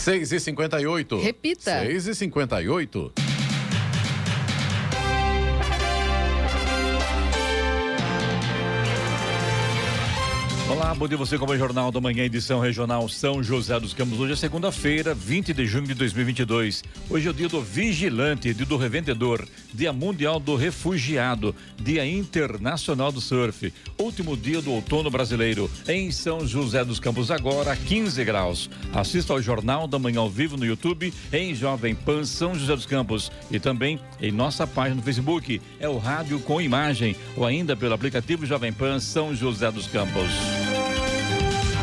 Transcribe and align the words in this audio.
6 0.00 0.32
e 2.08 2.14
58 2.14 3.29
Repita. 10.90 10.90
6 10.90 10.90
58 10.90 10.90
Olá, 10.90 10.98
bom 10.98 11.06
dia 11.06 11.16
você 11.16 11.38
com 11.38 11.46
o 11.46 11.56
Jornal 11.56 11.92
da 11.92 12.00
Manhã, 12.00 12.24
edição 12.24 12.58
regional 12.58 13.08
São 13.08 13.44
José 13.44 13.78
dos 13.78 13.94
Campos. 13.94 14.18
Hoje 14.18 14.32
é 14.32 14.36
segunda-feira, 14.36 15.14
20 15.14 15.52
de 15.52 15.64
junho 15.64 15.86
de 15.86 15.94
2022. 15.94 16.82
Hoje 17.08 17.28
é 17.28 17.30
o 17.30 17.32
dia 17.32 17.48
do 17.48 17.62
vigilante, 17.62 18.52
dia 18.52 18.66
do 18.66 18.76
revendedor, 18.76 19.46
dia 19.72 19.92
mundial 19.92 20.40
do 20.40 20.56
refugiado, 20.56 21.54
dia 21.78 22.04
internacional 22.04 23.12
do 23.12 23.20
surf, 23.20 23.72
último 23.96 24.36
dia 24.36 24.60
do 24.60 24.72
outono 24.72 25.08
brasileiro. 25.08 25.70
Em 25.86 26.10
São 26.10 26.44
José 26.44 26.84
dos 26.84 26.98
Campos, 26.98 27.30
agora 27.30 27.76
15 27.76 28.24
graus. 28.24 28.68
Assista 28.92 29.32
ao 29.32 29.40
Jornal 29.40 29.86
da 29.86 29.96
Manhã 29.96 30.18
ao 30.18 30.28
vivo 30.28 30.56
no 30.56 30.66
YouTube, 30.66 31.14
em 31.32 31.54
Jovem 31.54 31.94
Pan 31.94 32.24
São 32.24 32.52
José 32.52 32.74
dos 32.74 32.86
Campos 32.86 33.30
e 33.48 33.60
também 33.60 34.00
em 34.20 34.32
nossa 34.32 34.66
página 34.66 34.96
no 34.96 35.02
Facebook. 35.02 35.62
É 35.78 35.88
o 35.88 35.98
Rádio 35.98 36.40
com 36.40 36.60
Imagem 36.60 37.14
ou 37.36 37.46
ainda 37.46 37.76
pelo 37.76 37.94
aplicativo 37.94 38.44
Jovem 38.44 38.72
Pan 38.72 38.98
São 38.98 39.32
José 39.36 39.70
dos 39.70 39.86
Campos. 39.86 40.79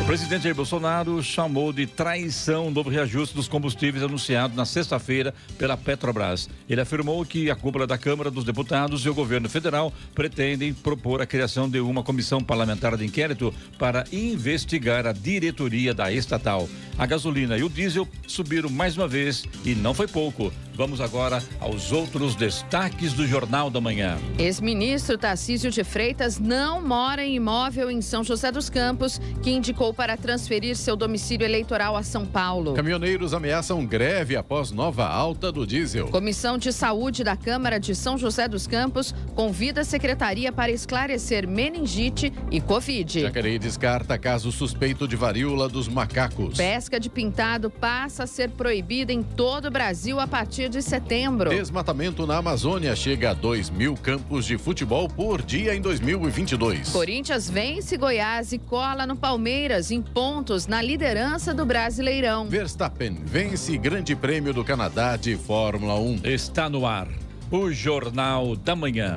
Presidente 0.08 0.44
Jair 0.44 0.54
Bolsonaro 0.54 1.22
chamou 1.22 1.70
de 1.70 1.86
traição 1.86 2.68
o 2.68 2.70
novo 2.70 2.88
reajuste 2.88 3.34
dos 3.34 3.46
combustíveis 3.46 4.02
anunciado 4.02 4.56
na 4.56 4.64
sexta-feira 4.64 5.34
pela 5.58 5.76
Petrobras. 5.76 6.48
Ele 6.66 6.80
afirmou 6.80 7.22
que 7.26 7.50
a 7.50 7.54
cúpula 7.54 7.86
da 7.86 7.98
Câmara 7.98 8.30
dos 8.30 8.42
Deputados 8.42 9.04
e 9.04 9.10
o 9.10 9.14
governo 9.14 9.50
federal 9.50 9.92
pretendem 10.14 10.72
propor 10.72 11.20
a 11.20 11.26
criação 11.26 11.68
de 11.68 11.78
uma 11.78 12.02
comissão 12.02 12.42
parlamentar 12.42 12.96
de 12.96 13.04
inquérito 13.04 13.52
para 13.78 14.06
investigar 14.10 15.06
a 15.06 15.12
diretoria 15.12 15.92
da 15.92 16.10
estatal. 16.10 16.66
A 16.96 17.04
gasolina 17.04 17.58
e 17.58 17.62
o 17.62 17.68
diesel 17.68 18.08
subiram 18.26 18.70
mais 18.70 18.96
uma 18.96 19.06
vez 19.06 19.44
e 19.62 19.74
não 19.74 19.92
foi 19.92 20.08
pouco. 20.08 20.50
Vamos 20.78 21.00
agora 21.00 21.42
aos 21.58 21.90
outros 21.90 22.36
destaques 22.36 23.12
do 23.12 23.26
Jornal 23.26 23.68
da 23.68 23.80
Manhã. 23.80 24.16
Ex-ministro 24.38 25.18
Tarcísio 25.18 25.72
de 25.72 25.82
Freitas 25.82 26.38
não 26.38 26.80
mora 26.80 27.24
em 27.24 27.34
imóvel 27.34 27.90
em 27.90 28.00
São 28.00 28.22
José 28.22 28.52
dos 28.52 28.70
Campos, 28.70 29.20
que 29.42 29.50
indicou 29.50 29.92
para 29.92 30.16
transferir 30.16 30.76
seu 30.76 30.94
domicílio 30.94 31.44
eleitoral 31.44 31.96
a 31.96 32.04
São 32.04 32.24
Paulo. 32.24 32.74
Caminhoneiros 32.74 33.34
ameaçam 33.34 33.84
greve 33.84 34.36
após 34.36 34.70
nova 34.70 35.04
alta 35.04 35.50
do 35.50 35.66
diesel. 35.66 36.10
Comissão 36.10 36.56
de 36.56 36.72
Saúde 36.72 37.24
da 37.24 37.36
Câmara 37.36 37.80
de 37.80 37.92
São 37.92 38.16
José 38.16 38.46
dos 38.46 38.68
Campos 38.68 39.12
convida 39.34 39.80
a 39.80 39.84
secretaria 39.84 40.52
para 40.52 40.70
esclarecer 40.70 41.48
meningite 41.48 42.32
e 42.52 42.60
Covid. 42.60 43.22
Jacareí 43.22 43.58
descarta 43.58 44.16
caso 44.16 44.52
suspeito 44.52 45.08
de 45.08 45.16
varíola 45.16 45.68
dos 45.68 45.88
macacos. 45.88 46.56
Pesca 46.56 47.00
de 47.00 47.10
pintado 47.10 47.68
passa 47.68 48.22
a 48.22 48.26
ser 48.28 48.50
proibida 48.50 49.12
em 49.12 49.24
todo 49.24 49.66
o 49.66 49.70
Brasil 49.72 50.20
a 50.20 50.26
partir 50.28 50.67
de 50.68 50.82
setembro. 50.82 51.50
Desmatamento 51.50 52.26
na 52.26 52.36
Amazônia 52.36 52.94
chega 52.94 53.30
a 53.30 53.34
2 53.34 53.70
mil 53.70 53.94
campos 53.94 54.44
de 54.44 54.58
futebol 54.58 55.08
por 55.08 55.42
dia 55.42 55.74
em 55.74 55.80
2022. 55.80 56.90
Corinthians 56.90 57.48
vence 57.48 57.96
Goiás 57.96 58.52
e 58.52 58.58
cola 58.58 59.06
no 59.06 59.16
Palmeiras 59.16 59.90
em 59.90 60.02
pontos 60.02 60.66
na 60.66 60.82
liderança 60.82 61.54
do 61.54 61.64
Brasileirão. 61.64 62.48
Verstappen 62.48 63.18
vence 63.24 63.76
Grande 63.78 64.14
Prêmio 64.14 64.52
do 64.52 64.64
Canadá 64.64 65.16
de 65.16 65.36
Fórmula 65.36 65.94
1. 65.98 66.20
Está 66.24 66.68
no 66.68 66.86
ar 66.86 67.08
o 67.50 67.72
Jornal 67.72 68.54
da 68.56 68.76
Manhã. 68.76 69.16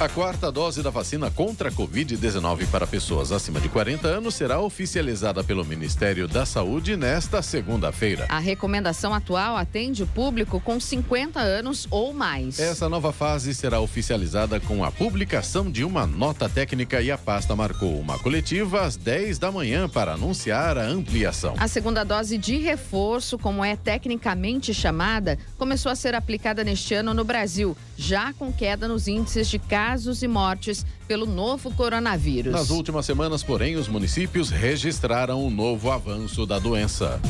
A 0.00 0.08
quarta 0.08 0.50
dose 0.50 0.82
da 0.82 0.90
vacina 0.90 1.30
contra 1.30 1.68
a 1.68 1.72
Covid-19 1.72 2.66
para 2.68 2.84
pessoas 2.84 3.30
acima 3.30 3.60
de 3.60 3.68
40 3.68 4.08
anos 4.08 4.34
será 4.34 4.60
oficializada 4.60 5.44
pelo 5.44 5.64
Ministério 5.64 6.26
da 6.26 6.44
Saúde 6.44 6.96
nesta 6.96 7.40
segunda-feira. 7.40 8.26
A 8.28 8.40
recomendação 8.40 9.14
atual 9.14 9.56
atende 9.56 10.02
o 10.02 10.06
público 10.08 10.58
com 10.58 10.80
50 10.80 11.38
anos 11.38 11.86
ou 11.92 12.12
mais. 12.12 12.58
Essa 12.58 12.88
nova 12.88 13.12
fase 13.12 13.54
será 13.54 13.78
oficializada 13.80 14.58
com 14.58 14.84
a 14.84 14.90
publicação 14.90 15.70
de 15.70 15.84
uma 15.84 16.08
nota 16.08 16.48
técnica 16.48 17.00
e 17.00 17.12
a 17.12 17.16
pasta 17.16 17.54
marcou 17.54 17.96
uma 17.96 18.18
coletiva 18.18 18.82
às 18.82 18.96
10 18.96 19.38
da 19.38 19.52
manhã 19.52 19.88
para 19.88 20.14
anunciar 20.14 20.76
a 20.76 20.84
ampliação. 20.84 21.54
A 21.56 21.68
segunda 21.68 22.02
dose 22.02 22.36
de 22.36 22.56
reforço, 22.56 23.38
como 23.38 23.64
é 23.64 23.76
tecnicamente 23.76 24.74
chamada, 24.74 25.38
começou 25.56 25.92
a 25.92 25.94
ser 25.94 26.16
aplicada 26.16 26.64
neste 26.64 26.94
ano 26.94 27.14
no 27.14 27.22
Brasil, 27.22 27.76
já 27.96 28.32
com 28.32 28.52
queda 28.52 28.88
nos 28.88 29.08
índices 29.08 29.48
de 29.48 29.58
casos 29.58 30.22
e 30.22 30.28
mortes 30.28 30.84
pelo 31.06 31.26
novo 31.26 31.72
coronavírus. 31.74 32.52
Nas 32.52 32.70
últimas 32.70 33.06
semanas, 33.06 33.42
porém, 33.42 33.76
os 33.76 33.88
municípios 33.88 34.50
registraram 34.50 35.44
um 35.44 35.50
novo 35.50 35.90
avanço 35.90 36.46
da 36.46 36.58
doença. 36.58 37.20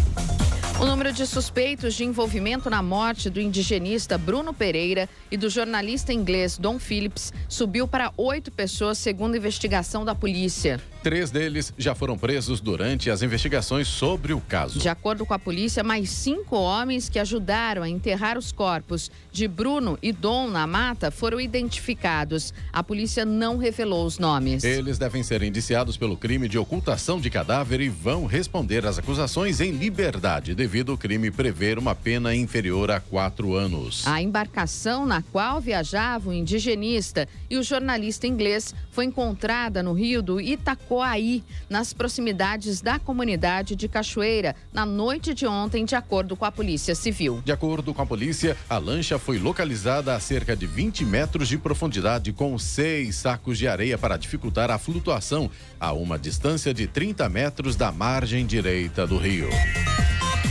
O 0.81 0.87
número 0.87 1.13
de 1.13 1.25
suspeitos 1.25 1.95
de 1.95 2.05
envolvimento 2.05 2.69
na 2.69 2.83
morte 2.83 3.31
do 3.31 3.41
indigenista 3.41 4.19
Bruno 4.19 4.53
Pereira 4.53 5.09
e 5.31 5.37
do 5.37 5.49
jornalista 5.49 6.13
inglês 6.13 6.59
Don 6.59 6.81
Phillips 6.81 7.33
subiu 7.49 7.87
para 7.87 8.13
oito 8.17 8.51
pessoas, 8.51 8.99
segundo 8.99 9.37
investigação 9.37 10.05
da 10.05 10.15
polícia. 10.15 10.81
Três 11.05 11.31
deles 11.31 11.71
já 11.77 11.95
foram 11.95 12.17
presos 12.17 12.63
durante 12.63 13.11
as 13.11 13.21
investigações 13.21 13.87
sobre 13.87 14.33
o 14.33 14.41
caso. 14.41 14.79
De 14.79 14.89
acordo 14.89 15.27
com 15.27 15.35
a 15.35 15.39
polícia, 15.39 15.85
mais 15.85 16.09
cinco 16.09 16.57
homens 16.57 17.11
que 17.11 17.19
ajudaram 17.19 17.83
a 17.83 17.89
enterrar 17.91 18.39
os 18.39 18.51
corpos 18.51 19.11
de 19.31 19.47
Bruno 19.47 19.99
e 20.01 20.13
Dom 20.13 20.49
na 20.49 20.67
mata 20.67 21.11
foram 21.11 21.39
identificados. 21.39 22.55
A 22.73 22.83
polícia 22.83 23.27
não 23.27 23.59
revelou 23.59 24.07
os 24.07 24.19
nomes. 24.19 24.65
Eles 24.65 24.97
devem 24.97 25.23
ser 25.23 25.43
indiciados 25.43 25.99
pelo 25.99 26.17
crime 26.17 26.49
de 26.49 26.57
ocultação 26.57 27.21
de 27.21 27.29
cadáver 27.29 27.83
e 27.83 27.91
vão 27.91 28.25
responder 28.25 28.87
às 28.87 28.99
acusações 28.99 29.61
em 29.61 29.73
liberdade, 29.73 30.55
devido 30.55 30.93
ao 30.93 30.97
crime 30.97 31.31
prever 31.31 31.79
uma 31.79 31.95
pena 31.95 32.35
inferior 32.35 32.91
a 32.91 32.99
quatro 32.99 33.53
anos. 33.53 34.07
A 34.07 34.23
embarcação 34.23 35.05
na 35.05 35.21
qual 35.21 35.61
viajava 35.61 36.31
o 36.31 36.33
indigenista 36.33 37.29
e 37.51 37.59
o 37.59 37.63
jornalista 37.63 38.27
inglês 38.27 38.75
foi 38.91 39.05
encontrada 39.05 39.83
no 39.83 39.93
rio 39.93 40.23
do 40.23 40.41
Itacoaí, 40.95 41.43
nas 41.69 41.93
proximidades 41.93 42.81
da 42.81 42.99
comunidade 42.99 43.75
de 43.75 43.89
Cachoeira, 43.89 44.55
na 44.73 44.87
noite 44.87 45.35
de 45.35 45.47
ontem, 45.47 45.85
de 45.85 45.95
acordo 45.95 46.37
com 46.37 46.45
a 46.45 46.53
Polícia 46.53 46.95
Civil. 46.95 47.43
De 47.45 47.51
acordo 47.51 47.93
com 47.93 48.03
a 48.03 48.07
polícia, 48.07 48.57
a 48.69 48.79
lancha 48.79 49.19
foi 49.19 49.39
localizada 49.39 50.15
a 50.15 50.21
cerca 50.21 50.55
de 50.57 50.67
20 50.67 51.05
metros 51.05 51.49
de 51.49 51.59
profundidade 51.59 52.33
com 52.33 52.57
seis 52.59 53.17
sacos 53.17 53.59
de 53.59 53.67
areia 53.67 53.99
para 53.99 54.17
dificultar 54.17 54.71
a 54.71 54.79
flutuação 54.79 55.51
a 55.81 55.93
uma 55.93 56.19
distância 56.19 56.73
de 56.73 56.87
30 56.87 57.29
metros 57.29 57.77
da 57.77 57.91
margem 57.91 58.47
direita 58.47 59.07
do 59.07 59.19
rio. 59.19 59.49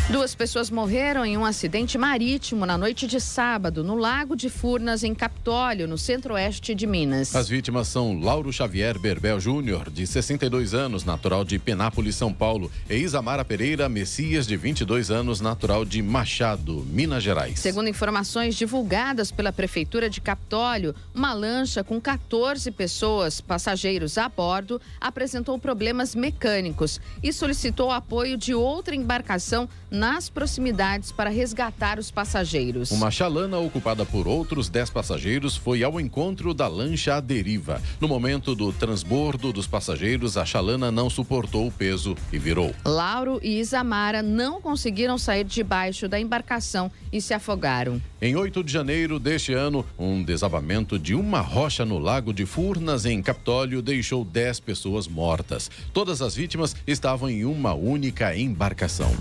Duas 0.09 0.35
pessoas 0.35 0.69
morreram 0.69 1.25
em 1.25 1.37
um 1.37 1.45
acidente 1.45 1.97
marítimo 1.97 2.65
na 2.65 2.77
noite 2.77 3.07
de 3.07 3.21
sábado, 3.21 3.85
no 3.85 3.95
Lago 3.95 4.35
de 4.35 4.49
Furnas, 4.49 5.01
em 5.01 5.15
Capitólio, 5.15 5.87
no 5.87 5.97
centro-oeste 5.97 6.75
de 6.75 6.85
Minas. 6.85 7.33
As 7.33 7.47
vítimas 7.47 7.87
são 7.87 8.19
Lauro 8.19 8.51
Xavier 8.51 8.99
Berbel 8.99 9.39
Júnior, 9.39 9.89
de 9.89 10.05
62 10.05 10.73
anos, 10.73 11.05
natural 11.05 11.45
de 11.45 11.57
Penápolis, 11.57 12.17
São 12.17 12.33
Paulo, 12.33 12.69
e 12.89 12.97
Isamara 12.97 13.45
Pereira 13.45 13.87
Messias, 13.87 14.45
de 14.45 14.57
22 14.57 15.09
anos, 15.09 15.39
natural 15.39 15.85
de 15.85 16.01
Machado, 16.01 16.85
Minas 16.89 17.23
Gerais. 17.23 17.57
Segundo 17.57 17.87
informações 17.87 18.55
divulgadas 18.55 19.31
pela 19.31 19.53
Prefeitura 19.53 20.09
de 20.09 20.19
Capitólio, 20.19 20.93
uma 21.15 21.31
lancha 21.31 21.81
com 21.81 21.99
14 21.99 22.69
pessoas, 22.71 23.39
passageiros 23.39 24.17
a 24.17 24.27
bordo, 24.27 24.81
apresentou 24.99 25.57
problemas 25.57 26.13
mecânicos 26.13 26.99
e 27.23 27.31
solicitou 27.31 27.89
apoio 27.89 28.37
de 28.37 28.53
outra 28.53 28.93
embarcação 28.93 29.69
nas 30.03 30.27
proximidades 30.27 31.13
para 31.13 31.29
resgatar 31.29 31.97
os 31.97 32.11
passageiros. 32.11 32.91
Uma 32.91 33.09
chalana 33.09 33.57
ocupada 33.57 34.05
por 34.05 34.27
outros 34.27 34.67
10 34.67 34.89
passageiros 34.89 35.55
foi 35.55 35.81
ao 35.81 35.97
encontro 35.97 36.53
da 36.53 36.67
lancha 36.67 37.15
à 37.15 37.21
deriva. 37.21 37.81
No 38.01 38.09
momento 38.09 38.53
do 38.53 38.73
transbordo 38.73 39.53
dos 39.53 39.65
passageiros, 39.65 40.35
a 40.35 40.43
chalana 40.43 40.91
não 40.91 41.09
suportou 41.09 41.67
o 41.67 41.71
peso 41.71 42.17
e 42.33 42.37
virou. 42.37 42.75
Lauro 42.83 43.39
e 43.41 43.61
Isamara 43.61 44.21
não 44.21 44.59
conseguiram 44.59 45.17
sair 45.17 45.45
debaixo 45.45 46.09
da 46.09 46.19
embarcação 46.19 46.91
e 47.09 47.21
se 47.21 47.33
afogaram. 47.33 48.01
Em 48.21 48.35
8 48.35 48.61
de 48.61 48.73
janeiro 48.73 49.17
deste 49.17 49.53
ano, 49.53 49.85
um 49.97 50.21
desabamento 50.21 50.99
de 50.99 51.15
uma 51.15 51.39
rocha 51.39 51.85
no 51.85 51.97
lago 51.97 52.33
de 52.33 52.45
Furnas, 52.45 53.05
em 53.05 53.21
Capitólio, 53.21 53.81
deixou 53.81 54.25
10 54.25 54.59
pessoas 54.59 55.07
mortas. 55.07 55.71
Todas 55.93 56.21
as 56.21 56.35
vítimas 56.35 56.75
estavam 56.85 57.29
em 57.29 57.45
uma 57.45 57.73
única 57.73 58.35
embarcação. 58.35 59.15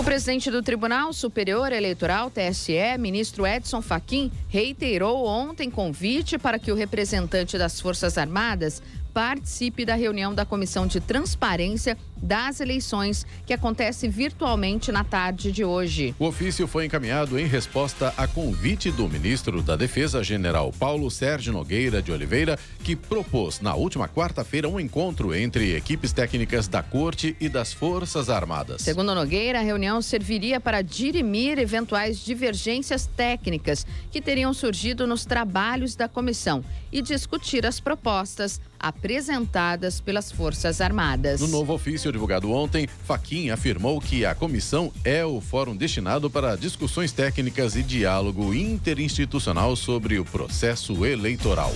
O 0.00 0.02
presidente 0.02 0.50
do 0.50 0.62
Tribunal 0.62 1.12
Superior 1.12 1.70
Eleitoral, 1.72 2.30
TSE, 2.30 2.96
ministro 2.98 3.46
Edson 3.46 3.82
Fachin, 3.82 4.32
reiterou 4.48 5.26
ontem 5.26 5.70
convite 5.70 6.38
para 6.38 6.58
que 6.58 6.72
o 6.72 6.74
representante 6.74 7.58
das 7.58 7.78
Forças 7.78 8.16
Armadas 8.16 8.82
participe 9.12 9.84
da 9.84 9.94
reunião 9.94 10.34
da 10.34 10.46
Comissão 10.46 10.86
de 10.86 11.00
Transparência 11.00 11.98
das 12.22 12.60
Eleições, 12.60 13.26
que 13.46 13.52
acontece 13.52 14.08
virtualmente 14.08 14.92
na 14.92 15.04
tarde 15.04 15.50
de 15.50 15.64
hoje. 15.64 16.14
O 16.18 16.26
ofício 16.26 16.66
foi 16.66 16.86
encaminhado 16.86 17.38
em 17.38 17.46
resposta 17.46 18.12
a 18.16 18.26
convite 18.26 18.90
do 18.90 19.08
ministro 19.08 19.62
da 19.62 19.76
Defesa, 19.76 20.22
general 20.22 20.72
Paulo 20.78 21.10
Sérgio 21.10 21.52
Nogueira 21.52 22.02
de 22.02 22.12
Oliveira, 22.12 22.58
que 22.84 22.94
propôs 22.94 23.60
na 23.60 23.74
última 23.74 24.08
quarta-feira 24.08 24.68
um 24.68 24.78
encontro 24.78 25.34
entre 25.34 25.74
equipes 25.74 26.12
técnicas 26.12 26.68
da 26.68 26.82
Corte 26.82 27.36
e 27.40 27.48
das 27.48 27.72
Forças 27.72 28.28
Armadas. 28.28 28.82
Segundo 28.82 29.14
Nogueira, 29.14 29.60
a 29.60 29.62
reunião 29.62 30.02
serviria 30.02 30.60
para 30.60 30.82
dirimir 30.82 31.58
eventuais 31.58 32.18
divergências 32.18 33.06
técnicas 33.06 33.86
que 34.10 34.20
teriam 34.20 34.52
surgido 34.52 35.06
nos 35.06 35.24
trabalhos 35.24 35.94
da 35.94 36.08
comissão 36.08 36.64
e 36.92 37.00
discutir 37.00 37.64
as 37.66 37.80
propostas 37.80 38.60
apresentadas 38.78 40.00
pelas 40.00 40.32
Forças 40.32 40.80
Armadas. 40.80 41.40
No 41.40 41.48
novo 41.48 41.74
ofício 41.74 42.09
divulgado 42.12 42.50
ontem, 42.52 42.88
Faquim 43.04 43.50
afirmou 43.50 44.00
que 44.00 44.24
a 44.24 44.34
comissão 44.34 44.92
é 45.04 45.24
o 45.24 45.40
fórum 45.40 45.76
destinado 45.76 46.30
para 46.30 46.56
discussões 46.56 47.12
técnicas 47.12 47.76
e 47.76 47.82
diálogo 47.82 48.54
interinstitucional 48.54 49.76
sobre 49.76 50.18
o 50.18 50.24
processo 50.24 51.04
eleitoral. 51.04 51.72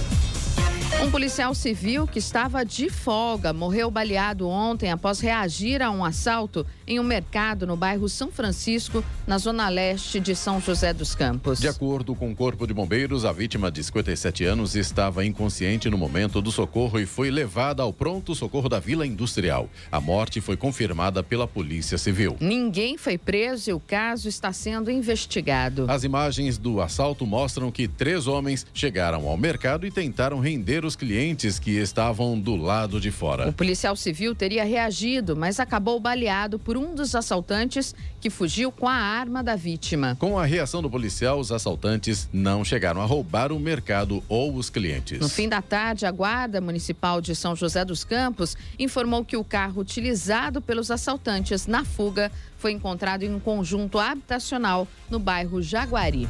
Um 1.03 1.11
policial 1.11 1.55
civil 1.55 2.07
que 2.07 2.19
estava 2.19 2.65
de 2.65 2.89
folga 2.89 3.53
morreu 3.53 3.91
baleado 3.91 4.49
ontem 4.49 4.91
após 4.91 5.21
reagir 5.21 5.83
a 5.83 5.91
um 5.91 6.05
assalto 6.05 6.65
em 6.87 7.01
um 7.01 7.03
mercado 7.05 7.67
no 7.67 7.77
bairro 7.77 8.09
São 8.09 8.31
Francisco, 8.31 9.05
na 9.27 9.39
zona 9.39 9.69
leste 9.69 10.21
de 10.21 10.35
São 10.35 10.61
José 10.61 10.93
dos 10.93 11.15
Campos. 11.15 11.59
De 11.61 11.69
acordo 11.69 12.15
com 12.15 12.31
o 12.31 12.37
Corpo 12.37 12.67
de 12.67 12.75
Bombeiros, 12.75 13.25
a 13.25 13.33
vítima 13.33 13.71
de 13.71 13.83
57 13.83 14.45
anos 14.45 14.75
estava 14.75 15.25
inconsciente 15.25 15.89
no 15.89 15.97
momento 15.97 16.43
do 16.43 16.51
socorro 16.53 16.99
e 16.99 17.07
foi 17.07 17.31
levada 17.31 17.83
ao 17.83 17.93
pronto 17.93 18.35
socorro 18.35 18.69
da 18.69 18.79
Vila 18.79 19.07
Industrial. 19.07 19.69
A 19.91 20.01
morte 20.01 20.41
foi 20.41 20.57
confirmada 20.57 21.23
pela 21.23 21.47
Polícia 21.47 21.97
Civil. 21.97 22.37
Ninguém 22.41 22.99
foi 22.99 23.17
preso 23.17 23.71
e 23.71 23.73
o 23.73 23.81
caso 23.81 24.29
está 24.29 24.53
sendo 24.53 24.91
investigado. 24.91 25.87
As 25.89 26.05
imagens 26.05 26.59
do 26.59 26.81
assalto 26.81 27.27
mostram 27.27 27.71
que 27.71 27.89
três 27.89 28.27
homens 28.27 28.67
chegaram 28.75 29.27
ao 29.29 29.37
mercado 29.37 29.87
e 29.87 29.91
tentaram 29.91 30.41
render 30.41 30.85
os 30.85 30.97
clientes 30.97 31.59
que 31.59 31.73
estavam 31.73 32.39
do 32.39 32.57
lado 32.57 33.01
de 33.01 33.11
fora. 33.11 33.49
O 33.49 33.53
policial 33.53 33.97
civil 33.97 34.35
teria 34.35 34.65
reagido, 34.65 35.37
mas 35.37 35.59
acabou 35.59 35.99
baleado 35.99 36.59
por 36.59 36.74
um 36.77 36.95
dos 36.95 37.15
assaltantes 37.15 37.95
que 38.21 38.31
fugiu 38.31 38.71
com 38.71 38.89
a 38.89 38.95
arma 38.95 39.43
da 39.43 39.57
vítima. 39.57 40.17
Com 40.19 40.39
a 40.39 40.45
reação 40.45 40.81
do 40.83 40.91
policial, 40.91 41.39
os 41.39 41.53
assaltantes 41.53 42.29
não 42.33 42.65
chegaram 42.65 43.01
a 43.01 43.05
roubar 43.05 43.53
o 43.53 43.59
mercado 43.59 44.23
ou 44.29 44.55
os 44.55 44.71
clientes. 44.71 45.21
No 45.21 45.29
fim 45.29 45.49
da 45.49 45.63
tarde, 45.63 46.07
a 46.07 46.11
Guarda 46.11 46.61
Municipal 46.61 47.21
de 47.21 47.35
São 47.35 47.55
José 47.55 47.85
dos 47.85 48.05
Campos 48.05 48.57
informou 48.79 49.25
que 49.25 49.37
o 49.37 49.45
carro 49.45 49.81
utilizado 49.81 50.61
pelos 50.61 50.91
assaltantes 50.91 51.67
na 51.67 51.85
fuga 51.85 52.31
foi 52.59 52.73
encontrado 52.73 53.23
em 53.23 53.35
um 53.35 53.41
conjunto 53.41 53.99
habitacional 53.99 54.89
no 55.11 55.19
bairro 55.19 55.61
Jaguari. 55.61 56.29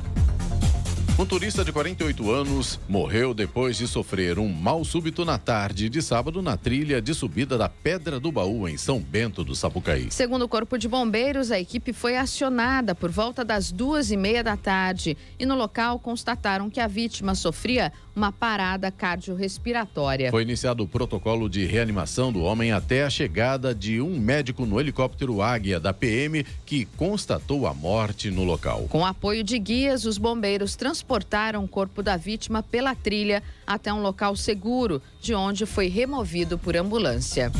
Um 1.16 1.24
turista 1.24 1.64
de 1.64 1.70
48 1.70 2.28
anos 2.28 2.80
morreu 2.88 3.32
depois 3.32 3.76
de 3.76 3.86
sofrer 3.86 4.36
um 4.36 4.48
mal 4.48 4.84
súbito 4.84 5.24
na 5.24 5.38
tarde 5.38 5.88
de 5.88 6.02
sábado 6.02 6.42
na 6.42 6.56
trilha 6.56 7.00
de 7.00 7.14
subida 7.14 7.56
da 7.56 7.68
Pedra 7.68 8.18
do 8.18 8.32
Baú, 8.32 8.66
em 8.66 8.76
São 8.76 8.98
Bento 8.98 9.44
do 9.44 9.54
Sapucaí. 9.54 10.08
Segundo 10.10 10.42
o 10.42 10.48
Corpo 10.48 10.76
de 10.76 10.88
Bombeiros, 10.88 11.52
a 11.52 11.60
equipe 11.60 11.92
foi 11.92 12.16
acionada 12.16 12.96
por 12.96 13.12
volta 13.12 13.44
das 13.44 13.70
duas 13.70 14.10
e 14.10 14.16
meia 14.16 14.42
da 14.42 14.56
tarde 14.56 15.16
e 15.38 15.46
no 15.46 15.54
local 15.54 16.00
constataram 16.00 16.68
que 16.68 16.80
a 16.80 16.88
vítima 16.88 17.36
sofria 17.36 17.92
uma 18.14 18.30
parada 18.30 18.90
cardiorrespiratória. 18.90 20.30
Foi 20.30 20.42
iniciado 20.42 20.82
o 20.82 20.88
protocolo 20.88 21.48
de 21.48 21.64
reanimação 21.64 22.32
do 22.32 22.42
homem 22.42 22.72
até 22.72 23.04
a 23.04 23.10
chegada 23.10 23.74
de 23.74 24.00
um 24.00 24.18
médico 24.18 24.64
no 24.64 24.80
helicóptero 24.80 25.42
Águia 25.42 25.80
da 25.80 25.92
PM 25.92 26.44
que 26.64 26.84
constatou 26.84 27.66
a 27.66 27.74
morte 27.74 28.30
no 28.30 28.44
local. 28.44 28.86
Com 28.88 29.04
apoio 29.04 29.42
de 29.42 29.58
guias, 29.58 30.04
os 30.04 30.18
bombeiros 30.18 30.76
transportaram 30.76 31.64
o 31.64 31.68
corpo 31.68 32.02
da 32.02 32.16
vítima 32.16 32.62
pela 32.62 32.94
trilha 32.94 33.42
até 33.66 33.92
um 33.92 34.00
local 34.00 34.36
seguro, 34.36 35.02
de 35.20 35.34
onde 35.34 35.66
foi 35.66 35.88
removido 35.88 36.58
por 36.58 36.76
ambulância. 36.76 37.50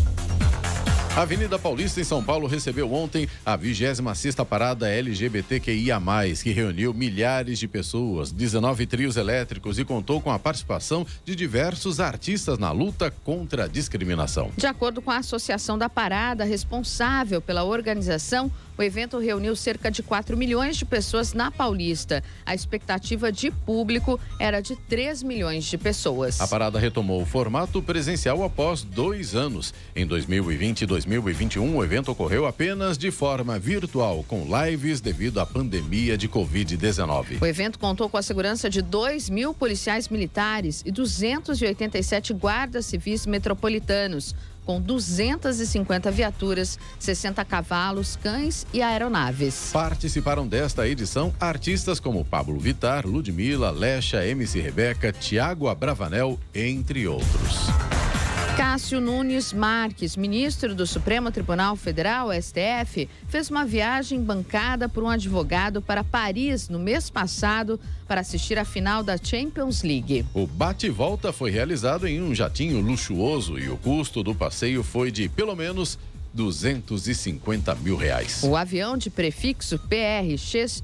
A 1.16 1.22
Avenida 1.22 1.56
Paulista, 1.60 2.00
em 2.00 2.04
São 2.04 2.24
Paulo, 2.24 2.48
recebeu 2.48 2.92
ontem 2.92 3.28
a 3.46 3.54
26 3.54 4.34
parada 4.50 4.88
LGBTQIA, 4.88 6.02
que 6.42 6.50
reuniu 6.50 6.92
milhares 6.92 7.60
de 7.60 7.68
pessoas, 7.68 8.32
19 8.32 8.84
trios 8.84 9.16
elétricos 9.16 9.78
e 9.78 9.84
contou 9.84 10.20
com 10.20 10.32
a 10.32 10.40
participação 10.40 11.06
de 11.24 11.36
diversos 11.36 12.00
artistas 12.00 12.58
na 12.58 12.72
luta 12.72 13.12
contra 13.22 13.66
a 13.66 13.68
discriminação. 13.68 14.50
De 14.56 14.66
acordo 14.66 15.00
com 15.00 15.12
a 15.12 15.18
Associação 15.18 15.78
da 15.78 15.88
Parada, 15.88 16.42
responsável 16.42 17.40
pela 17.40 17.62
organização, 17.62 18.50
o 18.76 18.82
evento 18.82 19.18
reuniu 19.18 19.54
cerca 19.54 19.90
de 19.90 20.02
4 20.02 20.36
milhões 20.36 20.76
de 20.76 20.84
pessoas 20.84 21.32
na 21.32 21.50
Paulista. 21.50 22.22
A 22.44 22.54
expectativa 22.54 23.30
de 23.30 23.50
público 23.50 24.18
era 24.38 24.60
de 24.60 24.76
3 24.76 25.22
milhões 25.22 25.64
de 25.64 25.78
pessoas. 25.78 26.40
A 26.40 26.48
parada 26.48 26.78
retomou 26.78 27.22
o 27.22 27.26
formato 27.26 27.82
presencial 27.82 28.42
após 28.42 28.82
dois 28.82 29.34
anos. 29.34 29.72
Em 29.94 30.06
2020 30.06 30.82
e 30.82 30.86
2021, 30.86 31.76
o 31.76 31.84
evento 31.84 32.10
ocorreu 32.10 32.46
apenas 32.46 32.98
de 32.98 33.10
forma 33.10 33.58
virtual, 33.58 34.24
com 34.26 34.44
lives 34.44 35.00
devido 35.00 35.40
à 35.40 35.46
pandemia 35.46 36.18
de 36.18 36.28
Covid-19. 36.28 37.40
O 37.40 37.46
evento 37.46 37.78
contou 37.78 38.08
com 38.08 38.16
a 38.16 38.22
segurança 38.22 38.68
de 38.68 38.82
2 38.82 39.30
mil 39.30 39.54
policiais 39.54 40.08
militares 40.08 40.82
e 40.84 40.90
287 40.90 42.32
guardas 42.32 42.86
civis 42.86 43.26
metropolitanos 43.26 44.34
com 44.64 44.80
250 44.80 46.10
viaturas, 46.10 46.78
60 46.98 47.44
cavalos, 47.44 48.16
cães 48.16 48.66
e 48.72 48.82
aeronaves. 48.82 49.70
Participaram 49.72 50.46
desta 50.46 50.88
edição 50.88 51.32
artistas 51.38 52.00
como 52.00 52.24
Pablo 52.24 52.58
Vitar, 52.58 53.06
Ludmilla, 53.06 53.70
Lecha, 53.70 54.26
MC 54.26 54.60
Rebeca, 54.60 55.12
Tiago 55.12 55.68
Abravanel, 55.68 56.38
entre 56.54 57.06
outros. 57.06 57.68
Cássio 58.56 59.00
Nunes 59.00 59.52
Marques, 59.52 60.16
ministro 60.16 60.74
do 60.74 60.86
Supremo 60.86 61.30
Tribunal 61.30 61.74
Federal, 61.76 62.28
STF, 62.32 63.08
fez 63.28 63.50
uma 63.50 63.64
viagem 63.64 64.22
bancada 64.22 64.88
por 64.88 65.02
um 65.02 65.08
advogado 65.08 65.82
para 65.82 66.04
Paris 66.04 66.68
no 66.68 66.78
mês 66.78 67.10
passado 67.10 67.80
para 68.06 68.20
assistir 68.20 68.58
a 68.58 68.64
final 68.64 69.02
da 69.02 69.16
Champions 69.16 69.82
League. 69.82 70.24
O 70.34 70.46
bate-volta 70.46 71.32
foi 71.32 71.50
realizado 71.50 72.06
em 72.06 72.22
um 72.22 72.34
jatinho 72.34 72.80
luxuoso 72.80 73.58
e 73.58 73.68
o 73.68 73.76
custo 73.76 74.22
do 74.22 74.34
passeio 74.34 74.82
foi 74.82 75.10
de 75.10 75.28
pelo 75.28 75.56
menos 75.56 75.98
250 76.34 77.74
mil 77.76 77.96
reais. 77.96 78.42
O 78.42 78.56
avião 78.56 78.96
de 78.96 79.08
prefixo 79.08 79.78
PRXXI 79.78 80.74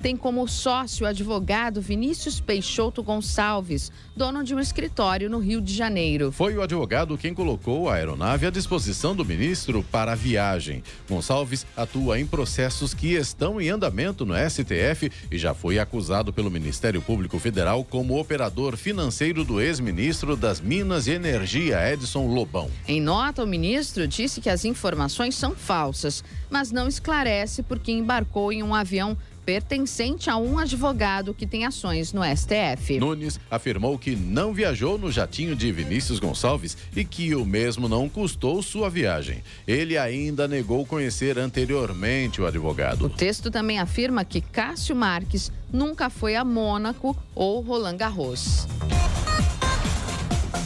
tem 0.00 0.16
como 0.16 0.46
sócio 0.46 1.06
o 1.06 1.08
advogado 1.08 1.80
Vinícius 1.80 2.40
Peixoto 2.40 3.02
Gonçalves, 3.02 3.90
dono 4.14 4.44
de 4.44 4.54
um 4.54 4.60
escritório 4.60 5.30
no 5.30 5.38
Rio 5.38 5.60
de 5.60 5.74
Janeiro. 5.74 6.30
Foi 6.30 6.54
o 6.54 6.62
advogado 6.62 7.16
quem 7.16 7.32
colocou 7.32 7.88
a 7.88 7.94
aeronave 7.94 8.46
à 8.46 8.50
disposição 8.50 9.16
do 9.16 9.24
ministro 9.24 9.82
para 9.90 10.12
a 10.12 10.14
viagem. 10.14 10.82
Gonçalves 11.08 11.66
atua 11.76 12.20
em 12.20 12.26
processos 12.26 12.92
que 12.92 13.14
estão 13.14 13.60
em 13.60 13.70
andamento 13.70 14.26
no 14.26 14.34
STF 14.34 15.10
e 15.30 15.38
já 15.38 15.54
foi 15.54 15.78
acusado 15.78 16.32
pelo 16.32 16.50
Ministério 16.50 17.00
Público 17.00 17.38
Federal 17.38 17.82
como 17.84 18.20
operador 18.20 18.76
financeiro 18.76 19.44
do 19.44 19.60
ex-ministro 19.60 20.36
das 20.36 20.60
Minas 20.60 21.06
e 21.06 21.12
Energia, 21.12 21.90
Edson 21.90 22.26
Lobão. 22.26 22.70
Em 22.86 23.00
nota, 23.00 23.42
o 23.42 23.46
ministro 23.46 24.06
disse 24.10 24.40
que 24.40 24.50
as 24.50 24.64
informações 24.64 25.34
são 25.34 25.54
falsas, 25.54 26.22
mas 26.50 26.70
não 26.70 26.88
esclarece 26.88 27.62
por 27.62 27.78
que 27.78 27.92
embarcou 27.92 28.52
em 28.52 28.62
um 28.62 28.74
avião 28.74 29.16
pertencente 29.46 30.28
a 30.28 30.36
um 30.36 30.58
advogado 30.58 31.34
que 31.34 31.46
tem 31.46 31.64
ações 31.64 32.12
no 32.12 32.22
STF. 32.22 33.00
Nunes 33.00 33.40
afirmou 33.50 33.98
que 33.98 34.14
não 34.14 34.52
viajou 34.52 34.98
no 34.98 35.10
jatinho 35.10 35.56
de 35.56 35.72
Vinícius 35.72 36.18
Gonçalves 36.18 36.76
e 36.94 37.04
que 37.04 37.34
o 37.34 37.44
mesmo 37.44 37.88
não 37.88 38.08
custou 38.08 38.62
sua 38.62 38.90
viagem. 38.90 39.42
Ele 39.66 39.96
ainda 39.96 40.46
negou 40.46 40.84
conhecer 40.84 41.38
anteriormente 41.38 42.40
o 42.40 42.46
advogado. 42.46 43.06
O 43.06 43.10
texto 43.10 43.50
também 43.50 43.78
afirma 43.78 44.24
que 44.24 44.40
Cássio 44.40 44.94
Marques 44.94 45.50
nunca 45.72 46.10
foi 46.10 46.36
a 46.36 46.44
Mônaco 46.44 47.16
ou 47.34 47.60
Roland 47.60 47.96
Garros. 47.96 48.68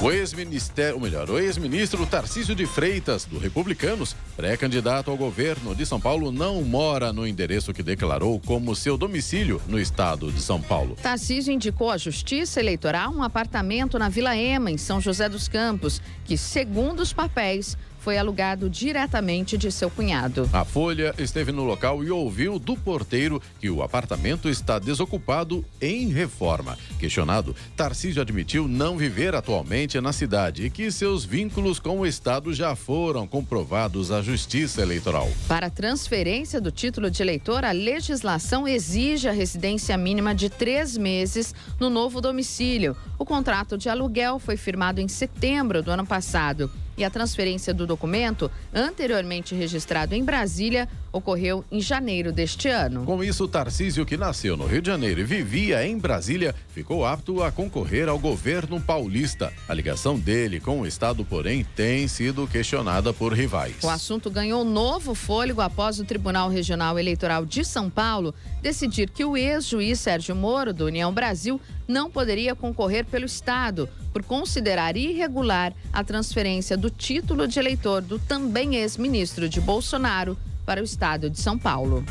O 0.00 0.10
ex-ministério, 0.10 1.00
melhor, 1.00 1.30
o 1.30 1.38
ex-ministro 1.38 2.04
Tarcísio 2.06 2.54
de 2.54 2.66
Freitas, 2.66 3.24
do 3.24 3.38
Republicanos, 3.38 4.16
pré-candidato 4.36 5.10
ao 5.10 5.16
governo 5.16 5.74
de 5.74 5.86
São 5.86 6.00
Paulo, 6.00 6.32
não 6.32 6.62
mora 6.62 7.12
no 7.12 7.26
endereço 7.26 7.72
que 7.72 7.82
declarou 7.82 8.40
como 8.40 8.74
seu 8.74 8.96
domicílio 8.96 9.62
no 9.66 9.78
estado 9.78 10.32
de 10.32 10.40
São 10.40 10.60
Paulo. 10.60 10.96
Tarcísio 11.02 11.52
indicou 11.52 11.90
à 11.90 11.96
Justiça 11.96 12.60
Eleitoral 12.60 13.12
um 13.12 13.22
apartamento 13.22 13.98
na 13.98 14.08
Vila 14.08 14.36
Ema, 14.36 14.70
em 14.70 14.78
São 14.78 15.00
José 15.00 15.28
dos 15.28 15.48
Campos, 15.48 16.02
que, 16.24 16.36
segundo 16.36 17.00
os 17.00 17.12
papéis, 17.12 17.76
foi 18.04 18.18
alugado 18.18 18.68
diretamente 18.68 19.56
de 19.56 19.72
seu 19.72 19.90
cunhado. 19.90 20.48
A 20.52 20.62
Folha 20.62 21.14
esteve 21.16 21.50
no 21.50 21.64
local 21.64 22.04
e 22.04 22.10
ouviu 22.10 22.58
do 22.58 22.76
porteiro 22.76 23.40
que 23.58 23.70
o 23.70 23.82
apartamento 23.82 24.46
está 24.46 24.78
desocupado 24.78 25.64
em 25.80 26.10
reforma. 26.10 26.76
Questionado, 26.98 27.56
Tarcísio 27.74 28.20
admitiu 28.20 28.68
não 28.68 28.98
viver 28.98 29.34
atualmente 29.34 29.98
na 30.02 30.12
cidade 30.12 30.66
e 30.66 30.70
que 30.70 30.92
seus 30.92 31.24
vínculos 31.24 31.78
com 31.78 32.00
o 32.00 32.06
Estado 32.06 32.52
já 32.52 32.76
foram 32.76 33.26
comprovados 33.26 34.12
à 34.12 34.20
Justiça 34.20 34.82
Eleitoral. 34.82 35.30
Para 35.48 35.68
a 35.68 35.70
transferência 35.70 36.60
do 36.60 36.70
título 36.70 37.10
de 37.10 37.22
eleitor, 37.22 37.64
a 37.64 37.72
legislação 37.72 38.68
exige 38.68 39.28
a 39.30 39.32
residência 39.32 39.96
mínima 39.96 40.34
de 40.34 40.50
três 40.50 40.98
meses 40.98 41.54
no 41.80 41.88
novo 41.88 42.20
domicílio. 42.20 42.94
O 43.18 43.24
contrato 43.24 43.78
de 43.78 43.88
aluguel 43.88 44.38
foi 44.38 44.58
firmado 44.58 45.00
em 45.00 45.08
setembro 45.08 45.82
do 45.82 45.90
ano 45.90 46.04
passado 46.04 46.70
e 46.96 47.04
a 47.04 47.10
transferência 47.10 47.74
do 47.74 47.86
documento, 47.86 48.50
anteriormente 48.72 49.54
registrado 49.54 50.14
em 50.14 50.24
Brasília, 50.24 50.88
ocorreu 51.14 51.64
em 51.70 51.80
janeiro 51.80 52.32
deste 52.32 52.68
ano. 52.68 53.04
Com 53.04 53.22
isso, 53.22 53.46
Tarcísio, 53.46 54.04
que 54.04 54.16
nasceu 54.16 54.56
no 54.56 54.66
Rio 54.66 54.82
de 54.82 54.88
Janeiro 54.88 55.20
e 55.20 55.24
vivia 55.24 55.86
em 55.86 55.96
Brasília, 55.96 56.52
ficou 56.68 57.06
apto 57.06 57.40
a 57.40 57.52
concorrer 57.52 58.08
ao 58.08 58.18
governo 58.18 58.80
paulista. 58.80 59.52
A 59.68 59.72
ligação 59.72 60.18
dele 60.18 60.58
com 60.58 60.80
o 60.80 60.86
Estado, 60.86 61.24
porém, 61.24 61.64
tem 61.76 62.08
sido 62.08 62.48
questionada 62.48 63.12
por 63.12 63.32
rivais. 63.32 63.76
O 63.84 63.88
assunto 63.88 64.28
ganhou 64.28 64.64
novo 64.64 65.14
fôlego 65.14 65.60
após 65.60 66.00
o 66.00 66.04
Tribunal 66.04 66.48
Regional 66.48 66.98
Eleitoral 66.98 67.46
de 67.46 67.64
São 67.64 67.88
Paulo 67.88 68.34
decidir 68.60 69.08
que 69.08 69.24
o 69.24 69.36
ex-juiz 69.36 70.00
Sérgio 70.00 70.34
Moro, 70.34 70.74
do 70.74 70.86
União 70.86 71.14
Brasil, 71.14 71.60
não 71.86 72.10
poderia 72.10 72.56
concorrer 72.56 73.04
pelo 73.04 73.26
Estado, 73.26 73.88
por 74.12 74.24
considerar 74.24 74.96
irregular 74.96 75.72
a 75.92 76.02
transferência 76.02 76.76
do 76.76 76.90
título 76.90 77.46
de 77.46 77.60
eleitor 77.60 78.02
do 78.02 78.18
também 78.18 78.74
ex-ministro 78.74 79.48
de 79.48 79.60
Bolsonaro 79.60 80.36
para 80.64 80.80
o 80.80 80.84
Estado 80.84 81.30
de 81.30 81.40
São 81.40 81.58
Paulo. 81.58 82.04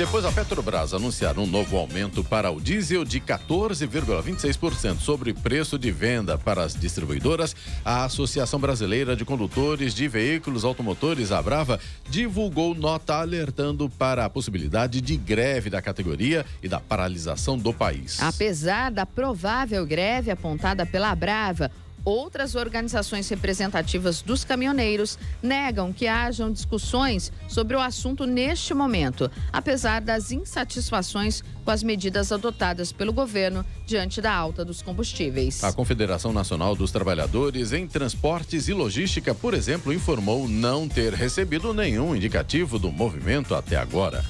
Depois 0.00 0.24
a 0.24 0.32
Petrobras 0.32 0.94
anunciar 0.94 1.38
um 1.38 1.46
novo 1.46 1.76
aumento 1.76 2.24
para 2.24 2.50
o 2.50 2.58
diesel 2.58 3.04
de 3.04 3.20
14,26% 3.20 4.98
sobre 4.98 5.34
preço 5.34 5.78
de 5.78 5.90
venda 5.90 6.38
para 6.38 6.62
as 6.62 6.74
distribuidoras, 6.74 7.54
a 7.84 8.04
Associação 8.04 8.58
Brasileira 8.58 9.14
de 9.14 9.26
Condutores 9.26 9.92
de 9.94 10.08
Veículos 10.08 10.64
Automotores, 10.64 11.30
a 11.30 11.42
Brava, 11.42 11.78
divulgou 12.08 12.74
nota 12.74 13.16
alertando 13.16 13.90
para 13.90 14.24
a 14.24 14.30
possibilidade 14.30 15.02
de 15.02 15.18
greve 15.18 15.68
da 15.68 15.82
categoria 15.82 16.46
e 16.62 16.68
da 16.68 16.80
paralisação 16.80 17.58
do 17.58 17.74
país. 17.74 18.22
Apesar 18.22 18.90
da 18.90 19.04
provável 19.04 19.84
greve 19.84 20.30
apontada 20.30 20.86
pela 20.86 21.14
Brava, 21.14 21.70
Outras 22.04 22.54
organizações 22.54 23.28
representativas 23.28 24.22
dos 24.22 24.44
caminhoneiros 24.44 25.18
negam 25.42 25.92
que 25.92 26.06
hajam 26.06 26.50
discussões 26.52 27.32
sobre 27.48 27.76
o 27.76 27.80
assunto 27.80 28.26
neste 28.26 28.72
momento, 28.72 29.30
apesar 29.52 30.00
das 30.00 30.32
insatisfações 30.32 31.42
com 31.64 31.70
as 31.70 31.82
medidas 31.82 32.32
adotadas 32.32 32.90
pelo 32.92 33.12
governo 33.12 33.64
diante 33.86 34.20
da 34.20 34.32
alta 34.32 34.64
dos 34.64 34.82
combustíveis. 34.82 35.62
A 35.62 35.72
Confederação 35.72 36.32
Nacional 36.32 36.74
dos 36.74 36.90
Trabalhadores 36.90 37.72
em 37.72 37.86
Transportes 37.86 38.68
e 38.68 38.72
Logística, 38.72 39.34
por 39.34 39.54
exemplo, 39.54 39.92
informou 39.92 40.48
não 40.48 40.88
ter 40.88 41.12
recebido 41.12 41.74
nenhum 41.74 42.16
indicativo 42.16 42.78
do 42.78 42.90
movimento 42.90 43.54
até 43.54 43.76
agora. 43.76 44.24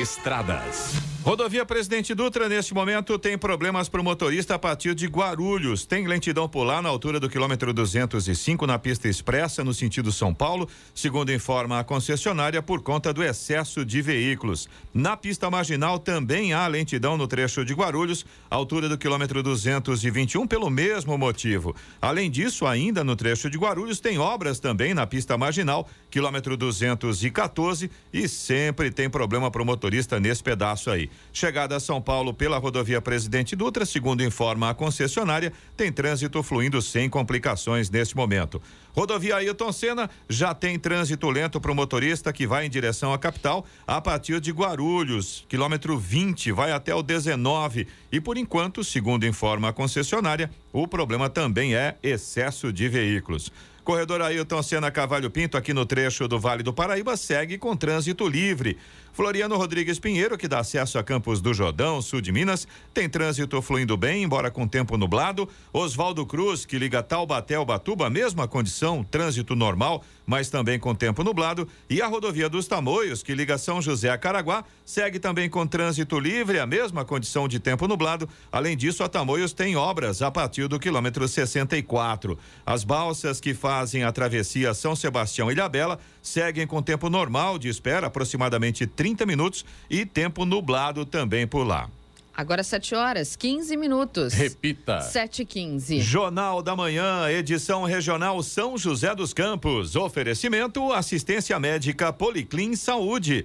Estradas. 0.00 1.11
Rodovia 1.24 1.64
Presidente 1.64 2.16
Dutra, 2.16 2.48
neste 2.48 2.74
momento, 2.74 3.16
tem 3.16 3.38
problemas 3.38 3.88
para 3.88 4.00
o 4.00 4.04
motorista 4.04 4.56
a 4.56 4.58
partir 4.58 4.92
de 4.92 5.06
Guarulhos. 5.06 5.86
Tem 5.86 6.04
lentidão 6.04 6.48
polar 6.48 6.82
na 6.82 6.88
altura 6.88 7.20
do 7.20 7.30
quilômetro 7.30 7.72
205 7.72 8.66
na 8.66 8.76
pista 8.76 9.08
expressa, 9.08 9.62
no 9.62 9.72
sentido 9.72 10.10
São 10.10 10.34
Paulo, 10.34 10.68
segundo 10.92 11.32
informa 11.32 11.78
a 11.78 11.84
concessionária, 11.84 12.60
por 12.60 12.82
conta 12.82 13.12
do 13.12 13.22
excesso 13.22 13.84
de 13.84 14.02
veículos. 14.02 14.68
Na 14.92 15.16
pista 15.16 15.48
marginal 15.48 15.96
também 15.96 16.54
há 16.54 16.66
lentidão 16.66 17.16
no 17.16 17.28
trecho 17.28 17.64
de 17.64 17.72
Guarulhos, 17.72 18.26
altura 18.50 18.88
do 18.88 18.98
quilômetro 18.98 19.44
221, 19.44 20.44
pelo 20.48 20.68
mesmo 20.68 21.16
motivo. 21.16 21.72
Além 22.00 22.32
disso, 22.32 22.66
ainda 22.66 23.04
no 23.04 23.14
trecho 23.14 23.48
de 23.48 23.56
Guarulhos, 23.56 24.00
tem 24.00 24.18
obras 24.18 24.58
também 24.58 24.92
na 24.92 25.06
pista 25.06 25.38
marginal, 25.38 25.88
quilômetro 26.10 26.56
214, 26.56 27.88
e 28.12 28.26
sempre 28.26 28.90
tem 28.90 29.08
problema 29.08 29.52
para 29.52 29.62
o 29.62 29.64
motorista 29.64 30.18
nesse 30.18 30.42
pedaço 30.42 30.90
aí. 30.90 31.11
Chegada 31.32 31.76
a 31.76 31.80
São 31.80 32.00
Paulo 32.00 32.34
pela 32.34 32.58
rodovia 32.58 33.00
Presidente 33.00 33.56
Dutra, 33.56 33.84
segundo 33.84 34.22
informa 34.22 34.70
a 34.70 34.74
concessionária, 34.74 35.52
tem 35.76 35.92
trânsito 35.92 36.42
fluindo 36.42 36.80
sem 36.82 37.08
complicações 37.08 37.90
neste 37.90 38.16
momento. 38.16 38.60
Rodovia 38.94 39.36
Ailton 39.36 39.72
Senna 39.72 40.10
já 40.28 40.54
tem 40.54 40.78
trânsito 40.78 41.30
lento 41.30 41.60
para 41.60 41.72
o 41.72 41.74
motorista 41.74 42.32
que 42.32 42.46
vai 42.46 42.66
em 42.66 42.70
direção 42.70 43.12
à 43.12 43.18
capital 43.18 43.64
a 43.86 44.00
partir 44.00 44.40
de 44.40 44.52
Guarulhos, 44.52 45.46
quilômetro 45.48 45.98
20, 45.98 46.52
vai 46.52 46.72
até 46.72 46.94
o 46.94 47.02
19. 47.02 47.86
E 48.10 48.20
por 48.20 48.36
enquanto, 48.36 48.84
segundo 48.84 49.26
informa 49.26 49.68
a 49.68 49.72
concessionária, 49.72 50.50
o 50.72 50.86
problema 50.86 51.30
também 51.30 51.74
é 51.74 51.96
excesso 52.02 52.72
de 52.72 52.88
veículos. 52.88 53.50
Corredor 53.84 54.22
Ailton 54.22 54.62
Senna 54.62 54.92
Cavalho 54.92 55.28
Pinto, 55.28 55.56
aqui 55.56 55.74
no 55.74 55.84
trecho 55.84 56.28
do 56.28 56.38
Vale 56.38 56.62
do 56.62 56.72
Paraíba, 56.72 57.16
segue 57.16 57.58
com 57.58 57.76
trânsito 57.76 58.28
livre. 58.28 58.78
Floriano 59.12 59.58
Rodrigues 59.58 59.98
Pinheiro, 59.98 60.38
que 60.38 60.48
dá 60.48 60.60
acesso 60.60 60.98
a 60.98 61.04
Campos 61.04 61.42
do 61.42 61.52
Jordão, 61.52 62.00
sul 62.00 62.22
de 62.22 62.32
Minas, 62.32 62.66
tem 62.94 63.10
trânsito 63.10 63.60
fluindo 63.60 63.94
bem, 63.94 64.22
embora 64.22 64.50
com 64.50 64.66
tempo 64.66 64.96
nublado. 64.96 65.46
Oswaldo 65.70 66.24
Cruz, 66.24 66.64
que 66.64 66.78
liga 66.78 67.02
Taubaté 67.02 67.56
ao 67.56 67.66
Batuba, 67.66 68.08
mesma 68.08 68.48
condição, 68.48 69.04
trânsito 69.04 69.54
normal, 69.54 70.02
mas 70.24 70.48
também 70.48 70.78
com 70.78 70.94
tempo 70.94 71.22
nublado. 71.22 71.68
E 71.90 72.00
a 72.00 72.06
rodovia 72.06 72.48
dos 72.48 72.66
Tamoios, 72.66 73.22
que 73.22 73.34
liga 73.34 73.58
São 73.58 73.82
José 73.82 74.08
a 74.08 74.16
Caraguá, 74.16 74.64
segue 74.82 75.18
também 75.18 75.50
com 75.50 75.66
trânsito 75.66 76.18
livre, 76.18 76.58
a 76.58 76.66
mesma 76.66 77.04
condição 77.04 77.46
de 77.46 77.60
tempo 77.60 77.86
nublado. 77.86 78.26
Além 78.50 78.74
disso, 78.74 79.04
a 79.04 79.10
Tamoios 79.10 79.52
tem 79.52 79.76
obras 79.76 80.22
a 80.22 80.30
partir 80.30 80.68
do 80.68 80.80
quilômetro 80.80 81.28
64. 81.28 82.38
As 82.64 82.82
balsas 82.82 83.40
que 83.40 83.52
fazem 83.52 84.04
a 84.04 84.12
travessia 84.12 84.72
São 84.72 84.96
Sebastião 84.96 85.50
e 85.50 85.52
Ilhabela 85.52 85.98
seguem 86.22 86.66
com 86.66 86.80
tempo 86.80 87.10
normal 87.10 87.58
de 87.58 87.68
espera, 87.68 88.06
aproximadamente 88.06 88.86
30 88.86 89.01
minutos, 89.26 89.64
e 89.90 90.06
tempo 90.06 90.44
nublado 90.44 91.04
também 91.04 91.46
por 91.46 91.64
lá. 91.64 91.88
Agora 92.34 92.62
7 92.62 92.94
horas, 92.94 93.36
15 93.36 93.76
minutos. 93.76 94.32
Repita. 94.32 95.02
7 95.02 95.42
e 95.42 95.44
15. 95.44 96.00
Jornal 96.00 96.62
da 96.62 96.74
Manhã, 96.74 97.28
edição 97.30 97.84
regional 97.84 98.42
São 98.42 98.78
José 98.78 99.14
dos 99.14 99.34
Campos. 99.34 99.96
Oferecimento 99.96 100.92
assistência 100.92 101.58
médica 101.60 102.10
Policlin 102.10 102.74
Saúde. 102.74 103.44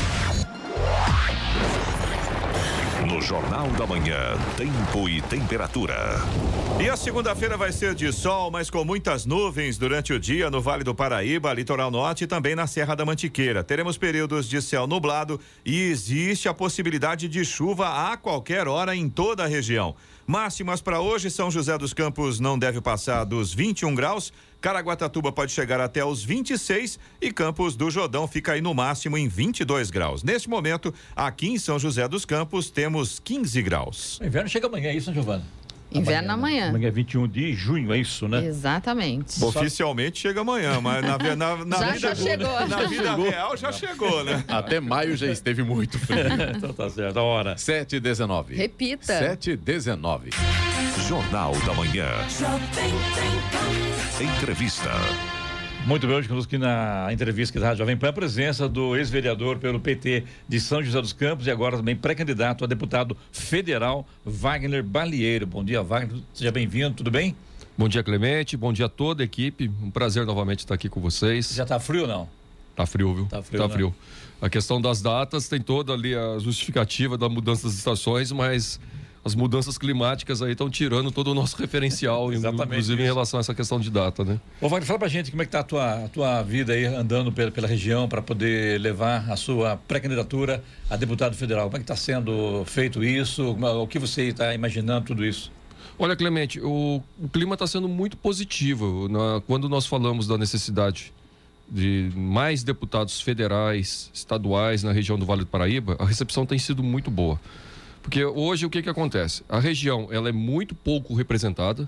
Jornal 3.21 3.67
da 3.77 3.85
Manhã, 3.85 4.35
tempo 4.57 5.07
e 5.07 5.21
temperatura. 5.21 5.95
E 6.81 6.89
a 6.89 6.97
segunda-feira 6.97 7.55
vai 7.55 7.71
ser 7.71 7.93
de 7.93 8.11
sol, 8.11 8.49
mas 8.49 8.69
com 8.69 8.83
muitas 8.83 9.25
nuvens 9.25 9.77
durante 9.77 10.11
o 10.11 10.19
dia 10.19 10.49
no 10.49 10.59
Vale 10.59 10.83
do 10.83 10.95
Paraíba, 10.95 11.53
Litoral 11.53 11.91
Norte 11.91 12.23
e 12.23 12.27
também 12.27 12.55
na 12.55 12.65
Serra 12.65 12.95
da 12.95 13.05
Mantiqueira. 13.05 13.63
Teremos 13.63 13.97
períodos 13.97 14.49
de 14.49 14.59
céu 14.61 14.87
nublado 14.87 15.39
e 15.63 15.81
existe 15.81 16.49
a 16.49 16.53
possibilidade 16.53 17.27
de 17.27 17.45
chuva 17.45 18.11
a 18.11 18.17
qualquer 18.17 18.67
hora 18.67 18.95
em 18.95 19.07
toda 19.07 19.43
a 19.43 19.47
região. 19.47 19.95
Máximas 20.25 20.81
para 20.81 20.99
hoje, 20.99 21.29
São 21.29 21.51
José 21.51 21.77
dos 21.77 21.93
Campos 21.93 22.39
não 22.39 22.57
deve 22.57 22.81
passar 22.81 23.23
dos 23.23 23.53
21 23.53 23.93
graus, 23.93 24.31
Caraguatatuba 24.61 25.31
pode 25.31 25.51
chegar 25.51 25.81
até 25.81 26.05
os 26.05 26.23
26 26.23 26.99
e 27.19 27.31
Campos 27.31 27.75
do 27.75 27.89
Jordão 27.89 28.27
fica 28.27 28.53
aí 28.53 28.61
no 28.61 28.73
máximo 28.73 29.17
em 29.17 29.27
22 29.27 29.89
graus. 29.89 30.23
Neste 30.23 30.47
momento, 30.47 30.93
aqui 31.15 31.47
em 31.49 31.57
São 31.57 31.79
José 31.79 32.07
dos 32.07 32.25
Campos, 32.25 32.69
temos 32.69 33.19
15 33.19 33.61
graus. 33.63 34.19
O 34.19 34.25
inverno 34.25 34.47
chega 34.47 34.67
amanhã, 34.67 34.89
é 34.89 34.95
isso, 34.95 35.11
Giovana? 35.11 35.43
Inverno 35.91 36.31
amanhã. 36.31 36.69
Amanhã 36.69 36.87
é 36.87 36.91
21 36.91 37.27
de 37.27 37.53
junho, 37.53 37.91
é 37.91 37.97
isso, 37.97 38.27
né? 38.27 38.45
Exatamente. 38.45 39.43
Oficialmente 39.43 40.19
chega 40.19 40.39
amanhã, 40.41 40.79
mas 40.79 41.03
na, 41.03 41.17
na, 41.35 41.65
na 41.65 41.77
Já- 41.79 41.91
vida, 41.91 41.99
já 41.99 42.15
chegou. 42.15 42.67
na 42.67 42.83
vida 42.83 43.15
real 43.15 43.57
já 43.57 43.71
chegou, 43.71 44.23
né? 44.23 44.43
Até 44.47 44.79
maio 44.79 45.17
já 45.17 45.27
esteve 45.27 45.63
muito 45.63 45.99
frio. 45.99 46.19
então 46.55 46.71
tá 46.71 46.89
certo, 46.89 47.17
a 47.17 47.23
hora. 47.23 47.57
7 47.57 47.97
e 47.97 47.99
19. 47.99 48.55
Repita. 48.55 49.05
7 49.07 49.51
e 49.51 49.57
19. 49.57 50.29
Jornal 51.07 51.53
da 51.65 51.73
Manhã. 51.73 52.07
Entrevista. 54.19 54.89
Muito 55.85 56.05
bem, 56.05 56.15
hoje 56.15 56.27
conosco 56.27 56.47
aqui 56.47 56.57
na 56.57 57.11
entrevista 57.11 57.59
da 57.59 57.67
Rádio 57.67 57.79
Jovem 57.79 57.97
Pan, 57.97 58.09
a 58.09 58.13
presença 58.13 58.69
do 58.69 58.95
ex-vereador 58.95 59.57
pelo 59.57 59.79
PT 59.79 60.23
de 60.47 60.59
São 60.59 60.83
José 60.83 61.01
dos 61.01 61.11
Campos 61.11 61.47
e 61.47 61.51
agora 61.51 61.77
também 61.77 61.95
pré-candidato 61.95 62.63
a 62.63 62.67
deputado 62.67 63.17
federal, 63.31 64.05
Wagner 64.25 64.83
Balieiro. 64.83 65.47
Bom 65.47 65.63
dia, 65.63 65.81
Wagner. 65.81 66.21
Seja 66.33 66.51
bem-vindo, 66.51 66.95
tudo 66.95 67.09
bem? 67.09 67.35
Bom 67.77 67.89
dia, 67.89 68.03
Clemente. 68.03 68.55
Bom 68.55 68.71
dia 68.71 68.85
a 68.85 68.89
toda 68.89 69.23
a 69.23 69.25
equipe. 69.25 69.71
Um 69.81 69.89
prazer 69.89 70.25
novamente 70.25 70.59
estar 70.59 70.75
aqui 70.75 70.87
com 70.87 71.01
vocês. 71.01 71.51
Já 71.53 71.65
tá 71.65 71.79
frio 71.79 72.03
ou 72.03 72.07
não? 72.07 72.29
Tá 72.75 72.85
frio, 72.85 73.15
viu? 73.15 73.25
Tá 73.25 73.41
frio, 73.41 73.67
né? 73.67 73.73
frio. 73.73 73.95
A 74.41 74.49
questão 74.49 74.79
das 74.79 75.01
datas 75.01 75.47
tem 75.47 75.59
toda 75.59 75.93
ali 75.93 76.15
a 76.15 76.37
justificativa 76.39 77.17
da 77.17 77.27
mudança 77.27 77.67
das 77.67 77.75
estações, 77.75 78.31
mas 78.31 78.79
as 79.23 79.35
mudanças 79.35 79.77
climáticas 79.77 80.41
aí 80.41 80.53
estão 80.53 80.69
tirando 80.69 81.11
todo 81.11 81.27
o 81.29 81.33
nosso 81.35 81.55
referencial, 81.57 82.31
inclusive 82.33 83.01
em 83.01 83.05
isso. 83.05 83.13
relação 83.13 83.37
a 83.37 83.41
essa 83.41 83.53
questão 83.53 83.79
de 83.79 83.89
data, 83.91 84.23
né? 84.25 84.39
Ô, 84.59 84.67
Wagner, 84.67 84.87
fala 84.87 84.99
pra 84.99 85.07
gente 85.07 85.29
como 85.29 85.43
é 85.43 85.45
que 85.45 85.51
tá 85.51 85.59
a 85.59 85.63
tua, 85.63 86.05
a 86.05 86.07
tua 86.07 86.41
vida 86.41 86.73
aí 86.73 86.85
andando 86.85 87.31
pela, 87.31 87.51
pela 87.51 87.67
região 87.67 88.07
para 88.09 88.21
poder 88.21 88.79
levar 88.81 89.29
a 89.31 89.35
sua 89.35 89.77
pré-candidatura 89.77 90.63
a 90.89 90.95
deputado 90.95 91.35
federal. 91.35 91.65
Como 91.65 91.77
é 91.77 91.79
que 91.79 91.83
está 91.83 91.95
sendo 91.95 92.63
feito 92.65 93.03
isso? 93.03 93.55
É- 93.61 93.69
O 93.69 93.85
que 93.87 93.99
você 93.99 94.23
está 94.29 94.53
imaginando 94.55 95.05
tudo 95.07 95.23
isso? 95.25 95.51
Olha, 95.99 96.15
Clemente, 96.15 96.59
o, 96.59 97.01
o 97.21 97.29
clima 97.29 97.53
está 97.53 97.67
sendo 97.67 97.87
muito 97.87 98.17
positivo. 98.17 99.07
Na- 99.07 99.39
quando 99.45 99.69
nós 99.69 99.85
falamos 99.85 100.25
da 100.25 100.35
necessidade 100.37 101.13
de 101.69 102.11
mais 102.15 102.63
deputados 102.63 103.21
federais, 103.21 104.09
estaduais 104.13 104.81
na 104.83 104.91
região 104.91 105.17
do 105.17 105.25
Vale 105.25 105.41
do 105.41 105.47
Paraíba, 105.47 105.95
a 105.99 106.05
recepção 106.05 106.45
tem 106.45 106.57
sido 106.57 106.81
muito 106.83 107.11
boa. 107.11 107.39
Porque 108.01 108.23
hoje 108.25 108.65
o 108.65 108.69
que, 108.69 108.81
que 108.81 108.89
acontece? 108.89 109.43
A 109.47 109.59
região 109.59 110.07
ela 110.11 110.29
é 110.29 110.31
muito 110.31 110.73
pouco 110.73 111.13
representada, 111.13 111.87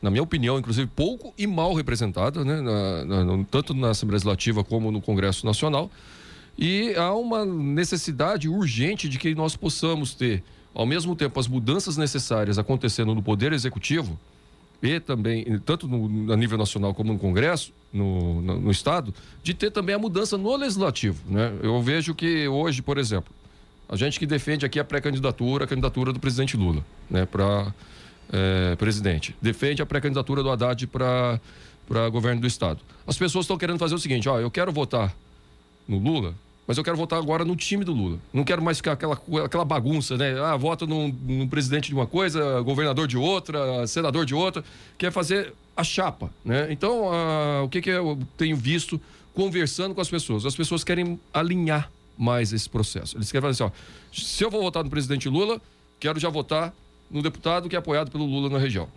na 0.00 0.10
minha 0.10 0.22
opinião, 0.22 0.58
inclusive 0.58 0.88
pouco 0.96 1.34
e 1.36 1.46
mal 1.46 1.74
representada, 1.74 2.42
né? 2.44 2.60
Na- 2.60 3.04
na- 3.24 3.44
tanto 3.50 3.74
na 3.74 3.90
Assembleia 3.90 4.16
Legislativa 4.16 4.64
como 4.64 4.90
no 4.90 5.00
Congresso 5.00 5.44
Nacional. 5.44 5.90
E 6.58 6.94
há 6.96 7.12
uma 7.14 7.44
necessidade 7.44 8.48
urgente 8.48 9.08
de 9.08 9.18
que 9.18 9.34
nós 9.34 9.56
possamos 9.56 10.14
ter, 10.14 10.42
ao 10.74 10.86
mesmo 10.86 11.14
tempo, 11.14 11.38
as 11.38 11.46
mudanças 11.46 11.96
necessárias 11.96 12.58
acontecendo 12.58 13.14
no 13.14 13.22
Poder 13.22 13.52
Executivo 13.52 14.18
e 14.82 14.98
também, 14.98 15.44
tanto 15.66 15.86
no, 15.86 16.32
a 16.32 16.36
nível 16.36 16.56
nacional 16.56 16.94
como 16.94 17.12
no 17.12 17.18
Congresso, 17.18 17.70
no, 17.92 18.40
no, 18.40 18.60
no 18.60 18.70
Estado, 18.70 19.14
de 19.42 19.52
ter 19.52 19.70
também 19.70 19.94
a 19.94 19.98
mudança 19.98 20.38
no 20.38 20.54
Legislativo. 20.56 21.22
Né? 21.30 21.52
Eu 21.62 21.80
vejo 21.82 22.14
que 22.14 22.48
hoje, 22.48 22.80
por 22.80 22.96
exemplo, 22.96 23.32
a 23.90 23.96
gente 23.96 24.18
que 24.18 24.26
defende 24.26 24.64
aqui 24.64 24.78
a 24.78 24.84
pré-candidatura, 24.84 25.64
a 25.64 25.66
candidatura 25.66 26.12
do 26.12 26.20
presidente 26.20 26.56
Lula 26.56 26.84
né, 27.10 27.26
para 27.26 27.74
presidente, 28.78 29.34
defende 29.42 29.82
a 29.82 29.86
pré-candidatura 29.86 30.40
do 30.40 30.50
Haddad 30.50 30.86
para 30.86 32.08
governo 32.12 32.40
do 32.40 32.46
Estado. 32.46 32.78
As 33.04 33.18
pessoas 33.18 33.44
estão 33.44 33.58
querendo 33.58 33.78
fazer 33.80 33.96
o 33.96 33.98
seguinte: 33.98 34.28
ó, 34.28 34.38
eu 34.38 34.48
quero 34.48 34.70
votar 34.70 35.12
no 35.88 35.98
Lula, 35.98 36.32
mas 36.64 36.78
eu 36.78 36.84
quero 36.84 36.96
votar 36.96 37.18
agora 37.18 37.44
no 37.44 37.56
time 37.56 37.84
do 37.84 37.92
Lula. 37.92 38.20
Não 38.32 38.44
quero 38.44 38.62
mais 38.62 38.76
ficar 38.76 38.92
aquela, 38.92 39.20
aquela 39.44 39.64
bagunça, 39.64 40.16
né? 40.16 40.40
Ah, 40.40 40.56
vota 40.56 40.86
num, 40.86 41.08
num 41.08 41.48
presidente 41.48 41.88
de 41.88 41.94
uma 41.96 42.06
coisa, 42.06 42.60
governador 42.60 43.08
de 43.08 43.18
outra, 43.18 43.84
senador 43.88 44.24
de 44.24 44.36
outra. 44.36 44.62
Quer 44.96 45.10
fazer 45.10 45.52
a 45.76 45.82
chapa, 45.82 46.30
né? 46.44 46.68
Então, 46.70 47.12
ah, 47.12 47.62
o 47.64 47.68
que, 47.68 47.80
que 47.80 47.90
eu 47.90 48.16
tenho 48.36 48.56
visto 48.56 49.00
conversando 49.34 49.92
com 49.92 50.00
as 50.00 50.08
pessoas? 50.08 50.46
As 50.46 50.54
pessoas 50.54 50.84
querem 50.84 51.18
alinhar 51.34 51.90
mais 52.20 52.52
esse 52.52 52.68
processo. 52.68 53.16
Eles 53.16 53.32
querem 53.32 53.48
fazer 53.48 53.64
assim, 53.64 53.72
ó, 53.72 54.14
se 54.14 54.44
eu 54.44 54.50
vou 54.50 54.62
votar 54.62 54.84
no 54.84 54.90
presidente 54.90 55.28
Lula, 55.28 55.60
quero 55.98 56.20
já 56.20 56.28
votar 56.28 56.72
no 57.10 57.22
deputado 57.22 57.68
que 57.68 57.74
é 57.74 57.78
apoiado 57.78 58.10
pelo 58.10 58.26
Lula 58.26 58.50
na 58.50 58.58
região. 58.58 58.88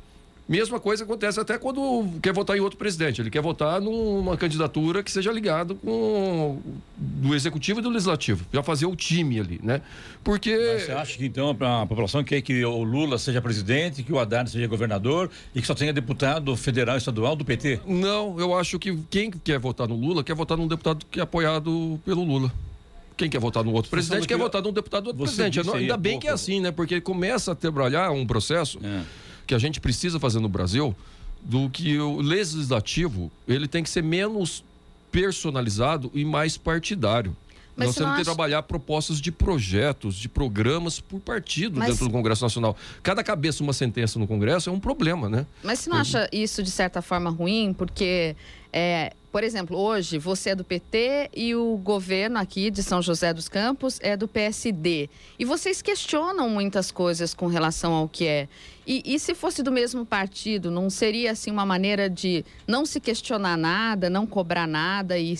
Mesma 0.47 0.77
coisa 0.77 1.05
acontece 1.05 1.39
até 1.39 1.57
quando 1.57 2.05
quer 2.21 2.33
votar 2.33 2.57
em 2.57 2.59
outro 2.59 2.77
presidente. 2.77 3.21
Ele 3.21 3.29
quer 3.29 3.41
votar 3.41 3.79
numa 3.79 4.35
candidatura 4.35 5.01
que 5.01 5.09
seja 5.09 5.31
ligado 5.31 5.75
com 5.75 6.59
do 6.97 7.33
executivo 7.33 7.79
e 7.79 7.81
do 7.83 7.89
legislativo. 7.89 8.45
Já 8.51 8.62
fazer 8.62 8.86
o 8.86 8.93
time 8.93 9.39
ali, 9.39 9.59
né? 9.63 9.81
Porque 10.21 10.53
Mas 10.73 10.83
Você 10.83 10.91
acha 10.91 11.17
que 11.17 11.25
então 11.25 11.55
a 11.62 11.86
população 11.86 12.25
quer 12.25 12.41
que 12.41 12.65
o 12.65 12.83
Lula 12.83 13.17
seja 13.17 13.41
presidente, 13.41 14.03
que 14.03 14.12
o 14.12 14.19
Haddad 14.19 14.49
seja 14.49 14.67
governador 14.67 15.31
e 15.55 15.62
que 15.62 15.67
só 15.67 15.73
tenha 15.73 15.93
deputado 15.93 16.53
federal 16.57 16.95
e 16.95 16.97
estadual 16.97 17.38
do 17.38 17.45
PT? 17.45 17.79
não, 17.88 18.38
eu 18.38 18.53
acho 18.53 18.77
que 18.77 18.97
quem 19.09 19.31
quer 19.31 19.59
votar 19.59 19.88
no 19.88 19.95
Lula 19.95 20.25
quer 20.25 20.36
votar 20.36 20.57
num 20.57 20.67
deputado 20.67 21.05
que 21.09 21.21
é 21.21 21.23
apoiado 21.23 21.97
pelo 22.03 22.21
Lula. 22.21 22.51
Quem 23.15 23.30
quer 23.30 23.39
votar 23.39 23.63
no 23.63 23.71
outro 23.73 23.89
presidente 23.91 24.28
quer 24.28 24.36
que- 24.36 24.41
votar 24.41 24.62
num 24.62 24.71
deputado 24.73 25.04
do 25.04 25.08
outro 25.10 25.23
presidente. 25.23 25.60
aí 25.60 25.82
Ainda 25.84 25.97
bem 25.97 26.13
pouco- 26.13 26.21
que 26.23 26.28
é 26.28 26.32
assim, 26.32 26.60
né? 26.60 26.71
Porque 26.71 26.99
começa 27.02 27.52
a 27.52 27.56
trabalhar 27.56 28.12
um 28.12 28.26
processo 28.26 28.80
É. 28.84 29.02
que 29.45 29.54
a 29.54 29.60
gente 29.60 29.80
precisa 29.80 30.19
fazer 30.19 30.39
no 30.39 30.49
Brasil 30.49 30.95
do 31.43 31.69
que 31.69 31.97
o 31.99 32.21
legislativo 32.21 33.32
ele 33.47 33.67
tem 33.67 33.84
que 33.84 33.89
ser 33.89 34.02
menos 34.04 34.63
personalizado 35.12 36.12
e 36.13 36.26
mais 36.26 36.58
partidário. 36.58 37.36
Mas 37.75 37.88
Nós 37.88 37.95
temos 37.95 38.12
que 38.15 38.21
acha- 38.21 38.25
trabalhar 38.25 38.62
propostas 38.63 39.19
de 39.19 39.31
projetos, 39.31 40.15
de 40.15 40.29
programas 40.29 40.99
por 40.99 41.19
partido 41.19 41.79
Mas- 41.79 41.89
dentro 41.89 42.05
do 42.05 42.12
Congresso 42.12 42.43
Nacional. 42.43 42.75
Cada 43.01 43.23
cabeça 43.23 43.63
uma 43.63 43.73
sentença 43.73 44.19
no 44.19 44.27
Congresso 44.27 44.69
é 44.69 44.73
um 44.73 44.79
problema, 44.79 45.27
né? 45.29 45.45
Mas 45.63 45.79
você 45.79 45.89
não 45.89 45.97
acha 45.97 46.29
isso 46.31 46.62
de 46.62 46.69
certa 46.69 47.01
forma 47.01 47.29
ruim? 47.31 47.73
Porque, 47.73 48.36
é, 48.71 49.13
por 49.31 49.43
exemplo, 49.43 49.75
hoje 49.75 50.19
você 50.19 50.51
é 50.51 50.55
do 50.55 50.63
PT 50.63 51.31
e 51.36 51.55
o 51.55 51.75
governo 51.77 52.38
aqui 52.38 52.69
de 52.69 52.83
São 52.83 53.01
José 53.01 53.33
dos 53.33 53.49
Campos 53.49 53.97
é 54.03 54.15
do 54.15 54.27
PSD. 54.27 55.09
E 55.39 55.43
vocês 55.43 55.81
questionam 55.81 56.47
muitas 56.49 56.91
coisas 56.91 57.33
com 57.33 57.47
relação 57.47 57.93
ao 57.93 58.07
que 58.07 58.27
é. 58.27 58.47
E, 58.86 59.01
e 59.03 59.17
se 59.17 59.33
fosse 59.33 59.63
do 59.63 59.71
mesmo 59.71 60.05
partido, 60.05 60.69
não 60.69 60.89
seria 60.91 61.31
assim 61.31 61.49
uma 61.49 61.65
maneira 61.65 62.07
de 62.07 62.45
não 62.67 62.86
se 62.86 62.99
questionar 62.99 63.57
nada, 63.57 64.09
não 64.12 64.27
cobrar 64.27 64.67
nada 64.67 65.17
e 65.17 65.36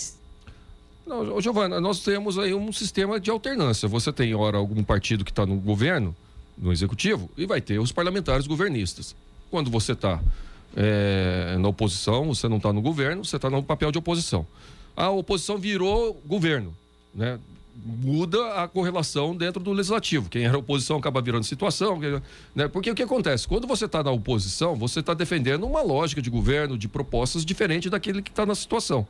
Não, 1.06 1.40
Giovana, 1.40 1.80
nós 1.80 2.00
temos 2.00 2.38
aí 2.38 2.54
um 2.54 2.72
sistema 2.72 3.20
de 3.20 3.30
alternância. 3.30 3.86
Você 3.88 4.12
tem, 4.12 4.34
ora, 4.34 4.56
algum 4.56 4.82
partido 4.82 5.24
que 5.24 5.30
está 5.30 5.44
no 5.44 5.56
governo, 5.56 6.16
no 6.56 6.72
executivo, 6.72 7.30
e 7.36 7.46
vai 7.46 7.60
ter 7.60 7.78
os 7.78 7.92
parlamentares 7.92 8.46
governistas. 8.46 9.14
Quando 9.50 9.70
você 9.70 9.92
está 9.92 10.20
na 11.60 11.68
oposição, 11.68 12.34
você 12.34 12.48
não 12.48 12.56
está 12.56 12.72
no 12.72 12.80
governo, 12.80 13.24
você 13.24 13.36
está 13.36 13.50
no 13.50 13.62
papel 13.62 13.92
de 13.92 13.98
oposição. 13.98 14.46
A 14.96 15.10
oposição 15.10 15.58
virou 15.58 16.20
governo, 16.26 16.74
né? 17.14 17.38
Muda 17.84 18.62
a 18.62 18.68
correlação 18.68 19.36
dentro 19.36 19.60
do 19.60 19.72
legislativo. 19.72 20.30
Quem 20.30 20.44
era 20.44 20.56
oposição 20.56 20.96
acaba 20.96 21.20
virando 21.20 21.44
situação. 21.44 21.98
Né? 22.54 22.68
Porque 22.68 22.88
o 22.88 22.94
que 22.94 23.02
acontece? 23.02 23.48
Quando 23.48 23.66
você 23.66 23.86
está 23.86 24.00
na 24.00 24.12
oposição, 24.12 24.76
você 24.76 25.00
está 25.00 25.12
defendendo 25.12 25.66
uma 25.66 25.82
lógica 25.82 26.22
de 26.22 26.30
governo, 26.30 26.78
de 26.78 26.86
propostas 26.86 27.44
diferente 27.44 27.90
daquele 27.90 28.22
que 28.22 28.30
está 28.30 28.46
na 28.46 28.54
situação. 28.54 29.04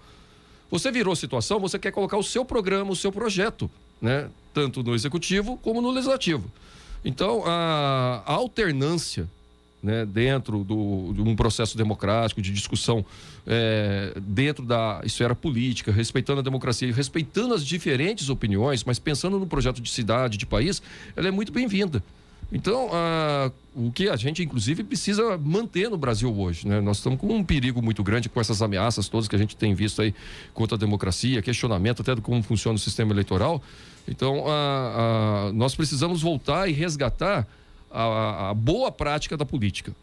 Você 0.70 0.90
virou 0.90 1.14
situação, 1.14 1.61
você 1.61 1.79
quer 1.79 1.90
colocar 1.92 2.16
o 2.16 2.22
seu 2.22 2.44
programa, 2.44 2.90
o 2.90 2.96
seu 2.96 3.12
projeto, 3.12 3.70
né? 4.00 4.29
Tanto 4.53 4.83
no 4.83 4.94
executivo 4.94 5.57
como 5.59 5.81
no 5.81 5.90
legislativo. 5.90 6.50
Então, 7.05 7.42
a, 7.44 8.22
alternância 8.24 9.29
né, 9.83 10.07
dentro 10.07 10.64
do, 10.64 11.12
de 11.12 11.20
um 11.20 11.37
processo 11.37 11.77
democrático, 11.77 12.40
de 12.40 12.50
discussão 12.50 13.05
é, 13.46 14.14
dentro 14.18 14.64
da 14.64 15.03
esfera 15.05 15.35
política, 15.35 15.92
respeitando 15.92 16.40
a 16.40 16.42
democracia 16.42 16.90
respeitando 16.90 17.53
as 17.53 17.64
diferentes 17.64 18.31
opiniões, 18.31 18.83
mas 18.83 18.98
pensando 18.98 19.38
no 19.38 19.46
projeto 19.46 19.83
de 19.83 19.90
cidade, 19.90 20.38
de 20.38 20.46
país, 20.46 20.81
ela 21.14 21.29
é 21.29 21.31
muito 21.31 21.53
bem-vinda. 21.53 22.03
Então, 22.52 22.90
o 23.74 23.90
que 23.90 24.09
a 24.09 24.16
gente, 24.16 24.42
inclusive, 24.42 24.85
precisa 24.85 25.37
manter 25.38 25.90
no 25.90 25.96
Brasil 25.96 26.33
hoje. 26.33 26.66
Né? 26.66 26.80
Nós 26.80 26.98
estamos 26.98 27.18
com 27.18 27.28
um 27.28 27.44
perigo 27.44 27.83
muito 27.83 28.02
grande 28.02 28.28
com 28.28 28.40
essas 28.40 28.62
ameaças 28.62 29.09
todas 29.09 29.26
que 29.26 29.35
a 29.35 29.38
gente 29.38 29.57
tem 29.57 29.74
visto 29.74 30.00
aí 30.00 30.14
contra 30.52 30.76
a 30.76 30.78
democracia, 30.78 31.42
questionamento 31.42 32.02
até 32.02 32.14
de 32.14 32.20
como 32.20 32.42
funciona 32.42 32.76
o 32.76 32.78
sistema 32.78 33.12
eleitoral. 33.12 33.62
Então, 34.07 34.44
nós 35.54 35.74
precisamos 35.74 36.22
voltar 36.22 36.68
e 36.68 36.72
resgatar 36.72 37.46
a, 37.90 38.50
a 38.50 38.54
boa 38.54 38.92
prática 38.92 39.37
da 39.37 39.44
política. 39.44 39.94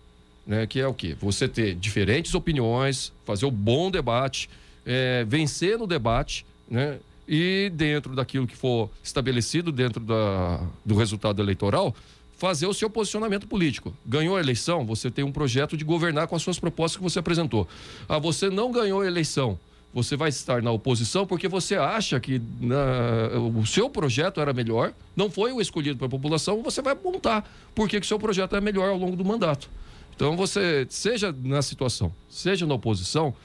Né? 0.45 0.65
Que 0.65 0.79
é 0.79 0.87
o 0.87 0.93
quê? 0.93 1.15
Você 1.21 1.47
ter 1.47 1.75
diferentes 1.75 2.33
opiniões, 2.33 3.13
fazer 3.25 3.45
o 3.45 3.51
bom 3.51 3.91
debate, 3.91 4.49
é, 4.85 5.23
vencer 5.25 5.77
no 5.77 5.85
debate, 5.85 6.45
né? 6.69 6.97
e 7.27 7.71
dentro 7.73 8.15
daquilo 8.15 8.47
que 8.47 8.55
for 8.55 8.89
estabelecido 9.03 9.71
dentro 9.71 9.99
da, 10.03 10.59
do 10.85 10.95
resultado 10.95 11.41
eleitoral, 11.41 11.95
fazer 12.41 12.65
o 12.65 12.73
seu 12.73 12.89
posicionamento 12.89 13.47
político. 13.47 13.93
Ganhou 14.03 14.35
a 14.35 14.39
eleição, 14.39 14.83
você 14.83 15.11
tem 15.11 15.23
um 15.23 15.31
projeto 15.31 15.77
de 15.77 15.85
governar 15.85 16.27
com 16.27 16.35
as 16.35 16.41
suas 16.41 16.57
propostas 16.57 16.97
que 16.97 17.03
você 17.03 17.19
apresentou. 17.19 17.67
Ah, 18.09 18.17
você 18.17 18.49
não 18.49 18.71
ganhou 18.71 19.01
a 19.01 19.05
eleição, 19.05 19.59
você 19.93 20.17
vai 20.17 20.29
estar 20.29 20.59
na 20.59 20.71
oposição 20.71 21.27
porque 21.27 21.47
você 21.47 21.75
acha 21.75 22.19
que 22.19 22.41
na, 22.59 23.37
o 23.59 23.63
seu 23.67 23.91
projeto 23.91 24.41
era 24.41 24.51
melhor, 24.53 24.91
não 25.15 25.29
foi 25.29 25.53
o 25.53 25.61
escolhido 25.61 25.99
pela 25.99 26.09
população, 26.09 26.63
você 26.63 26.81
vai 26.81 26.95
montar 26.95 27.47
porque 27.75 27.99
que 27.99 28.05
o 28.07 28.07
seu 28.07 28.17
projeto 28.17 28.55
é 28.55 28.59
melhor 28.59 28.89
ao 28.89 28.97
longo 28.97 29.15
do 29.15 29.23
mandato. 29.23 29.69
Então 30.15 30.35
você, 30.35 30.87
seja 30.89 31.31
na 31.43 31.61
situação, 31.61 32.11
seja 32.27 32.65
na 32.65 32.73
oposição, 32.73 33.35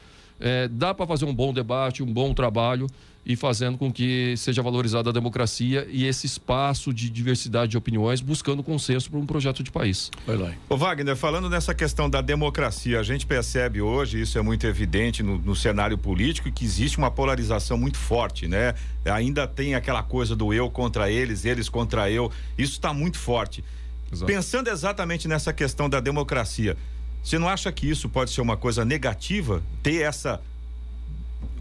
é, 0.40 0.68
dá 0.68 0.94
para 0.94 1.06
fazer 1.06 1.26
um 1.26 1.34
bom 1.34 1.52
debate, 1.52 2.02
um 2.02 2.10
bom 2.10 2.32
trabalho 2.32 2.86
e 3.26 3.34
fazendo 3.34 3.76
com 3.76 3.92
que 3.92 4.36
seja 4.36 4.62
valorizada 4.62 5.10
a 5.10 5.12
democracia 5.12 5.84
e 5.90 6.06
esse 6.06 6.26
espaço 6.26 6.94
de 6.94 7.10
diversidade 7.10 7.72
de 7.72 7.76
opiniões, 7.76 8.20
buscando 8.20 8.62
consenso 8.62 9.10
para 9.10 9.18
um 9.18 9.26
projeto 9.26 9.64
de 9.64 9.72
país. 9.72 10.12
Vai 10.24 10.36
lá. 10.36 10.52
Ô 10.68 10.76
Wagner, 10.76 11.16
falando 11.16 11.50
nessa 11.50 11.74
questão 11.74 12.08
da 12.08 12.20
democracia, 12.20 13.00
a 13.00 13.02
gente 13.02 13.26
percebe 13.26 13.80
hoje, 13.80 14.20
isso 14.20 14.38
é 14.38 14.42
muito 14.42 14.64
evidente 14.64 15.24
no, 15.24 15.38
no 15.38 15.56
cenário 15.56 15.98
político, 15.98 16.52
que 16.52 16.64
existe 16.64 16.98
uma 16.98 17.10
polarização 17.10 17.76
muito 17.76 17.98
forte, 17.98 18.46
né? 18.46 18.74
Ainda 19.04 19.44
tem 19.44 19.74
aquela 19.74 20.04
coisa 20.04 20.36
do 20.36 20.54
eu 20.54 20.70
contra 20.70 21.10
eles, 21.10 21.44
eles 21.44 21.68
contra 21.68 22.08
eu, 22.08 22.30
isso 22.56 22.74
está 22.74 22.94
muito 22.94 23.18
forte. 23.18 23.64
Exato. 24.12 24.26
Pensando 24.26 24.70
exatamente 24.70 25.26
nessa 25.26 25.52
questão 25.52 25.88
da 25.88 25.98
democracia, 25.98 26.76
você 27.24 27.40
não 27.40 27.48
acha 27.48 27.72
que 27.72 27.90
isso 27.90 28.08
pode 28.08 28.30
ser 28.30 28.40
uma 28.40 28.56
coisa 28.56 28.84
negativa? 28.84 29.60
Ter 29.82 30.02
essa 30.02 30.40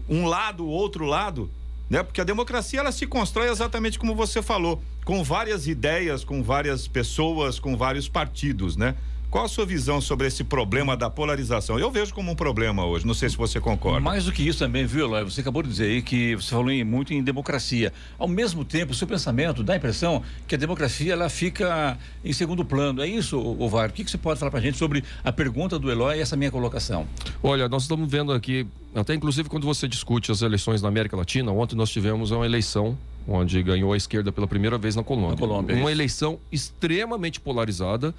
um 0.08 0.26
lado, 0.26 0.66
outro 0.66 1.04
lado, 1.04 1.50
né? 1.88 2.02
Porque 2.02 2.20
a 2.20 2.24
democracia 2.24 2.80
ela 2.80 2.92
se 2.92 3.06
constrói 3.06 3.48
exatamente 3.48 3.98
como 3.98 4.14
você 4.14 4.42
falou, 4.42 4.82
com 5.04 5.22
várias 5.22 5.66
ideias, 5.66 6.24
com 6.24 6.42
várias 6.42 6.88
pessoas, 6.88 7.58
com 7.58 7.76
vários 7.76 8.08
partidos, 8.08 8.76
né? 8.76 8.94
Qual 9.30 9.44
a 9.44 9.48
sua 9.48 9.66
visão 9.66 10.00
sobre 10.00 10.26
esse 10.28 10.44
problema 10.44 10.96
da 10.96 11.10
polarização? 11.10 11.78
Eu 11.78 11.90
vejo 11.90 12.14
como 12.14 12.30
um 12.30 12.34
problema 12.34 12.86
hoje, 12.86 13.04
não 13.06 13.12
sei 13.12 13.28
se 13.28 13.36
você 13.36 13.60
concorda. 13.60 14.00
Mais 14.00 14.24
do 14.24 14.32
que 14.32 14.46
isso 14.46 14.60
também, 14.60 14.86
viu, 14.86 15.06
Eloy? 15.06 15.24
Você 15.24 15.40
acabou 15.40 15.62
de 15.62 15.68
dizer 15.68 15.86
aí 15.86 16.00
que 16.02 16.36
você 16.36 16.50
falou 16.50 16.70
em, 16.70 16.84
muito 16.84 17.12
em 17.12 17.22
democracia. 17.22 17.92
Ao 18.18 18.28
mesmo 18.28 18.64
tempo, 18.64 18.92
o 18.92 18.94
seu 18.94 19.06
pensamento 19.06 19.64
dá 19.64 19.72
a 19.72 19.76
impressão 19.76 20.22
que 20.46 20.54
a 20.54 20.58
democracia 20.58 21.12
ela 21.12 21.28
fica 21.28 21.98
em 22.24 22.32
segundo 22.32 22.64
plano. 22.64 23.02
É 23.02 23.08
isso, 23.08 23.36
Ovar? 23.58 23.90
O 23.90 23.92
que, 23.92 24.04
que 24.04 24.10
você 24.10 24.16
pode 24.16 24.38
falar 24.38 24.50
para 24.50 24.60
a 24.60 24.62
gente 24.62 24.78
sobre 24.78 25.02
a 25.24 25.32
pergunta 25.32 25.76
do 25.76 25.90
Eloy 25.90 26.18
e 26.18 26.20
essa 26.20 26.36
minha 26.36 26.50
colocação? 26.50 27.06
Olha, 27.42 27.68
nós 27.68 27.82
estamos 27.82 28.08
vendo 28.08 28.32
aqui, 28.32 28.64
até 28.94 29.12
inclusive 29.12 29.48
quando 29.48 29.64
você 29.64 29.88
discute 29.88 30.30
as 30.30 30.40
eleições 30.40 30.80
na 30.80 30.88
América 30.88 31.16
Latina, 31.16 31.50
ontem 31.50 31.74
nós 31.74 31.90
tivemos 31.90 32.30
uma 32.30 32.46
eleição 32.46 32.96
onde 33.28 33.60
ganhou 33.60 33.92
a 33.92 33.96
esquerda 33.96 34.30
pela 34.30 34.46
primeira 34.46 34.78
vez 34.78 34.94
na 34.94 35.02
Colômbia. 35.02 35.32
Na 35.32 35.36
Colômbia 35.36 35.76
uma 35.76 35.90
eleição 35.90 36.38
extremamente 36.52 37.40
polarizada 37.40 38.14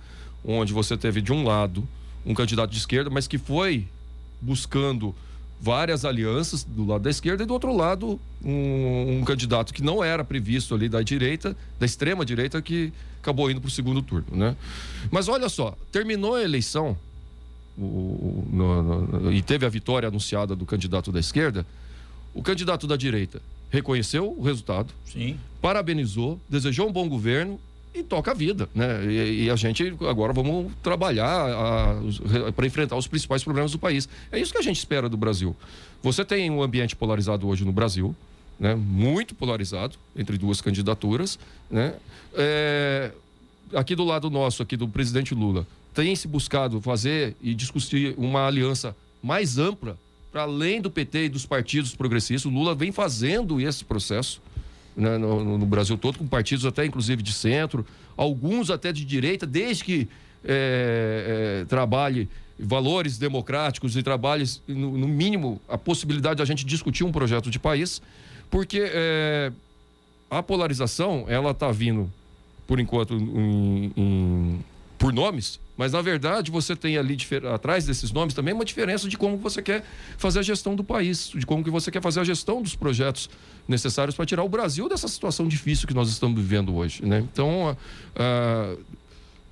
onde 0.47 0.71
você 0.71 0.95
teve 0.95 1.21
de 1.21 1.33
um 1.33 1.43
lado 1.43 1.88
um 2.25 2.33
candidato 2.33 2.71
de 2.71 2.77
esquerda, 2.77 3.10
mas 3.10 3.27
que 3.27 3.38
foi 3.38 3.88
buscando 4.41 5.13
várias 5.60 6.05
alianças 6.05 6.63
do 6.63 6.86
lado 6.86 7.03
da 7.03 7.10
esquerda 7.10 7.43
e 7.43 7.45
do 7.45 7.53
outro 7.53 7.75
lado 7.75 8.19
um, 8.43 9.19
um 9.19 9.23
candidato 9.23 9.73
que 9.73 9.81
não 9.81 10.03
era 10.03 10.23
previsto 10.23 10.75
ali 10.75 10.88
da 10.88 11.01
direita, 11.01 11.55
da 11.79 11.86
extrema 11.86 12.25
direita, 12.25 12.62
que 12.62 12.93
acabou 13.21 13.49
indo 13.49 13.60
para 13.60 13.67
o 13.67 13.71
segundo 13.71 14.01
turno, 14.01 14.27
né? 14.31 14.55
Mas 15.10 15.27
olha 15.27 15.49
só, 15.49 15.75
terminou 15.91 16.36
a 16.36 16.43
eleição 16.43 16.97
o, 17.77 18.45
no, 18.51 19.01
no, 19.01 19.31
e 19.31 19.41
teve 19.41 19.65
a 19.65 19.69
vitória 19.69 20.07
anunciada 20.07 20.55
do 20.55 20.65
candidato 20.65 21.12
da 21.12 21.19
esquerda, 21.19 21.65
o 22.33 22.43
candidato 22.43 22.86
da 22.86 22.95
direita 22.95 23.41
reconheceu 23.69 24.36
o 24.38 24.43
resultado, 24.43 24.93
Sim. 25.05 25.38
parabenizou, 25.62 26.39
desejou 26.47 26.88
um 26.88 26.91
bom 26.91 27.10
governo 27.10 27.60
e 27.99 28.03
toca 28.03 28.31
a 28.31 28.33
vida, 28.33 28.69
né? 28.73 29.05
E, 29.05 29.45
e 29.45 29.49
a 29.49 29.55
gente 29.55 29.95
agora 30.07 30.31
vamos 30.31 30.71
trabalhar 30.83 31.47
para 32.55 32.65
enfrentar 32.65 32.95
os 32.95 33.07
principais 33.07 33.43
problemas 33.43 33.71
do 33.71 33.79
país. 33.79 34.07
É 34.31 34.39
isso 34.39 34.51
que 34.51 34.60
a 34.60 34.62
gente 34.62 34.77
espera 34.77 35.10
do 35.10 35.17
Brasil. 35.17 35.55
Você 36.03 36.23
tem 36.23 36.49
um 36.49 36.62
ambiente 36.62 36.95
polarizado 36.95 37.47
hoje 37.47 37.65
no 37.65 37.71
Brasil, 37.71 38.15
né? 38.60 38.75
Muito 38.75 39.36
polarizado 39.36 39.95
entre 40.15 40.38
duas 40.38 40.62
candidaturas, 40.62 41.39
né? 41.69 41.95
É, 42.33 43.12
aqui 43.73 43.95
do 43.95 44.03
lado 44.03 44.29
nosso, 44.29 44.62
aqui 44.62 44.77
do 44.77 44.88
presidente 44.88 45.33
Lula, 45.33 45.65
tem 45.93 46.15
se 46.15 46.27
buscado 46.27 46.79
fazer 46.79 47.36
e 47.41 47.55
discutir 47.55 48.13
uma 48.17 48.45
aliança 48.45 48.95
mais 49.21 49.57
ampla 49.57 49.97
para 50.31 50.43
além 50.43 50.79
do 50.81 50.91
PT 50.91 51.25
e 51.25 51.29
dos 51.29 51.45
partidos 51.45 51.95
progressistas. 51.95 52.45
O 52.45 52.53
Lula 52.53 52.75
vem 52.75 52.91
fazendo 52.91 53.60
esse 53.60 53.83
processo 53.83 54.41
né, 54.97 55.17
no, 55.17 55.57
no, 55.60 55.65
Brasil 55.65 55.97
todo, 55.97 56.17
com 56.17 56.27
partidos 56.27 56.65
até 56.65 56.83
inclusive 56.83 57.21
de 57.21 57.31
centro, 57.31 57.86
alguns 58.17 58.71
até 58.71 58.91
de 58.91 59.05
direita, 59.05 59.45
desde 59.45 59.83
que 59.83 60.10
é, 60.43 61.62
é, 61.62 61.65
trabalhe 61.65 62.27
valores 62.60 63.19
democráticos 63.19 63.95
e 63.95 64.01
trabalhe, 64.01 64.43
no, 64.67 64.97
no, 64.97 65.07
mínimo, 65.07 65.62
a 65.69 65.77
possibilidade 65.77 66.38
de 66.38 66.41
a 66.41 66.45
gente 66.45 66.65
discutir 66.65 67.03
um 67.03 67.12
projeto 67.12 67.51
de 67.51 67.60
país, 67.60 68.01
porque 68.49 68.81
é, 68.83 69.51
a 70.29 70.41
polarização, 70.41 71.25
ela 71.27 71.51
está 71.51 71.71
vindo, 71.71 72.12
por 72.65 72.79
enquanto, 72.79 73.13
em, 73.13 73.93
em, 73.95 74.60
por 74.97 75.13
nomes, 75.13 75.60
mas 75.77 75.91
na 75.91 76.01
verdade 76.01 76.49
você 76.49 76.75
tem 76.75 76.97
ali 76.97 77.17
atrás 77.53 77.86
desses 77.86 78.12
nomes 78.12 78.33
também 78.33 78.53
uma 78.53 78.65
diferença 78.65 79.07
de 79.07 79.17
como 79.17 79.38
você 79.38 79.62
quer 79.62 79.83
fazer 80.17 80.39
a 80.39 80.41
gestão 80.41 80.75
do 80.75 80.83
país, 80.83 81.31
de 81.33 81.45
como 81.45 81.63
que 81.63 81.69
você 81.69 81.91
quer 81.91 82.01
fazer 82.01 82.19
a 82.19 82.23
gestão 82.23 82.62
dos 82.62 82.75
projetos 82.75 83.29
necessários 83.67 84.15
para 84.15 84.25
tirar 84.25 84.43
o 84.43 84.49
Brasil 84.49 84.89
dessa 84.89 85.07
situação 85.07 85.47
difícil 85.47 85.88
que 85.88 85.93
nós 85.93 86.10
estamos 86.10 86.39
vivendo 86.39 86.75
hoje. 86.75 87.05
Né? 87.05 87.19
Então, 87.19 87.77
a, 88.15 88.73
a 88.73 88.75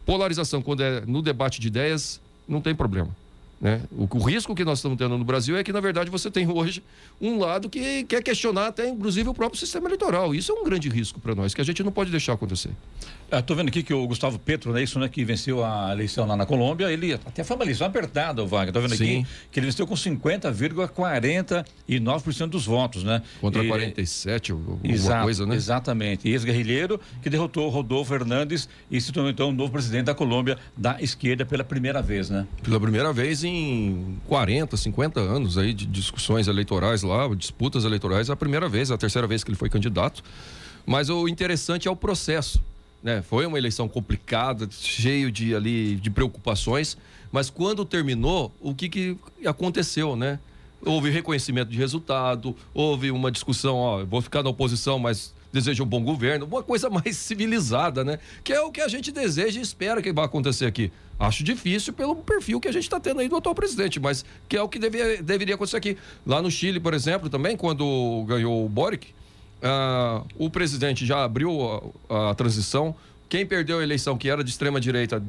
polarização, 0.05 0.62
quando 0.62 0.81
é 0.81 1.01
no 1.01 1.21
debate 1.21 1.60
de 1.62 1.67
ideias, 1.67 2.19
não 2.47 2.62
tem 2.62 2.73
problema. 2.73 3.15
Né? 3.65 3.82
O, 3.91 4.04
o, 4.04 4.23
risco 4.23 4.54
que 4.54 4.63
nós 4.63 4.78
estamos 4.78 4.95
tendo 4.95 5.17
no 5.17 5.23
Brasil 5.23 5.58
é 5.58 5.63
que, 5.63 5.73
na 5.73 5.80
verdade, 5.80 6.12
você 6.12 6.30
tem 6.30 6.47
hoje 6.47 6.84
um 7.19 7.39
lado 7.39 7.67
que 7.67 8.04
quer 8.04 8.21
questionar 8.21 8.67
até, 8.67 8.88
inclusive, 8.88 9.28
o 9.28 9.34
próprio 9.34 9.60
sistema 9.60 9.88
eleitoral. 9.88 10.36
Isso 10.36 10.51
é 10.51 10.56
um 10.56 10.63
grande 10.63 10.88
risco 10.88 11.19
para 11.19 11.34
nós, 11.34 11.56
que 11.56 11.62
a 11.62 11.63
gente 11.63 11.82
não 11.82 11.91
pode 11.91 12.12
deixar 12.12 12.34
acontecer. 12.34 12.69
Estou 13.32 13.58
vendo 13.58 13.69
aqui 13.69 13.82
que 13.82 13.91
o 13.91 14.08
Gustavo 14.08 14.38
Petro, 14.38 14.71
né, 14.71 14.84
isso, 14.84 14.99
né, 14.99 15.10
que 15.10 15.25
venceu 15.25 15.65
a 15.65 15.91
eleição 15.91 16.28
lá 16.28 16.38
na 16.38 16.45
Colômbia, 16.45 16.91
ele 16.91 17.13
até 17.13 17.43
foi 17.43 17.56
uma 17.56 17.65
eleição 17.65 17.88
apertada, 17.88 18.43
o 18.43 18.47
Wagner. 18.47 18.69
Estou 18.69 18.84
vendo 18.84 18.95
Sim. 18.95 19.21
aqui 19.21 19.28
que 19.51 19.60
ele 19.60 19.65
venceu 19.65 19.88
com 19.88 19.95
50,49% 19.95 22.47
dos 22.47 22.67
votos, 22.67 23.04
né? 23.04 23.23
Contra 23.41 23.63
e, 23.63 23.67
47, 23.67 24.51
alguma 24.51 24.80
exato, 24.84 25.23
coisa, 25.23 25.43
né? 25.47 25.56
Exatamente. 25.56 26.30
Ex-guerrilheiro 26.30 27.01
que 27.23 27.32
derrotou 27.32 27.67
Rodolfo 27.69 28.12
Fernandes 28.12 28.69
e 28.91 29.01
se 29.01 29.12
tornou, 29.12 29.32
então, 29.32 29.49
o 29.49 29.54
novo 29.54 29.71
presidente 29.71 30.06
da 30.06 30.13
Colômbia 30.13 30.60
da 30.78 31.01
esquerda 31.01 31.43
pela 31.43 31.63
primeira 31.63 32.04
vez, 32.04 32.30
né? 32.30 32.45
Pela 32.62 32.80
primeira 32.80 33.12
vez 33.12 33.43
em 33.43 33.55
40, 34.28 34.78
50 34.78 35.20
anos 35.20 35.58
aí 35.58 35.74
de 35.74 35.86
discussões 35.86 36.48
eleitorais 36.48 37.04
lá, 37.04 37.28
disputas 37.36 37.84
eleitorais, 37.84 38.30
é 38.30 38.34
a 38.34 38.36
primeira 38.36 38.68
vez, 38.70 38.91
a 38.91 38.98
terceira 38.98 39.28
vez 39.28 39.44
que 39.44 39.50
ele 39.50 39.58
foi 39.58 39.70
candidato. 39.70 40.24
Mas 40.86 41.10
o 41.10 41.28
interessante 41.28 41.88
é 41.88 41.91
o 41.91 41.96
processo. 41.96 42.62
Né? 43.02 43.22
Foi 43.22 43.46
uma 43.46 43.58
eleição 43.58 43.88
complicada, 43.88 44.68
cheio 44.72 45.32
de 45.32 45.56
ali 45.56 45.96
de 45.96 46.10
preocupações, 46.10 46.98
mas 47.32 47.50
quando 47.50 47.86
terminou, 47.86 48.52
o 48.60 48.74
que, 48.74 48.89
que 48.89 49.18
aconteceu, 49.46 50.15
né? 50.15 50.39
Houve 50.84 51.10
reconhecimento 51.10 51.70
de 51.70 51.78
resultado, 51.78 52.56
houve 52.74 53.12
uma 53.12 53.32
discussão, 53.32 53.76
ó, 53.76 54.06
vou 54.06 54.22
ficar 54.22 54.41
na 54.41 54.50
oposição, 54.50 54.98
mas 54.98 55.34
desejo 55.52 55.84
um 55.84 55.88
bom 55.88 56.04
governo, 56.04 56.46
uma 56.46 56.63
coisa 56.63 56.89
mais 56.91 57.18
civilizada, 57.18 58.04
né? 58.04 58.20
Que 58.44 58.54
é 58.54 58.62
o 58.62 58.72
que 58.72 58.82
a 58.82 58.88
gente 58.88 59.12
deseja 59.12 59.60
e 59.60 59.62
espera 59.62 60.02
que 60.02 60.12
vai 60.12 60.26
acontecer 60.26 60.65
aqui. 60.65 60.91
Acho 61.17 61.43
difícil 61.43 61.93
pelo 61.93 62.15
perfil 62.15 62.60
que 62.60 62.67
a 62.67 62.71
gente 62.71 62.84
está 62.84 62.99
tendo 62.99 63.21
aí 63.21 63.30
do 63.30 63.36
atual 63.38 63.56
presidente, 63.56 63.99
mas 63.99 64.25
que 64.49 64.58
é 64.58 64.62
o 64.62 64.67
que 64.67 64.78
devia, 64.78 65.21
deveria 65.23 65.56
acontecer 65.56 65.78
aqui. 65.78 65.97
Lá 66.25 66.41
no 66.41 66.51
Chile, 66.51 66.80
por 66.80 66.93
exemplo, 66.93 67.30
também, 67.30 67.56
quando 67.56 68.25
ganhou 68.28 68.65
o 68.65 68.69
Boric, 68.69 69.13
uh, 69.62 70.25
o 70.38 70.49
presidente 70.49 71.06
já 71.06 71.23
abriu 71.23 71.93
a, 72.10 72.32
a 72.32 72.36
transição. 72.36 72.93
Quem 73.30 73.45
perdeu 73.45 73.80
a 73.80 73.84
eleição, 73.84 74.17
que 74.17 74.30
era 74.30 74.43
de 74.43 74.49
extrema 74.49 74.80
direita, 74.80 75.23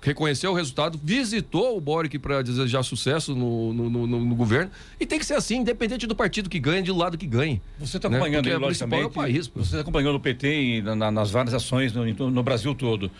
reconheceu 0.00 0.52
o 0.52 0.54
resultado, 0.54 0.98
visitou 1.02 1.76
o 1.76 1.80
Boric 1.80 2.18
para 2.18 2.40
desejar 2.40 2.82
sucesso 2.82 3.34
no, 3.34 3.72
no, 3.72 3.90
no, 3.90 4.06
no, 4.06 4.34
governo. 4.34 4.70
E 5.00 5.04
tem 5.04 5.18
que 5.18 5.26
ser 5.26 5.34
assim, 5.34 5.56
independente 5.56 6.06
do 6.06 6.14
partido 6.14 6.48
que 6.48 6.58
ganha, 6.58 6.82
de 6.82 6.92
lado 6.92 7.18
que 7.18 7.26
ganhe. 7.26 7.60
Você 7.78 7.96
está 7.96 8.08
acompanhando, 8.08 8.48
né? 8.48 8.56
logicamente, 8.56 9.02
é 9.02 9.06
o 9.06 9.10
país, 9.10 9.48
você 9.48 9.62
está 9.62 9.80
acompanhando 9.80 10.14
o 10.14 10.20
PT 10.20 10.82
na, 10.82 11.10
nas 11.10 11.30
várias 11.30 11.54
ações 11.54 11.92
no, 11.92 12.42
Brasil 12.42 12.74
todo. 12.74 13.10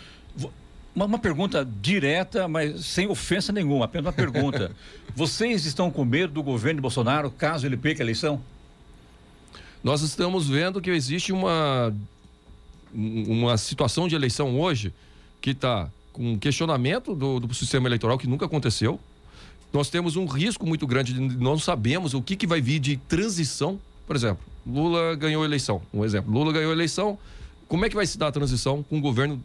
Uma, 0.97 1.05
uma, 1.05 1.19
pergunta 1.19 1.63
direta, 1.79 2.47
mas 2.47 2.83
sem 2.83 3.07
ofensa 3.07 3.53
nenhuma, 3.53 3.85
apenas 3.85 4.07
uma 4.07 4.11
pergunta. 4.11 4.71
Vocês 5.15 5.63
estão 5.63 5.91
com 5.91 6.03
medo 6.03 6.33
do 6.33 6.41
governo 6.41 6.77
de 6.77 6.81
Bolsonaro 6.81 7.29
caso 7.29 7.67
ele 7.67 7.77
perca 7.77 8.01
a 8.01 8.03
eleição? 8.03 8.41
Nós 9.83 10.01
estamos 10.01 10.49
vendo 10.49 10.81
que 10.81 10.89
existe 10.89 11.31
uma, 11.31 11.95
uma 12.91 13.59
situação 13.59 14.07
de 14.07 14.15
eleição 14.15 14.59
hoje 14.59 14.91
que 15.39 15.51
está 15.51 15.87
com 16.11 16.35
questionamento 16.39 17.13
do, 17.13 17.41
do 17.41 17.53
sistema 17.53 17.87
eleitoral 17.87 18.17
que 18.17 18.25
nunca 18.25 18.47
aconteceu. 18.47 18.99
Nós 19.71 19.91
temos 19.91 20.15
um 20.15 20.25
risco 20.25 20.65
muito 20.65 20.87
grande, 20.87 21.13
de, 21.13 21.21
não 21.21 21.59
sabemos 21.59 22.15
o 22.15 22.23
que, 22.23 22.35
que 22.35 22.47
vai 22.47 22.59
vir 22.59 22.79
de 22.79 22.97
transição. 22.97 23.79
Por 24.07 24.15
exemplo, 24.15 24.43
Lula 24.65 25.15
ganhou 25.15 25.43
a 25.43 25.45
eleição, 25.45 25.79
um 25.93 26.03
exemplo. 26.03 26.33
Lula 26.33 26.51
ganhou 26.51 26.71
a 26.71 26.73
eleição, 26.73 27.19
como 27.67 27.85
é 27.85 27.89
que 27.89 27.95
vai 27.95 28.07
se 28.07 28.17
dar 28.17 28.29
a 28.29 28.31
transição 28.31 28.81
com 28.81 28.97
um 28.97 29.01
governo 29.01 29.39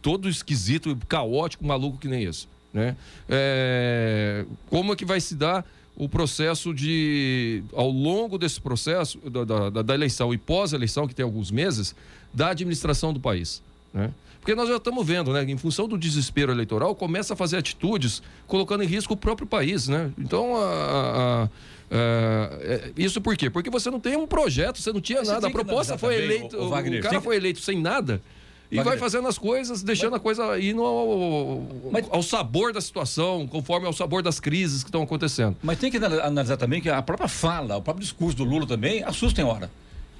todo 0.00 0.28
esquisito, 0.28 0.96
caótico, 1.08 1.64
maluco 1.66 1.98
que 1.98 2.08
nem 2.08 2.24
esse. 2.24 2.46
Né? 2.72 2.96
É, 3.28 4.44
como 4.68 4.92
é 4.92 4.96
que 4.96 5.04
vai 5.04 5.20
se 5.20 5.34
dar 5.34 5.64
o 5.96 6.08
processo 6.08 6.72
de, 6.72 7.62
ao 7.72 7.90
longo 7.90 8.38
desse 8.38 8.60
processo, 8.60 9.18
da, 9.18 9.70
da, 9.70 9.82
da 9.82 9.94
eleição 9.94 10.32
e 10.32 10.38
pós-eleição, 10.38 11.08
que 11.08 11.14
tem 11.14 11.24
alguns 11.24 11.50
meses, 11.50 11.94
da 12.32 12.50
administração 12.50 13.12
do 13.12 13.18
país? 13.18 13.62
Né? 13.92 14.10
Porque 14.40 14.54
nós 14.54 14.68
já 14.68 14.76
estamos 14.76 15.06
vendo, 15.06 15.32
né? 15.32 15.44
Em 15.44 15.58
função 15.58 15.88
do 15.88 15.98
desespero 15.98 16.52
eleitoral, 16.52 16.94
começa 16.94 17.34
a 17.34 17.36
fazer 17.36 17.56
atitudes 17.56 18.22
colocando 18.46 18.82
em 18.82 18.86
risco 18.86 19.12
o 19.12 19.16
próprio 19.16 19.46
país, 19.46 19.88
né? 19.88 20.10
Então, 20.16 20.56
a, 20.56 20.64
a, 20.64 21.44
a, 21.44 21.48
é, 21.90 22.92
isso 22.96 23.20
por 23.20 23.36
quê? 23.36 23.50
Porque 23.50 23.68
você 23.68 23.90
não 23.90 24.00
tem 24.00 24.16
um 24.16 24.26
projeto, 24.26 24.80
você 24.80 24.92
não 24.92 25.00
tinha 25.00 25.18
Mas 25.18 25.28
nada. 25.28 25.48
A 25.48 25.50
proposta 25.50 25.98
foi 25.98 26.16
eleito, 26.16 26.56
o, 26.56 26.62
o, 26.62 26.66
o 26.68 27.02
cara 27.02 27.20
foi 27.20 27.36
eleito 27.36 27.60
sem 27.60 27.78
nada. 27.78 28.22
E 28.70 28.76
Wagner. 28.76 28.84
vai 28.84 28.98
fazendo 28.98 29.26
as 29.28 29.38
coisas, 29.38 29.82
deixando 29.82 30.12
Mas... 30.12 30.20
a 30.20 30.22
coisa 30.22 30.60
indo 30.60 30.82
ao, 30.82 31.66
Mas... 31.90 32.06
ao 32.10 32.22
sabor 32.22 32.72
da 32.72 32.80
situação, 32.80 33.46
conforme 33.46 33.86
ao 33.86 33.92
sabor 33.92 34.22
das 34.22 34.38
crises 34.38 34.82
que 34.82 34.88
estão 34.88 35.02
acontecendo. 35.02 35.56
Mas 35.62 35.78
tem 35.78 35.90
que 35.90 35.96
analisar 35.96 36.56
também 36.58 36.80
que 36.80 36.90
a 36.90 37.00
própria 37.00 37.28
fala, 37.28 37.76
o 37.76 37.82
próprio 37.82 38.02
discurso 38.02 38.36
do 38.36 38.44
Lula 38.44 38.66
também 38.66 39.02
assusta 39.02 39.40
em 39.40 39.44
hora. 39.44 39.70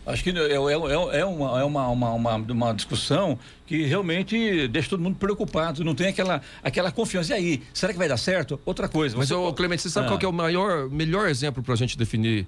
Acho 0.08 0.24
que 0.24 0.30
é, 0.30 0.32
é, 0.32 0.54
é, 0.54 1.18
é, 1.20 1.24
uma, 1.26 1.60
é 1.60 1.64
uma, 1.64 1.88
uma, 1.88 2.10
uma, 2.12 2.36
uma, 2.36 2.72
discussão 2.72 3.38
que 3.66 3.84
realmente 3.84 4.66
deixa 4.68 4.88
todo 4.88 5.02
mundo 5.02 5.16
preocupado. 5.16 5.84
Não 5.84 5.94
tem 5.94 6.08
aquela, 6.08 6.40
aquela 6.62 6.90
confiança. 6.90 7.34
E 7.34 7.36
aí, 7.36 7.62
será 7.74 7.92
que 7.92 7.98
vai 7.98 8.08
dar 8.08 8.16
certo? 8.16 8.58
Outra 8.64 8.88
coisa. 8.88 9.18
Mas, 9.18 9.30
ô, 9.30 9.52
Clemente, 9.52 9.82
você 9.82 9.90
sabe 9.90 10.06
ah. 10.06 10.10
qual 10.10 10.20
é 10.22 10.26
o 10.26 10.32
maior, 10.32 10.88
melhor 10.88 11.28
exemplo 11.28 11.62
para 11.62 11.74
a 11.74 11.76
gente 11.76 11.98
definir 11.98 12.46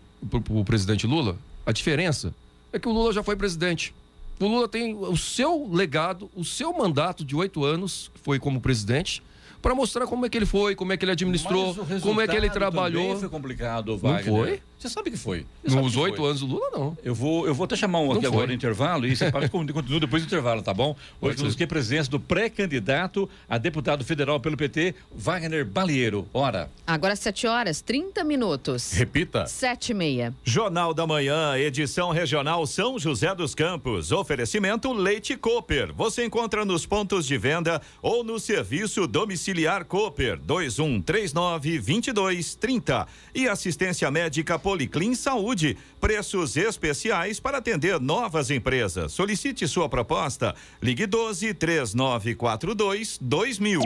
o 0.48 0.64
presidente 0.64 1.06
Lula? 1.06 1.36
A 1.66 1.72
diferença 1.72 2.34
é 2.72 2.78
que 2.78 2.88
o 2.88 2.92
Lula 2.92 3.12
já 3.12 3.22
foi 3.22 3.36
presidente. 3.36 3.94
O 4.40 4.48
Lula 4.48 4.66
tem 4.66 4.94
o 4.94 5.16
seu 5.18 5.68
legado, 5.70 6.30
o 6.34 6.42
seu 6.42 6.72
mandato 6.72 7.24
de 7.24 7.36
oito 7.36 7.62
anos, 7.62 8.10
que 8.14 8.20
foi 8.20 8.38
como 8.38 8.58
presidente, 8.58 9.22
para 9.60 9.74
mostrar 9.74 10.06
como 10.06 10.24
é 10.24 10.30
que 10.30 10.38
ele 10.38 10.46
foi, 10.46 10.74
como 10.74 10.94
é 10.94 10.96
que 10.96 11.04
ele 11.04 11.12
administrou, 11.12 11.76
como 12.00 12.22
é 12.22 12.26
que 12.26 12.34
ele 12.34 12.48
trabalhou. 12.48 13.18
foi 13.18 13.28
complicado, 13.28 13.98
Wagner. 13.98 14.24
Não 14.32 14.38
foi? 14.38 14.62
Você 14.80 14.88
sabe 14.88 15.10
que 15.10 15.16
foi. 15.18 15.44
Nos 15.62 15.94
oito 15.94 16.24
anos 16.24 16.40
do 16.40 16.46
Lula, 16.46 16.70
não. 16.72 16.96
Eu 17.04 17.14
vou, 17.14 17.46
eu 17.46 17.54
vou 17.54 17.64
até 17.64 17.76
chamar 17.76 18.00
um 18.00 18.12
aqui 18.12 18.24
agora 18.24 18.46
no 18.46 18.54
intervalo 18.54 19.06
e 19.06 19.14
você 19.14 19.30
continua 19.50 20.00
depois 20.00 20.22
do 20.22 20.26
intervalo, 20.26 20.62
tá 20.62 20.72
bom? 20.72 20.96
Hoje 21.20 21.36
temos 21.36 21.52
aqui 21.52 21.64
a 21.64 21.66
presença 21.66 22.10
do 22.10 22.18
pré-candidato 22.18 23.28
a 23.46 23.58
deputado 23.58 24.02
federal 24.06 24.40
pelo 24.40 24.56
PT, 24.56 24.94
Wagner 25.14 25.66
Balieiro. 25.66 26.26
Hora. 26.32 26.70
Agora 26.86 27.14
sete 27.14 27.46
horas, 27.46 27.82
30 27.82 28.24
minutos. 28.24 28.94
Repita. 28.94 29.46
Sete 29.46 29.90
e 29.90 29.94
meia. 29.94 30.34
Jornal 30.42 30.94
da 30.94 31.06
Manhã, 31.06 31.58
edição 31.58 32.10
regional 32.10 32.66
São 32.66 32.98
José 32.98 33.34
dos 33.34 33.54
Campos. 33.54 34.12
Oferecimento 34.12 34.94
Leite 34.94 35.36
Cooper. 35.36 35.92
Você 35.92 36.24
encontra 36.24 36.64
nos 36.64 36.86
pontos 36.86 37.26
de 37.26 37.36
venda 37.36 37.82
ou 38.00 38.24
no 38.24 38.40
serviço 38.40 39.06
domiciliar 39.06 39.84
Cooper 39.84 40.38
2139 40.38 41.80
2230 41.80 43.06
e 43.34 43.46
assistência 43.46 44.10
médica 44.10 44.58
por 44.58 44.69
Policlin 44.70 45.16
Saúde. 45.16 45.76
Preços 46.00 46.56
especiais 46.56 47.40
para 47.40 47.58
atender 47.58 47.98
novas 47.98 48.52
empresas. 48.52 49.10
Solicite 49.12 49.66
sua 49.66 49.88
proposta. 49.88 50.54
Ligue 50.80 51.06
12 51.06 51.52
3942 51.54 53.18
2000. 53.20 53.80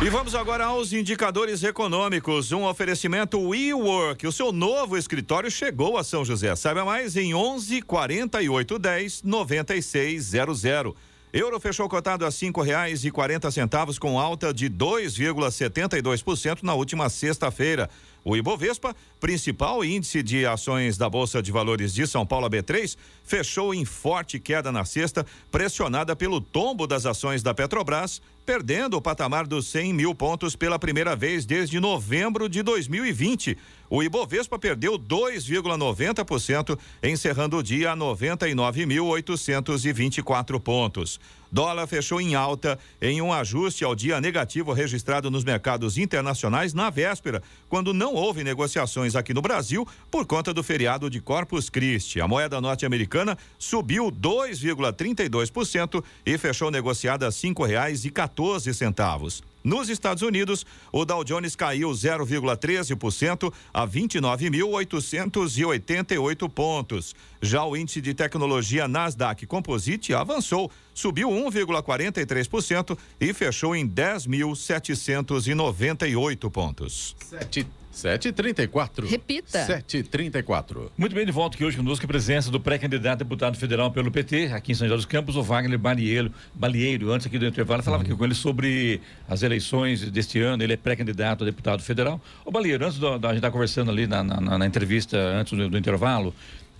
E 0.00 0.08
vamos 0.08 0.36
agora 0.36 0.66
aos 0.66 0.92
indicadores 0.92 1.64
econômicos. 1.64 2.52
Um 2.52 2.62
oferecimento 2.62 3.40
WeWork. 3.40 4.24
O 4.24 4.30
seu 4.30 4.52
novo 4.52 4.96
escritório 4.96 5.50
chegou 5.50 5.98
a 5.98 6.04
São 6.04 6.24
José. 6.24 6.54
Saiba 6.54 6.84
mais 6.84 7.16
em 7.16 7.34
11 7.34 7.82
48 7.82 8.78
10 8.78 9.22
96 9.24 10.24
00. 10.24 10.96
Euro 11.32 11.58
fechou 11.58 11.88
cotado 11.88 12.26
a 12.26 12.30
cinco 12.30 12.60
reais 12.60 13.06
e 13.06 13.10
quarenta 13.10 13.50
centavos 13.50 13.98
com 13.98 14.20
alta 14.20 14.52
de 14.52 14.68
2,72% 14.68 16.62
na 16.62 16.74
última 16.74 17.08
sexta-feira. 17.08 17.88
O 18.22 18.36
Ibovespa, 18.36 18.94
principal 19.18 19.82
índice 19.82 20.22
de 20.22 20.44
ações 20.44 20.98
da 20.98 21.08
Bolsa 21.08 21.42
de 21.42 21.50
Valores 21.50 21.94
de 21.94 22.06
São 22.06 22.26
Paulo, 22.26 22.50
B3, 22.50 22.98
fechou 23.24 23.72
em 23.72 23.82
forte 23.86 24.38
queda 24.38 24.70
na 24.70 24.84
sexta, 24.84 25.24
pressionada 25.50 26.14
pelo 26.14 26.38
tombo 26.38 26.86
das 26.86 27.06
ações 27.06 27.42
da 27.42 27.54
Petrobras, 27.54 28.20
perdendo 28.44 28.96
o 28.96 29.02
patamar 29.02 29.46
dos 29.46 29.68
100 29.68 29.92
mil 29.92 30.12
pontos 30.14 30.56
pela 30.56 30.78
primeira 30.78 31.16
vez 31.16 31.46
desde 31.46 31.80
novembro 31.80 32.48
de 32.48 32.62
2020. 32.62 33.58
O 33.88 34.02
Ibovespa 34.02 34.58
perdeu 34.58 34.98
2,90%, 34.98 36.76
encerrando 37.02 37.58
o 37.58 37.62
dia 37.62 37.92
a 37.92 37.96
99.824 37.96 40.58
pontos. 40.58 41.20
Dólar 41.52 41.86
fechou 41.86 42.18
em 42.18 42.34
alta 42.34 42.78
em 42.98 43.20
um 43.20 43.30
ajuste 43.30 43.84
ao 43.84 43.94
dia 43.94 44.18
negativo 44.18 44.72
registrado 44.72 45.30
nos 45.30 45.44
mercados 45.44 45.98
internacionais 45.98 46.72
na 46.72 46.88
véspera, 46.88 47.42
quando 47.68 47.92
não 47.92 48.14
houve 48.14 48.42
negociações 48.42 49.14
aqui 49.14 49.34
no 49.34 49.42
Brasil 49.42 49.86
por 50.10 50.24
conta 50.24 50.54
do 50.54 50.62
feriado 50.62 51.10
de 51.10 51.20
Corpus 51.20 51.68
Christi. 51.68 52.22
A 52.22 52.26
moeda 52.26 52.58
norte-americana 52.58 53.36
subiu 53.58 54.10
2,32% 54.10 56.02
e 56.24 56.38
fechou 56.38 56.70
negociada 56.70 57.28
a 57.28 57.32
reais 57.66 58.06
e 58.06 58.10
14 58.32 58.74
centavos. 58.74 59.42
Nos 59.62 59.88
Estados 59.88 60.24
Unidos, 60.24 60.66
o 60.90 61.04
Dow 61.04 61.22
Jones 61.22 61.54
caiu 61.54 61.90
0,13% 61.90 63.52
a 63.72 63.86
29.888 63.86 66.48
pontos. 66.48 67.14
Já 67.40 67.64
o 67.64 67.76
índice 67.76 68.00
de 68.00 68.12
tecnologia 68.12 68.88
Nasdaq 68.88 69.46
Composite 69.46 70.12
avançou, 70.14 70.68
subiu 70.92 71.28
1,43% 71.28 72.98
e 73.20 73.32
fechou 73.32 73.76
em 73.76 73.88
10.798 73.88 76.50
pontos. 76.50 77.14
7 77.20 77.64
7h34. 77.92 79.06
Repita. 79.06 79.66
7h34. 79.66 80.90
Muito 80.96 81.14
bem, 81.14 81.26
de 81.26 81.32
volta 81.32 81.56
aqui 81.56 81.64
hoje 81.64 81.76
conosco 81.76 82.04
a 82.04 82.08
presença 82.08 82.50
do 82.50 82.58
pré-candidato 82.58 83.20
a 83.20 83.24
deputado 83.24 83.56
federal 83.56 83.90
pelo 83.90 84.10
PT, 84.10 84.46
aqui 84.46 84.72
em 84.72 84.74
São 84.74 84.86
José 84.86 84.96
dos 84.96 85.06
Campos, 85.06 85.36
o 85.36 85.42
Wagner 85.42 85.78
Balieiro. 85.78 86.32
Balieiro, 86.54 87.12
antes 87.12 87.26
aqui 87.26 87.38
do 87.38 87.46
intervalo, 87.46 87.82
falava 87.82 88.02
aqui 88.02 88.14
com 88.14 88.24
ele 88.24 88.34
sobre 88.34 89.00
as 89.28 89.42
eleições 89.42 90.10
deste 90.10 90.40
ano, 90.40 90.62
ele 90.62 90.72
é 90.72 90.76
pré-candidato 90.76 91.42
a 91.42 91.44
deputado 91.44 91.82
federal. 91.82 92.20
O 92.44 92.50
Balieiro, 92.50 92.86
antes 92.86 92.98
da 92.98 93.28
gente 93.28 93.36
estar 93.36 93.50
conversando 93.50 93.90
ali 93.90 94.06
na, 94.06 94.24
na, 94.24 94.58
na 94.58 94.66
entrevista, 94.66 95.18
antes 95.18 95.52
do, 95.56 95.68
do 95.68 95.78
intervalo, 95.78 96.34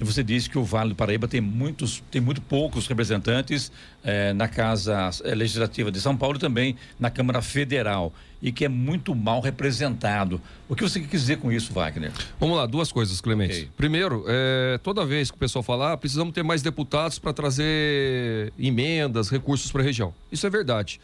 você 0.04 0.22
disse 0.22 0.48
que 0.48 0.58
o 0.58 0.64
Vale 0.64 0.90
do 0.90 0.94
Paraíba 0.94 1.28
tem 1.28 1.40
muitos, 1.40 2.02
tem 2.10 2.20
muito 2.20 2.40
poucos 2.40 2.86
representantes 2.86 3.70
eh, 4.02 4.32
na 4.32 4.48
Casa 4.48 5.10
eh, 5.24 5.34
Legislativa 5.34 5.90
de 5.90 6.00
São 6.00 6.16
Paulo 6.16 6.36
e 6.36 6.40
também 6.40 6.76
na 6.98 7.10
Câmara 7.10 7.42
Federal 7.42 8.12
e 8.42 8.50
que 8.50 8.64
é 8.64 8.68
muito 8.68 9.14
mal 9.14 9.40
representado. 9.40 10.40
O 10.68 10.74
que 10.74 10.82
você 10.82 10.98
quer 10.98 11.06
dizer 11.06 11.38
com 11.38 11.52
isso, 11.52 11.72
Wagner? 11.72 12.10
Vamos 12.40 12.56
lá, 12.56 12.66
duas 12.66 12.90
coisas, 12.90 13.20
Clemente. 13.20 13.54
Okay. 13.54 13.70
Primeiro, 13.76 14.24
é, 14.26 14.78
toda 14.82 15.06
vez 15.06 15.30
que 15.30 15.36
o 15.36 15.38
pessoal 15.38 15.62
falar, 15.62 15.92
ah, 15.92 15.96
precisamos 15.96 16.34
ter 16.34 16.42
mais 16.42 16.60
deputados 16.60 17.18
para 17.18 17.32
trazer 17.32 18.52
emendas, 18.58 19.28
recursos 19.30 19.70
para 19.70 19.82
a 19.82 19.84
região. 19.84 20.12
Isso 20.30 20.44
é 20.46 20.50
verdade. 20.50 21.00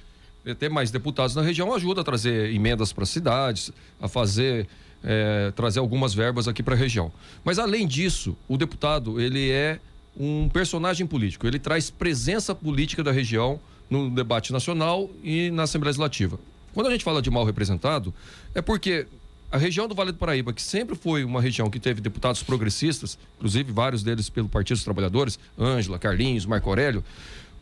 Ter 0.58 0.68
mais 0.70 0.90
deputados 0.90 1.34
na 1.34 1.42
região 1.42 1.72
ajuda 1.74 2.00
a 2.00 2.04
trazer 2.04 2.52
emendas 2.54 2.92
para 2.92 3.04
as 3.04 3.10
cidades, 3.10 3.70
a 4.00 4.08
fazer 4.08 4.66
é, 5.02 5.52
trazer 5.54 5.78
algumas 5.78 6.14
verbas 6.14 6.48
aqui 6.48 6.62
para 6.62 6.74
a 6.74 6.76
região. 6.76 7.12
Mas 7.44 7.58
além 7.58 7.86
disso, 7.86 8.36
o 8.48 8.56
deputado 8.56 9.20
ele 9.20 9.50
é 9.50 9.78
um 10.18 10.48
personagem 10.48 11.06
político. 11.06 11.46
Ele 11.46 11.58
traz 11.58 11.90
presença 11.90 12.54
política 12.54 13.04
da 13.04 13.12
região 13.12 13.60
no 13.88 14.10
debate 14.10 14.52
nacional 14.52 15.08
e 15.22 15.50
na 15.50 15.62
Assembleia 15.62 15.90
Legislativa. 15.90 16.38
Quando 16.74 16.88
a 16.88 16.90
gente 16.90 17.04
fala 17.04 17.22
de 17.22 17.30
mal 17.30 17.44
representado, 17.44 18.12
é 18.54 18.60
porque 18.60 19.06
a 19.50 19.56
região 19.56 19.88
do 19.88 19.94
Vale 19.94 20.12
do 20.12 20.18
Paraíba, 20.18 20.52
que 20.52 20.60
sempre 20.60 20.94
foi 20.94 21.24
uma 21.24 21.40
região 21.40 21.70
que 21.70 21.80
teve 21.80 22.00
deputados 22.00 22.42
progressistas, 22.42 23.18
inclusive 23.36 23.72
vários 23.72 24.02
deles 24.02 24.28
pelo 24.28 24.48
Partido 24.48 24.76
dos 24.76 24.84
Trabalhadores, 24.84 25.38
Ângela, 25.58 25.98
Carlinhos, 25.98 26.44
Marco 26.44 26.68
Aurélio, 26.68 27.02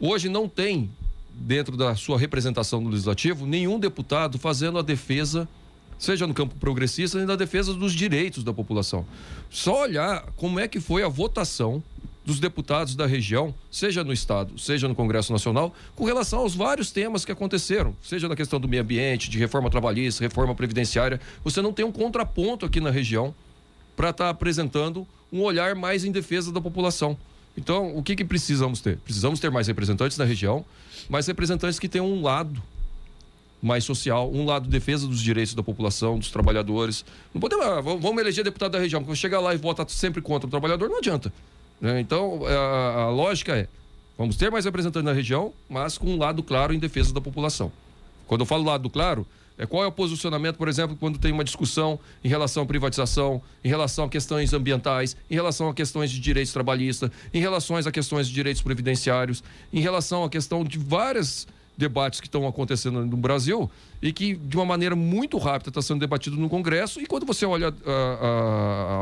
hoje 0.01 0.29
não 0.29 0.49
tem, 0.49 0.90
dentro 1.33 1.77
da 1.77 1.94
sua 1.94 2.18
representação 2.18 2.81
no 2.81 2.90
Legislativo, 2.90 3.46
nenhum 3.46 3.79
deputado 3.79 4.38
fazendo 4.38 4.79
a 4.79 4.83
defesa 4.83 5.49
seja 5.98 6.26
no 6.26 6.35
campo 6.35 6.54
progressista, 6.56 7.18
nem 7.18 7.26
na 7.26 7.37
defesa 7.37 7.72
dos 7.74 7.92
direitos 7.92 8.44
da 8.44 8.52
população. 8.52 9.06
Só 9.50 9.82
olhar 9.82 10.26
como 10.37 10.61
é 10.61 10.68
que 10.68 10.80
foi 10.80 11.02
a 11.02 11.09
votação 11.09 11.82
dos 12.24 12.40
deputados 12.40 12.96
da 12.96 13.06
região, 13.06 13.54
seja 13.70 14.02
no 14.02 14.12
Estado, 14.12 14.59
seja 14.59 14.88
no 14.88 14.96
Congresso 14.96 15.32
Nacional, 15.32 15.72
com 15.94 16.04
relação 16.04 16.40
aos 16.40 16.56
vários 16.56 16.90
temas 16.90 17.24
que 17.24 17.30
aconteceram, 17.30 17.94
seja 18.02 18.28
na 18.28 18.35
questão 18.35 18.59
do 18.59 18.66
meio 18.66 18.82
ambiente, 18.82 19.30
de 19.30 19.38
reforma 19.38 19.70
trabalhista, 19.70 20.24
reforma 20.24 20.52
previdenciária. 20.52 21.20
Você 21.44 21.62
não 21.62 21.72
tem 21.72 21.85
um 21.85 21.92
contraponto 21.92 22.66
aqui 22.66 22.80
na 22.80 22.90
região 22.90 23.32
para 23.94 24.11
estar 24.11 24.24
tá 24.24 24.30
apresentando 24.30 25.06
um 25.32 25.40
olhar 25.40 25.76
mais 25.76 26.04
em 26.04 26.11
defesa 26.11 26.50
da 26.50 26.61
população. 26.61 27.16
Então, 27.56 27.96
o 27.96 28.02
que, 28.02 28.16
que 28.16 28.24
precisamos 28.24 28.80
ter? 28.80 28.98
Precisamos 28.98 29.38
ter 29.38 29.50
mais 29.50 29.68
representantes 29.68 30.18
na 30.18 30.24
região, 30.24 30.64
mais 31.09 31.28
representantes 31.28 31.78
que 31.78 31.88
tenham 31.88 32.06
um 32.06 32.22
lado 32.22 32.61
mais 33.62 33.85
social, 33.85 34.31
um 34.33 34.45
lado 34.45 34.69
defesa 34.69 35.07
dos 35.07 35.21
direitos 35.21 35.55
da 35.55 35.62
população, 35.62 36.19
dos 36.19 36.31
trabalhadores. 36.31 37.05
Não 37.33 37.40
podemos, 37.40 37.64
ah, 37.64 37.81
vamos 37.81 38.19
eleger 38.19 38.45
deputado 38.45 38.73
da 38.73 38.79
região, 38.79 39.03
porque 39.03 39.16
chegar 39.16 39.40
lá 39.40 39.55
e 39.55 39.57
votar 39.57 39.88
sempre 39.88 40.21
contra 40.21 40.47
o 40.47 40.51
trabalhador, 40.51 40.88
não 40.88 40.99
adianta. 40.99 41.33
Né? 41.81 42.01
Então, 42.01 42.40
a, 42.47 43.03
a 43.03 43.11
lógica 43.11 43.57
é: 43.57 43.69
vamos 44.16 44.37
ter 44.37 44.51
mais 44.51 44.64
representantes 44.64 45.05
na 45.05 45.12
região, 45.12 45.53
mas 45.69 45.99
com 45.99 46.07
um 46.07 46.19
lado 46.19 46.42
claro 46.42 46.73
em 46.73 46.79
defesa 46.79 47.12
da 47.12 47.21
população. 47.21 47.73
Quando 48.27 48.40
eu 48.40 48.47
falo 48.47 48.64
lado 48.64 48.90
claro, 48.90 49.27
é 49.59 49.64
qual 49.64 49.83
é 49.83 49.87
o 49.87 49.92
posicionamento, 49.92 50.57
por 50.57 50.69
exemplo, 50.69 50.97
quando 50.99 51.19
tem 51.19 51.33
uma 51.33 51.45
discussão 51.45 51.99
em 52.23 52.29
relação 52.29 52.64
à 52.64 52.66
privatização, 52.66 53.40
em 53.64 53.69
relação 53.69 54.05
a 54.05 54.09
questões 54.09 54.53
ambientais, 54.53 55.16
em 55.31 55.35
relação 55.35 55.69
a 55.69 55.75
questões 55.75 56.11
de 56.11 56.21
direitos 56.21 56.53
trabalhistas, 56.53 57.11
em 57.33 57.40
relação 57.40 57.77
a 57.77 57.90
questões 57.90 58.29
de 58.29 58.35
direitos 58.35 58.61
previdenciários, 58.61 59.42
em 59.73 59.81
relação 59.81 60.25
à 60.25 60.29
questão 60.29 60.62
de 60.62 60.79
vários 60.79 61.47
debates 61.77 62.21
que 62.21 62.27
estão 62.27 62.47
acontecendo 62.47 63.05
no 63.05 63.17
Brasil 63.17 63.71
e 64.01 64.12
que, 64.12 64.35
de 64.35 64.57
uma 64.57 64.65
maneira 64.65 64.97
muito 64.97 65.39
rápida, 65.39 65.71
está 65.71 65.83
sendo 65.83 66.01
debatido 66.01 66.37
no 66.37 66.49
Congresso. 66.49 67.01
E 67.01 67.07
quando 67.07 67.27
você 67.27 67.45
olha 67.45 67.75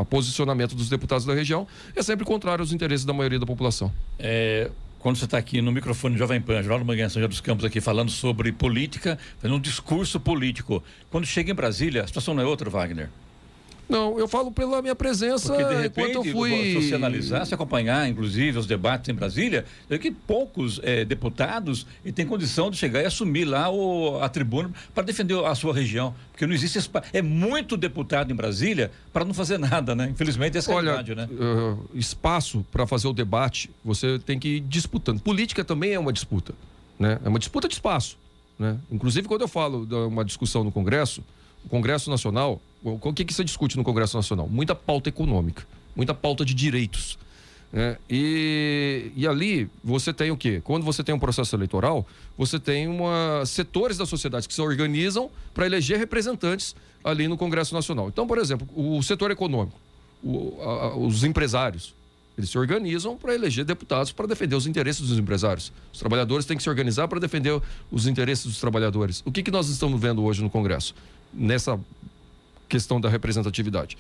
o 0.00 0.04
posicionamento 0.06 0.74
dos 0.74 0.88
deputados 0.88 1.24
da 1.24 1.34
região, 1.34 1.66
é 1.94 2.02
sempre 2.02 2.24
contrário 2.24 2.62
aos 2.62 2.72
interesses 2.72 3.04
da 3.04 3.12
maioria 3.12 3.38
da 3.38 3.46
população. 3.46 3.92
É, 4.18 4.70
quando 4.98 5.16
você 5.16 5.26
está 5.26 5.36
aqui 5.36 5.60
no 5.60 5.70
microfone 5.70 6.16
Jovem 6.16 6.40
Pan, 6.40 6.62
Jornal 6.62 6.78
do 6.78 6.84
Manhã, 6.84 7.08
São 7.08 7.20
José 7.20 7.28
dos 7.28 7.40
Campos, 7.40 7.64
aqui 7.64 7.80
falando 7.80 8.10
sobre 8.10 8.50
política, 8.52 9.18
fazendo 9.38 9.56
um 9.56 9.60
discurso 9.60 10.18
político. 10.18 10.82
Quando 11.10 11.26
chega 11.26 11.50
em 11.50 11.54
Brasília, 11.54 12.04
a 12.04 12.06
situação 12.06 12.34
não 12.34 12.42
é 12.42 12.46
outra, 12.46 12.70
Wagner? 12.70 13.10
Não, 13.88 14.18
eu 14.18 14.26
falo 14.26 14.50
pela 14.50 14.80
minha 14.80 14.94
presença 14.94 15.52
Porque, 15.52 15.74
de 15.74 15.82
repente, 15.82 16.10
enquanto 16.10 16.26
eu 16.26 16.32
fui. 16.32 16.50
Se 16.50 16.88
você 16.88 16.94
analisar, 16.94 17.44
se 17.44 17.54
acompanhar, 17.54 18.08
inclusive, 18.08 18.58
os 18.58 18.66
debates 18.66 19.08
em 19.08 19.14
Brasília, 19.14 19.64
é 19.90 19.98
que 19.98 20.10
poucos 20.10 20.80
é, 20.82 21.04
deputados 21.04 21.86
e 22.04 22.10
têm 22.10 22.26
condição 22.26 22.70
de 22.70 22.76
chegar 22.76 23.02
e 23.02 23.06
assumir 23.06 23.44
lá 23.44 23.70
o, 23.70 24.20
a 24.22 24.28
tribuna 24.28 24.70
para 24.94 25.04
defender 25.04 25.38
a 25.44 25.54
sua 25.54 25.74
região. 25.74 26.14
Porque 26.32 26.46
não 26.46 26.54
existe 26.54 26.78
espaço. 26.78 27.06
É 27.12 27.22
muito 27.22 27.76
deputado 27.76 28.32
em 28.32 28.34
Brasília 28.34 28.90
para 29.12 29.24
não 29.24 29.34
fazer 29.34 29.58
nada, 29.60 29.94
né? 29.94 30.08
Infelizmente, 30.10 30.56
essa 30.56 30.72
Olha, 30.72 30.90
é 30.90 30.92
a 30.92 31.02
verdade, 31.02 31.14
né? 31.14 31.28
Uh, 31.30 31.88
espaço 31.94 32.64
para 32.72 32.86
fazer 32.86 33.06
o 33.08 33.12
debate, 33.12 33.70
você 33.84 34.18
tem 34.18 34.38
que 34.38 34.56
ir 34.56 34.60
disputando. 34.60 35.20
Política 35.20 35.64
também 35.64 35.92
é 35.92 35.98
uma 35.98 36.12
disputa. 36.12 36.54
Né? 36.98 37.18
É 37.24 37.28
uma 37.28 37.38
disputa 37.38 37.68
de 37.68 37.74
espaço. 37.74 38.16
Né? 38.58 38.78
Inclusive, 38.90 39.26
quando 39.26 39.42
eu 39.42 39.48
falo 39.48 39.84
de 39.84 39.94
uma 39.94 40.24
discussão 40.24 40.64
no 40.64 40.70
Congresso, 40.70 41.22
o 41.64 41.68
Congresso 41.68 42.10
Nacional, 42.10 42.60
o 42.84 43.12
que, 43.12 43.24
que 43.24 43.32
se 43.32 43.42
discute 43.42 43.76
no 43.76 43.82
Congresso 43.82 44.16
Nacional? 44.16 44.46
Muita 44.48 44.74
pauta 44.74 45.08
econômica, 45.08 45.66
muita 45.96 46.12
pauta 46.12 46.44
de 46.44 46.52
direitos. 46.52 47.18
Né? 47.72 47.96
E, 48.08 49.10
e 49.16 49.26
ali 49.26 49.68
você 49.82 50.12
tem 50.12 50.30
o 50.30 50.36
quê? 50.36 50.60
Quando 50.62 50.84
você 50.84 51.02
tem 51.02 51.14
um 51.14 51.18
processo 51.18 51.56
eleitoral, 51.56 52.06
você 52.36 52.60
tem 52.60 52.86
uma, 52.86 53.42
setores 53.46 53.96
da 53.96 54.06
sociedade 54.06 54.46
que 54.46 54.54
se 54.54 54.60
organizam 54.60 55.30
para 55.52 55.66
eleger 55.66 55.98
representantes 55.98 56.76
ali 57.02 57.26
no 57.26 57.36
Congresso 57.36 57.74
Nacional. 57.74 58.08
Então, 58.08 58.26
por 58.26 58.38
exemplo, 58.38 58.68
o 58.76 59.02
setor 59.02 59.30
econômico, 59.30 59.78
o, 60.22 60.60
a, 60.62 60.96
os 60.96 61.24
empresários, 61.24 61.94
eles 62.36 62.50
se 62.50 62.58
organizam 62.58 63.16
para 63.16 63.34
eleger 63.34 63.64
deputados 63.64 64.12
para 64.12 64.26
defender 64.26 64.56
os 64.56 64.66
interesses 64.66 65.08
dos 65.08 65.18
empresários. 65.18 65.72
Os 65.92 65.98
trabalhadores 65.98 66.44
têm 66.44 66.56
que 66.56 66.62
se 66.62 66.68
organizar 66.68 67.08
para 67.08 67.18
defender 67.18 67.60
os 67.90 68.06
interesses 68.06 68.44
dos 68.44 68.60
trabalhadores. 68.60 69.22
O 69.24 69.32
que, 69.32 69.42
que 69.42 69.50
nós 69.50 69.68
estamos 69.68 70.00
vendo 70.00 70.22
hoje 70.22 70.42
no 70.42 70.50
Congresso? 70.50 70.94
Nessa 71.32 71.78
questão 72.68 73.00
da 73.00 73.08
representatividade. 73.08 73.96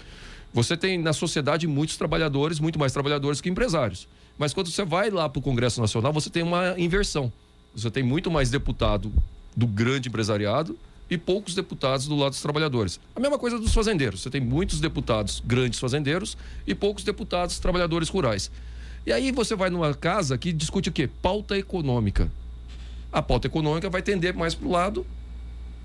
Você 0.52 0.76
tem 0.76 0.98
na 0.98 1.12
sociedade 1.12 1.66
muitos 1.66 1.96
trabalhadores, 1.96 2.60
muito 2.60 2.78
mais 2.78 2.92
trabalhadores 2.92 3.40
que 3.40 3.48
empresários. 3.48 4.06
Mas 4.38 4.52
quando 4.52 4.70
você 4.70 4.84
vai 4.84 5.10
lá 5.10 5.28
para 5.28 5.38
o 5.38 5.42
Congresso 5.42 5.80
Nacional, 5.80 6.12
você 6.12 6.30
tem 6.30 6.42
uma 6.42 6.78
inversão. 6.78 7.32
Você 7.74 7.90
tem 7.90 8.02
muito 8.02 8.30
mais 8.30 8.50
deputado 8.50 9.12
do 9.56 9.66
grande 9.66 10.08
empresariado 10.08 10.78
e 11.10 11.18
poucos 11.18 11.54
deputados 11.54 12.06
do 12.06 12.16
lado 12.16 12.30
dos 12.30 12.40
trabalhadores. 12.40 13.00
A 13.14 13.20
mesma 13.20 13.38
coisa 13.38 13.58
dos 13.58 13.74
fazendeiros. 13.74 14.22
Você 14.22 14.30
tem 14.30 14.40
muitos 14.40 14.80
deputados 14.80 15.42
grandes 15.44 15.78
fazendeiros 15.78 16.36
e 16.66 16.74
poucos 16.74 17.04
deputados 17.04 17.58
trabalhadores 17.58 18.08
rurais. 18.08 18.50
E 19.06 19.12
aí 19.12 19.30
você 19.30 19.54
vai 19.54 19.70
numa 19.70 19.92
casa 19.92 20.38
que 20.38 20.52
discute 20.52 20.88
o 20.88 20.92
quê? 20.92 21.08
Pauta 21.20 21.58
econômica. 21.58 22.30
A 23.12 23.20
pauta 23.20 23.46
econômica 23.46 23.90
vai 23.90 24.02
tender 24.02 24.34
mais 24.34 24.54
para 24.54 24.66
o 24.66 24.70
lado 24.70 25.06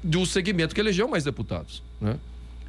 do 0.01 0.25
segmento 0.25 0.73
que 0.73 0.81
elegeu 0.81 1.07
mais 1.07 1.23
deputados. 1.23 1.83
Né? 1.99 2.17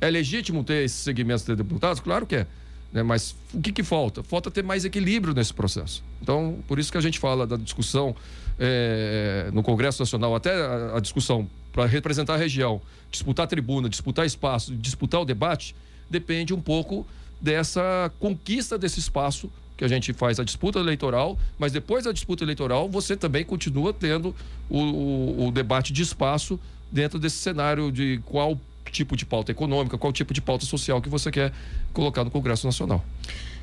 É 0.00 0.10
legítimo 0.10 0.64
ter 0.64 0.84
esses 0.84 0.98
segmentos 0.98 1.44
de 1.44 1.54
deputados? 1.54 2.00
Claro 2.00 2.26
que 2.26 2.36
é. 2.36 2.46
Né? 2.92 3.02
Mas 3.02 3.34
o 3.52 3.60
que, 3.60 3.72
que 3.72 3.82
falta? 3.82 4.22
Falta 4.22 4.50
ter 4.50 4.62
mais 4.62 4.84
equilíbrio 4.84 5.34
nesse 5.34 5.52
processo. 5.52 6.02
Então, 6.20 6.58
por 6.66 6.78
isso 6.78 6.90
que 6.90 6.98
a 6.98 7.00
gente 7.00 7.18
fala 7.18 7.46
da 7.46 7.56
discussão 7.56 8.14
é, 8.58 9.50
no 9.52 9.62
Congresso 9.62 10.02
Nacional, 10.02 10.34
até 10.34 10.54
a, 10.54 10.96
a 10.96 11.00
discussão 11.00 11.48
para 11.72 11.86
representar 11.86 12.34
a 12.34 12.36
região, 12.36 12.80
disputar 13.10 13.44
a 13.44 13.46
tribuna, 13.46 13.88
disputar 13.88 14.26
espaço, 14.26 14.74
disputar 14.74 15.20
o 15.20 15.24
debate, 15.24 15.74
depende 16.08 16.52
um 16.52 16.60
pouco 16.60 17.06
dessa 17.40 18.12
conquista 18.18 18.76
desse 18.76 18.98
espaço 18.98 19.50
que 19.76 19.84
a 19.84 19.88
gente 19.88 20.12
faz 20.12 20.38
a 20.38 20.44
disputa 20.44 20.78
eleitoral, 20.78 21.38
mas 21.58 21.72
depois 21.72 22.04
da 22.04 22.12
disputa 22.12 22.44
eleitoral 22.44 22.88
você 22.88 23.16
também 23.16 23.44
continua 23.44 23.94
tendo 23.94 24.34
o, 24.68 24.78
o, 24.78 25.46
o 25.46 25.52
debate 25.52 25.90
de 25.92 26.02
espaço 26.02 26.60
dentro 26.92 27.18
desse 27.18 27.36
cenário 27.36 27.90
de 27.90 28.20
qual 28.26 28.60
tipo 28.90 29.16
de 29.16 29.24
pauta 29.24 29.50
econômica, 29.50 29.96
qual 29.98 30.12
tipo 30.12 30.34
de 30.34 30.40
pauta 30.40 30.64
social 30.64 31.00
que 31.00 31.08
você 31.08 31.30
quer 31.30 31.52
colocar 31.92 32.24
no 32.24 32.30
Congresso 32.30 32.66
Nacional. 32.66 33.04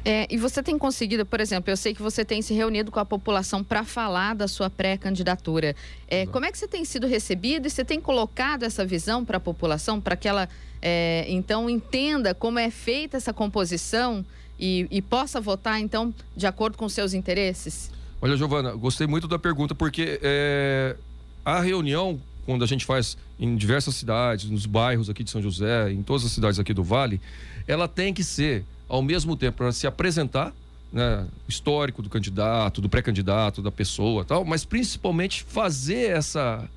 É, 0.05 0.25
e 0.29 0.37
você 0.37 0.63
tem 0.63 0.77
conseguido, 0.77 1.25
por 1.25 1.41
exemplo, 1.41 1.69
eu 1.69 1.75
sei 1.75 1.93
que 1.93 2.01
você 2.01 2.23
tem 2.23 2.41
se 2.41 2.53
reunido 2.53 2.91
com 2.91 2.99
a 2.99 3.05
população 3.05 3.61
para 3.63 3.83
falar 3.83 4.35
da 4.35 4.47
sua 4.47 4.69
pré-candidatura. 4.69 5.75
É, 6.07 6.25
como 6.27 6.45
é 6.45 6.51
que 6.51 6.57
você 6.57 6.67
tem 6.67 6.85
sido 6.85 7.05
recebido 7.07 7.67
e 7.67 7.69
você 7.69 7.83
tem 7.83 7.99
colocado 7.99 8.63
essa 8.63 8.85
visão 8.85 9.25
para 9.25 9.35
a 9.35 9.39
população, 9.39 9.99
para 9.99 10.15
que 10.15 10.27
ela, 10.27 10.47
é, 10.81 11.25
então, 11.27 11.69
entenda 11.69 12.33
como 12.33 12.57
é 12.57 12.71
feita 12.71 13.17
essa 13.17 13.33
composição 13.33 14.25
e, 14.57 14.87
e 14.89 15.01
possa 15.01 15.41
votar, 15.41 15.79
então, 15.79 16.13
de 16.35 16.47
acordo 16.47 16.77
com 16.77 16.87
seus 16.87 17.13
interesses? 17.13 17.91
Olha, 18.21 18.37
Giovana, 18.37 18.73
gostei 18.73 19.07
muito 19.07 19.27
da 19.27 19.37
pergunta, 19.37 19.75
porque 19.75 20.19
é, 20.23 20.95
a 21.43 21.59
reunião 21.59 22.19
quando 22.47 22.63
a 22.63 22.65
gente 22.65 22.85
faz 22.85 23.17
em 23.37 23.57
diversas 23.57 23.93
cidades, 23.95 24.49
nos 24.49 24.65
bairros 24.65 25.09
aqui 25.09 25.21
de 25.21 25.29
São 25.29 25.41
José, 25.41 25.91
em 25.91 26.01
todas 26.01 26.25
as 26.25 26.31
cidades 26.31 26.57
aqui 26.57 26.73
do 26.73 26.81
Vale, 26.81 27.19
ela 27.67 27.89
tem 27.89 28.13
que 28.13 28.23
ser, 28.23 28.63
ao 28.87 29.01
mesmo 29.01 29.35
tempo, 29.35 29.57
para 29.57 29.71
se 29.73 29.85
apresentar, 29.85 30.53
né, 30.91 31.27
histórico 31.45 32.01
do 32.01 32.09
candidato, 32.09 32.79
do 32.79 32.87
pré-candidato, 32.87 33.61
da 33.61 33.69
pessoa 33.69 34.23
tal, 34.23 34.45
mas 34.45 34.63
principalmente 34.63 35.43
fazer 35.43 36.11
essa. 36.11 36.67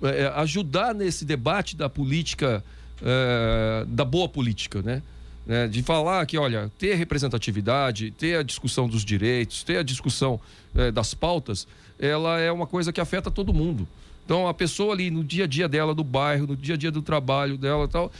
É, 0.00 0.26
ajudar 0.36 0.94
nesse 0.94 1.24
debate 1.24 1.74
da 1.74 1.88
política, 1.88 2.62
é, 3.02 3.84
da 3.88 4.04
boa 4.04 4.28
política, 4.28 4.80
né? 4.80 5.02
né? 5.44 5.66
De 5.66 5.82
falar 5.82 6.24
que, 6.26 6.38
olha, 6.38 6.70
ter 6.78 6.94
representatividade, 6.94 8.12
ter 8.12 8.36
a 8.36 8.42
discussão 8.42 8.88
dos 8.88 9.04
direitos, 9.04 9.64
ter 9.64 9.78
a 9.78 9.82
discussão 9.82 10.40
é, 10.74 10.92
das 10.92 11.14
pautas, 11.14 11.66
ela 11.98 12.38
é 12.38 12.52
uma 12.52 12.66
coisa 12.66 12.92
que 12.92 13.00
afeta 13.00 13.30
todo 13.30 13.52
mundo. 13.52 13.88
Então, 14.24 14.48
a 14.48 14.54
pessoa 14.54 14.94
ali 14.94 15.10
no 15.10 15.22
dia 15.22 15.44
a 15.44 15.46
dia 15.46 15.68
dela, 15.68 15.94
do 15.94 16.02
bairro, 16.02 16.46
no 16.46 16.56
dia 16.56 16.74
a 16.74 16.78
dia 16.78 16.90
do 16.90 17.02
trabalho 17.02 17.58
dela 17.58 17.86
tal, 17.86 18.10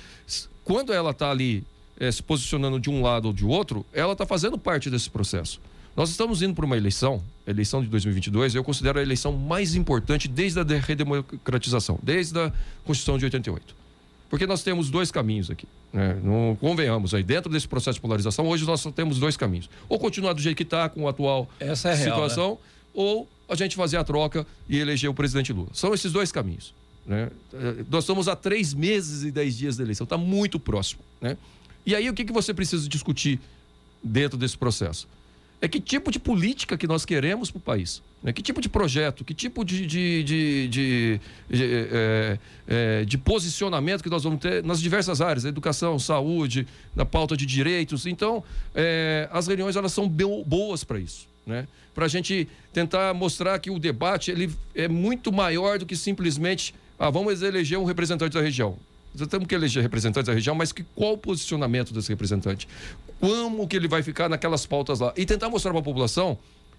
quando 0.63 0.93
ela 0.93 1.11
está 1.11 1.31
ali 1.31 1.65
é, 1.99 2.11
se 2.11 2.23
posicionando 2.23 2.79
de 2.79 2.91
um 2.91 3.03
lado 3.03 3.27
ou 3.27 3.33
de 3.33 3.45
outro, 3.45 3.85
ela 3.93 4.13
está 4.13 4.27
fazendo 4.27 4.59
parte 4.59 4.91
desse 4.91 5.09
processo. 5.09 5.61
Nós 5.97 6.11
estamos 6.11 6.43
indo 6.43 6.55
para 6.55 6.65
uma 6.65 6.77
eleição, 6.77 7.23
a 7.47 7.51
eleição 7.51 7.81
de 7.81 7.89
2022, 7.89 8.55
eu 8.55 8.65
considero 8.65 8.99
a 8.99 9.03
eleição 9.03 9.33
mais 9.33 9.77
importante 9.77 10.27
desde 10.27 10.59
a 10.61 10.65
redemocratização, 10.65 11.99
desde 12.03 12.39
a 12.39 12.53
Constituição 12.85 13.17
de 13.17 13.25
88. 13.27 13.75
Porque 14.29 14.47
nós 14.47 14.65
temos 14.65 14.91
dois 14.91 15.13
caminhos 15.13 15.51
aqui. 15.51 15.69
Né? 15.93 16.19
Não 16.21 16.57
convenhamos 16.61 17.15
aí, 17.15 17.23
dentro 17.23 17.53
desse 17.53 17.69
processo 17.69 17.99
de 17.99 18.01
polarização, 18.01 18.49
hoje 18.49 18.65
nós 18.65 18.81
só 18.81 18.91
temos 18.91 19.21
dois 19.21 19.37
caminhos. 19.37 19.71
Ou 19.89 19.97
continuar 19.97 20.33
do 20.33 20.41
jeito 20.41 20.57
que 20.57 20.65
está, 20.65 20.89
com 20.89 21.07
a 21.07 21.11
atual 21.11 21.49
Essa 21.61 21.91
é 21.91 21.97
situação, 21.97 22.45
real, 22.45 22.55
né? 22.55 22.74
Ou 22.95 23.29
a 23.49 23.55
gente 23.55 23.77
fazer 23.77 23.97
a 23.97 24.05
troca 24.05 24.47
e 24.69 24.79
eleger 24.79 25.11
o 25.11 25.15
presidente 25.15 25.53
Lula. 25.53 25.69
São 25.73 25.93
esses 25.93 26.13
dois 26.13 26.33
caminhos. 26.33 26.75
Né? 27.07 27.31
Eh, 27.53 27.85
nós 27.91 28.05
estamos 28.05 28.29
a 28.29 28.37
três 28.37 28.73
meses 28.73 29.25
e 29.25 29.31
dez 29.31 29.57
dias 29.57 29.77
da 29.77 29.85
eleição, 29.85 30.05
está 30.05 30.17
muito 30.17 30.59
próximo. 30.59 31.03
Né? 31.21 31.37
E 31.85 31.95
aí 31.95 32.09
o 32.09 32.15
que, 32.15 32.25
que 32.25 32.33
você 32.33 32.55
precisa 32.55 32.89
discutir 32.89 33.39
dentro 34.03 34.39
desse 34.39 34.57
processo? 34.57 35.07
É 35.61 35.69
que 35.69 35.81
tipo 35.81 36.11
de 36.11 36.19
política 36.19 36.77
que 36.77 36.87
nós 36.87 37.05
queremos 37.05 37.51
para 37.51 37.59
o 37.59 37.61
país. 37.61 38.03
Né? 38.23 38.33
Que 38.33 38.43
tipo 38.43 38.61
de 38.61 38.69
projeto, 38.69 39.25
que 39.25 39.35
tipo 39.35 39.65
de, 39.65 39.87
de, 39.87 40.25
de, 40.25 40.69
de, 40.69 41.21
de, 41.51 41.65
é, 41.65 42.39
é, 42.67 43.05
de 43.05 43.19
posicionamento 43.19 44.03
que 44.03 44.11
nós 44.11 44.25
vamos 44.25 44.41
ter 44.41 44.63
nas 44.63 44.81
diversas 44.81 45.21
áreas, 45.21 45.45
educação, 45.45 45.99
saúde, 45.99 46.67
na 46.95 47.05
pauta 47.05 47.37
de 47.37 47.45
direitos. 47.45 48.07
Então, 48.07 48.43
é, 48.75 49.29
as 49.31 49.47
reuniões 49.47 49.77
elas 49.77 49.93
são 49.93 50.09
boas 50.09 50.85
para 50.85 50.99
isso 50.99 51.29
né? 51.47 51.67
Para 51.95 52.07
a 52.07 52.09
gente 52.09 52.49
tentar 52.73 53.15
mostrar 53.15 53.59
que 53.59 53.71
o 53.71 53.79
debate 53.79 54.31
ele 54.31 54.51
é 54.75 54.89
muito 54.89 55.33
maior 55.33 55.79
do 55.79 55.87
que 55.87 55.97
simplesmente 55.97 56.75
ah, 56.99 57.11
vamos 57.11 57.43
eleger 57.43 57.79
um 57.79 57.85
representante 57.85 58.35
da 58.35 58.41
região. 58.41 58.77
Nós 59.15 59.29
temos 59.29 59.47
que 59.47 59.55
eleger 59.55 59.83
representantes 59.83 60.27
da 60.27 60.35
região, 60.35 60.55
mas 60.55 60.73
que, 60.73 60.85
qual 60.95 61.13
o 61.13 61.19
posicionamento 61.19 61.95
desse 61.95 62.09
representante? 62.09 62.67
Como 63.21 63.69
que 63.69 63.77
ele 63.77 63.87
vai 63.87 64.03
ficar 64.03 64.29
naquelas 64.29 64.67
pautas 64.67 64.99
lá? 64.99 65.13
E 65.17 65.25
tentar 65.25 65.49
mostrar 65.49 65.71
para 65.71 65.81
a 65.81 65.85
população 65.85 66.37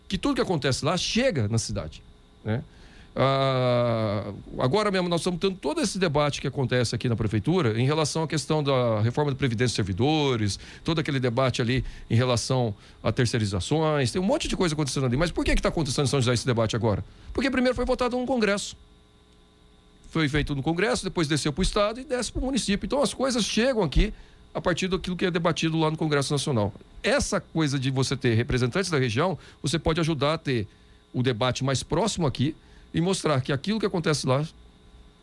que 0.08 0.17
tudo 0.17 0.36
que 0.36 0.41
acontece 0.41 0.84
lá 0.84 0.97
chega 0.97 1.47
na 1.47 1.57
cidade. 1.57 2.03
Né? 2.43 2.61
Ah, 3.18 4.34
agora 4.59 4.91
mesmo 4.91 5.07
nós 5.07 5.22
estamos 5.22 5.39
tendo 5.39 5.55
todo 5.55 5.80
esse 5.80 5.97
debate 5.97 6.41
que 6.41 6.47
acontece 6.47 6.93
aqui 6.93 7.07
na 7.07 7.16
prefeitura 7.16 7.80
em 7.80 7.86
relação 7.86 8.24
à 8.24 8.28
questão 8.28 8.61
da 8.61 8.99
reforma 8.99 9.32
da 9.32 9.38
Previdência 9.38 9.68
dos 9.68 9.76
Servidores, 9.76 10.59
todo 10.84 10.99
aquele 10.99 11.20
debate 11.20 11.61
ali 11.61 11.86
em 12.09 12.16
relação 12.16 12.76
a 13.01 13.13
terceirizações, 13.13 14.11
tem 14.11 14.22
um 14.22 14.26
monte 14.26 14.49
de 14.49 14.57
coisa 14.57 14.76
acontecendo 14.76 15.05
ali. 15.05 15.16
Mas 15.16 15.32
por 15.32 15.45
que 15.45 15.51
está 15.51 15.70
acontecendo 15.70 16.05
em 16.05 16.09
São 16.09 16.20
José 16.20 16.34
esse 16.34 16.45
debate 16.45 16.76
agora? 16.76 17.05
Porque 17.32 17.49
primeiro 17.49 17.74
foi 17.74 17.86
votado 17.86 18.18
no 18.18 18.26
Congresso. 18.26 18.76
Foi 20.09 20.28
feito 20.28 20.53
no 20.53 20.61
Congresso, 20.61 21.03
depois 21.03 21.28
desceu 21.28 21.53
para 21.53 21.61
o 21.61 21.63
Estado 21.63 21.99
e 22.01 22.03
desce 22.03 22.32
para 22.32 22.41
o 22.41 22.45
município. 22.45 22.86
Então 22.86 23.01
as 23.01 23.13
coisas 23.13 23.45
chegam 23.45 23.82
aqui 23.82 24.13
a 24.53 24.59
partir 24.59 24.89
daquilo 24.89 25.16
que 25.16 25.26
é 25.26 25.32
debatido 25.32 25.78
lá 25.78 25.89
no 25.89 25.95
Congresso 25.97 26.34
Nacional. 26.34 26.74
Essa 27.01 27.39
coisa 27.39 27.80
de 27.80 27.91
você 27.91 28.18
ter 28.18 28.34
representantes 28.34 28.89
da 28.89 28.97
região, 28.97 29.38
você 29.61 29.80
pode 29.80 30.01
ajudar 30.01 30.34
a 30.34 30.38
ter 30.38 30.68
o 31.13 31.24
debate 31.24 31.63
mais 31.63 31.82
próximo 31.82 32.28
aqui 32.28 32.55
e 32.96 33.02
mostrar 33.02 33.41
que 33.41 33.52
aquilo 33.52 33.78
que 33.78 33.86
acontece 33.86 34.26
lá 34.26 34.48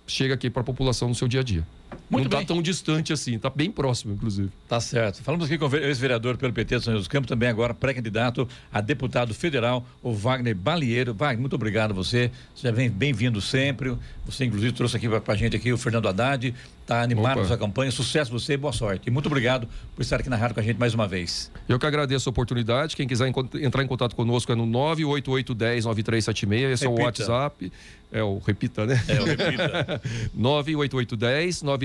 chega 0.06 0.34
aqui 0.34 0.50
para 0.50 0.60
a 0.60 0.64
população 0.64 1.08
no 1.08 1.14
seu 1.14 1.26
dia 1.26 1.40
a 1.40 1.42
dia. 1.42 1.66
Muito 2.10 2.30
não 2.30 2.40
está 2.40 2.54
tão 2.54 2.62
distante 2.62 3.12
assim, 3.12 3.36
está 3.36 3.50
bem 3.50 3.70
próximo, 3.70 4.14
inclusive. 4.14 4.50
Tá 4.68 4.80
certo. 4.80 5.22
Falamos 5.22 5.46
aqui 5.46 5.58
com 5.58 5.66
o 5.66 5.76
ex-vereador 5.76 6.36
pelo 6.36 6.52
PT 6.52 6.78
de 6.78 6.84
São 6.84 6.92
José 6.92 7.00
dos 7.00 7.08
Campos, 7.08 7.28
também 7.28 7.48
agora 7.48 7.74
pré-candidato 7.74 8.48
a 8.72 8.80
deputado 8.80 9.34
federal, 9.34 9.84
o 10.02 10.12
Wagner 10.12 10.54
Balieiro. 10.54 11.14
Wagner, 11.14 11.40
muito 11.40 11.56
obrigado 11.56 11.92
a 11.92 11.94
você. 11.94 12.30
Você 12.54 12.70
vem 12.70 12.90
bem-vindo 12.90 13.40
sempre. 13.40 13.96
Você, 14.26 14.44
inclusive, 14.44 14.72
trouxe 14.72 14.96
aqui 14.96 15.08
para 15.08 15.34
a 15.34 15.36
gente 15.36 15.56
aqui 15.56 15.72
o 15.72 15.78
Fernando 15.78 16.08
Haddad. 16.08 16.54
Está 16.82 17.00
animado 17.00 17.32
Opa. 17.32 17.42
com 17.42 17.46
sua 17.46 17.58
campanha. 17.58 17.90
Sucesso 17.90 18.30
você 18.30 18.54
e 18.54 18.56
boa 18.56 18.72
sorte. 18.72 19.08
E 19.08 19.10
muito 19.10 19.26
obrigado 19.26 19.68
por 19.94 20.02
estar 20.02 20.20
aqui 20.20 20.28
na 20.28 20.36
rádio 20.36 20.54
com 20.54 20.60
a 20.60 20.64
gente 20.64 20.78
mais 20.78 20.94
uma 20.94 21.06
vez. 21.06 21.50
Eu 21.68 21.78
que 21.78 21.86
agradeço 21.86 22.28
a 22.28 22.30
oportunidade. 22.30 22.96
Quem 22.96 23.06
quiser 23.06 23.32
entrar 23.60 23.82
em 23.82 23.86
contato 23.86 24.16
conosco 24.16 24.50
é 24.52 24.54
no 24.54 24.66
988109376. 24.66 26.72
Esse 26.72 26.86
é 26.86 26.88
o 26.88 26.94
Repita. 26.94 27.06
WhatsApp. 27.06 27.72
É 28.12 28.22
o 28.22 28.38
repita, 28.38 28.84
né? 28.84 29.02
É, 29.08 29.18
eu 29.18 29.24
repita. 29.24 30.02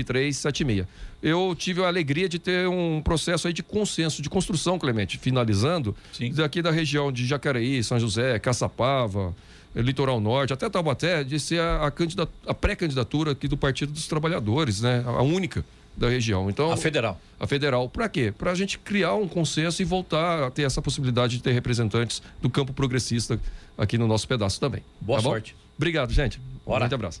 98810-9376. 0.04 0.86
Eu 1.22 1.54
tive 1.58 1.82
a 1.82 1.88
alegria 1.88 2.28
de 2.28 2.38
ter 2.38 2.68
um 2.68 3.00
processo 3.02 3.46
aí 3.48 3.52
de 3.52 3.62
consenso, 3.62 4.22
de 4.22 4.30
construção, 4.30 4.78
Clemente, 4.78 5.18
finalizando, 5.18 5.96
Sim. 6.12 6.32
daqui 6.32 6.62
da 6.62 6.70
região 6.70 7.10
de 7.10 7.26
Jacareí, 7.26 7.82
São 7.82 7.98
José, 7.98 8.38
Caçapava, 8.38 9.34
eh, 9.74 9.82
Litoral 9.82 10.20
Norte, 10.20 10.52
até 10.52 10.68
Taubaté, 10.70 11.24
de 11.24 11.40
ser 11.40 11.60
a, 11.60 11.86
a 11.88 11.92
a 12.50 12.54
pré-candidatura 12.54 13.32
aqui 13.32 13.48
do 13.48 13.56
Partido 13.56 13.92
dos 13.92 14.06
Trabalhadores, 14.06 14.80
né? 14.80 15.02
A 15.06 15.22
única 15.22 15.64
da 15.96 16.08
região. 16.08 16.48
Então, 16.48 16.70
A 16.70 16.76
federal. 16.76 17.20
a 17.40 17.46
federal. 17.48 17.88
Para 17.88 18.08
quê? 18.08 18.32
Para 18.36 18.52
a 18.52 18.54
gente 18.54 18.78
criar 18.78 19.14
um 19.16 19.26
consenso 19.26 19.82
e 19.82 19.84
voltar 19.84 20.44
a 20.44 20.50
ter 20.52 20.62
essa 20.62 20.80
possibilidade 20.80 21.36
de 21.38 21.42
ter 21.42 21.50
representantes 21.50 22.22
do 22.40 22.48
campo 22.48 22.72
progressista 22.72 23.40
aqui 23.76 23.98
no 23.98 24.06
nosso 24.06 24.28
pedaço 24.28 24.60
também. 24.60 24.80
Boa 25.00 25.18
Tá 25.18 25.24
bom? 25.24 25.30
sorte. 25.30 25.56
Obrigado, 25.76 26.12
gente. 26.12 26.38
Um 26.38 26.70
Bora. 26.70 26.80
grande 26.80 26.94
abraço. 26.94 27.20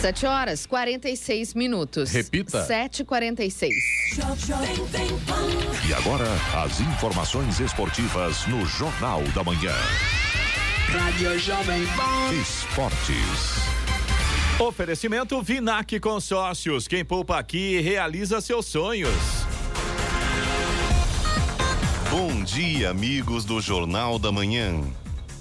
7 0.00 0.24
horas 0.24 0.64
46 0.64 1.52
minutos. 1.52 2.10
Repita. 2.10 2.66
7h46. 2.66 3.70
E 5.86 5.92
agora, 5.92 6.24
as 6.64 6.80
informações 6.80 7.60
esportivas 7.60 8.46
no 8.46 8.64
Jornal 8.64 9.22
da 9.34 9.44
Manhã. 9.44 9.74
Rádio 10.88 11.38
Jovem 11.38 11.86
Pan. 11.88 12.32
Esportes. 12.40 13.60
Oferecimento 14.58 15.42
Vinac 15.42 16.00
Consórcios. 16.00 16.88
Quem 16.88 17.04
poupa 17.04 17.38
aqui 17.38 17.78
realiza 17.80 18.40
seus 18.40 18.64
sonhos. 18.64 19.14
Bom 22.10 22.42
dia, 22.42 22.88
amigos 22.88 23.44
do 23.44 23.60
Jornal 23.60 24.18
da 24.18 24.32
Manhã. 24.32 24.80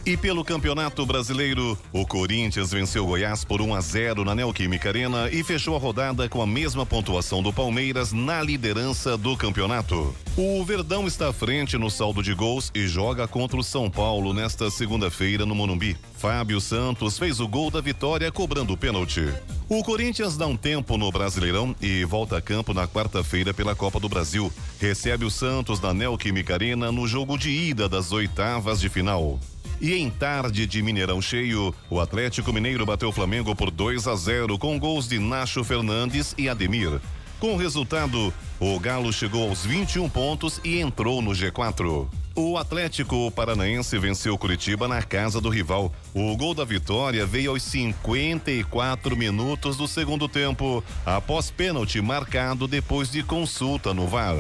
E 0.10 0.18
pelo 0.18 0.43
Campeonato 0.43 1.05
Brasileiro, 1.05 1.78
o 1.93 2.03
Corinthians 2.03 2.72
venceu 2.72 3.05
Goiás 3.05 3.43
por 3.43 3.62
1 3.62 3.76
a 3.76 3.80
0 3.80 4.26
na 4.26 4.34
Neoquímica 4.34 4.89
Arena 4.89 5.30
e 5.30 5.43
fechou 5.43 5.76
a 5.76 5.80
rodada 5.80 6.28
com 6.28 6.41
a 6.41 6.47
mesma 6.47 6.84
pontuação 6.84 7.43
do 7.43 7.53
Palmeiras 7.53 8.12
na 8.12 8.41
liderança 8.41 9.16
do 9.16 9.38
campeonato. 9.38 10.16
O 10.36 10.66
Verdão 10.66 11.05
está 11.05 11.30
à 11.30 11.32
frente 11.32 11.78
no 11.78 11.91
saldo 11.91 12.24
de 12.24 12.34
gols 12.34 12.72
e 12.74 12.88
joga 12.88 13.28
contra 13.28 13.60
o 13.60 13.64
São 13.64 13.88
Paulo 13.88 14.34
nesta 14.34 14.72
segunda-feira 14.72 15.45
no 15.45 15.53
Morumbi. 15.53 15.95
Fábio 16.18 16.60
Santos 16.60 17.20
fez 17.20 17.39
o 17.39 17.47
gol 17.47 17.70
da 17.70 17.80
vitória 17.80 18.32
cobrando 18.32 18.74
o 18.74 18.78
pênalti. 18.78 19.32
O 19.70 19.84
Corinthians 19.84 20.36
dá 20.36 20.47
um 20.47 20.57
tempo 20.57 20.97
no 20.97 21.12
Brasileirão 21.12 21.76
e 21.80 22.03
volta 22.03 22.36
a 22.36 22.41
campo 22.41 22.74
na 22.74 22.88
quarta-feira 22.88 23.53
pela 23.53 23.76
Copa 23.76 23.99
do 23.99 24.10
Brasil. 24.10 24.51
Recebe 24.80 25.24
o 25.24 25.30
Santos 25.30 25.80
na 25.80 25.93
Neoquímica 25.93 26.55
Arena 26.55 26.91
no 26.91 27.05
jogo 27.05 27.38
de 27.38 27.51
ida 27.51 27.88
das 27.88 28.12
oitavas 28.12 28.82
de 28.82 28.89
final. 28.89 29.39
E 29.82 29.93
em 29.93 30.09
tarde 30.09 30.67
de 30.67 30.82
Mineirão 30.82 31.21
cheio, 31.21 31.73
o 31.89 31.99
Atlético 32.01 32.51
Mineiro 32.51 32.86
bateu 32.86 33.09
o 33.09 33.13
Flamengo 33.13 33.55
por 33.55 33.71
2 33.71 34.07
a 34.07 34.15
0 34.15 34.57
com 34.57 34.77
gols 34.77 35.07
de 35.07 35.19
Nacho 35.19 35.63
Fernandes 35.63 36.36
e 36.38 36.49
Ademir. 36.49 36.99
Com 37.39 37.53
o 37.53 37.57
resultado, 37.57 38.34
o 38.59 38.77
Galo 38.80 39.13
chegou 39.13 39.47
aos 39.47 39.65
21 39.65 40.09
pontos 40.09 40.59
e 40.65 40.80
entrou 40.80 41.21
no 41.21 41.32
G4. 41.32 42.05
O 42.36 42.57
Atlético 42.57 43.32
Paranaense 43.32 43.97
venceu 43.97 44.38
Curitiba 44.38 44.88
na 44.88 45.01
casa 45.01 45.39
do 45.39 45.49
rival. 45.49 45.93
O 46.13 46.36
gol 46.36 46.53
da 46.53 46.65
vitória 46.65 47.25
veio 47.25 47.51
aos 47.51 47.63
54 47.63 49.15
minutos 49.15 49.77
do 49.77 49.88
segundo 49.88 50.27
tempo, 50.27 50.84
após 51.05 51.49
pênalti 51.49 52.01
marcado 52.01 52.67
depois 52.67 53.09
de 53.09 53.23
consulta 53.23 53.93
no 53.93 54.07
VAR. 54.07 54.36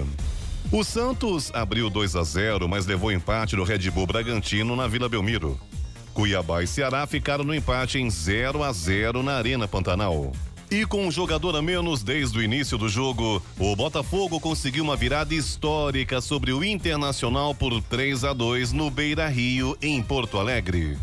O 0.71 0.83
Santos 0.83 1.49
abriu 1.51 1.89
2 1.89 2.15
a 2.15 2.23
0, 2.23 2.69
mas 2.69 2.85
levou 2.85 3.11
empate 3.11 3.55
do 3.55 3.63
Red 3.63 3.89
Bull 3.89 4.05
Bragantino 4.05 4.75
na 4.75 4.87
Vila 4.87 5.09
Belmiro. 5.09 5.59
Cuiabá 6.13 6.61
e 6.61 6.67
Ceará 6.67 7.07
ficaram 7.07 7.43
no 7.43 7.55
empate 7.55 7.97
em 7.97 8.07
0 8.07 8.61
a 8.61 8.71
0 8.71 9.23
na 9.23 9.33
Arena 9.33 9.67
Pantanal. 9.67 10.31
E 10.69 10.85
com 10.85 11.07
um 11.07 11.11
jogador 11.11 11.55
a 11.55 11.61
menos 11.61 12.03
desde 12.03 12.37
o 12.37 12.43
início 12.43 12.77
do 12.77 12.87
jogo, 12.87 13.41
o 13.57 13.75
Botafogo 13.75 14.39
conseguiu 14.39 14.83
uma 14.83 14.95
virada 14.95 15.33
histórica 15.33 16.21
sobre 16.21 16.53
o 16.53 16.63
Internacional 16.63 17.55
por 17.55 17.81
3 17.81 18.23
a 18.23 18.33
2 18.33 18.71
no 18.71 18.91
Beira 18.91 19.27
Rio, 19.27 19.75
em 19.81 20.03
Porto 20.03 20.37
Alegre. 20.37 20.99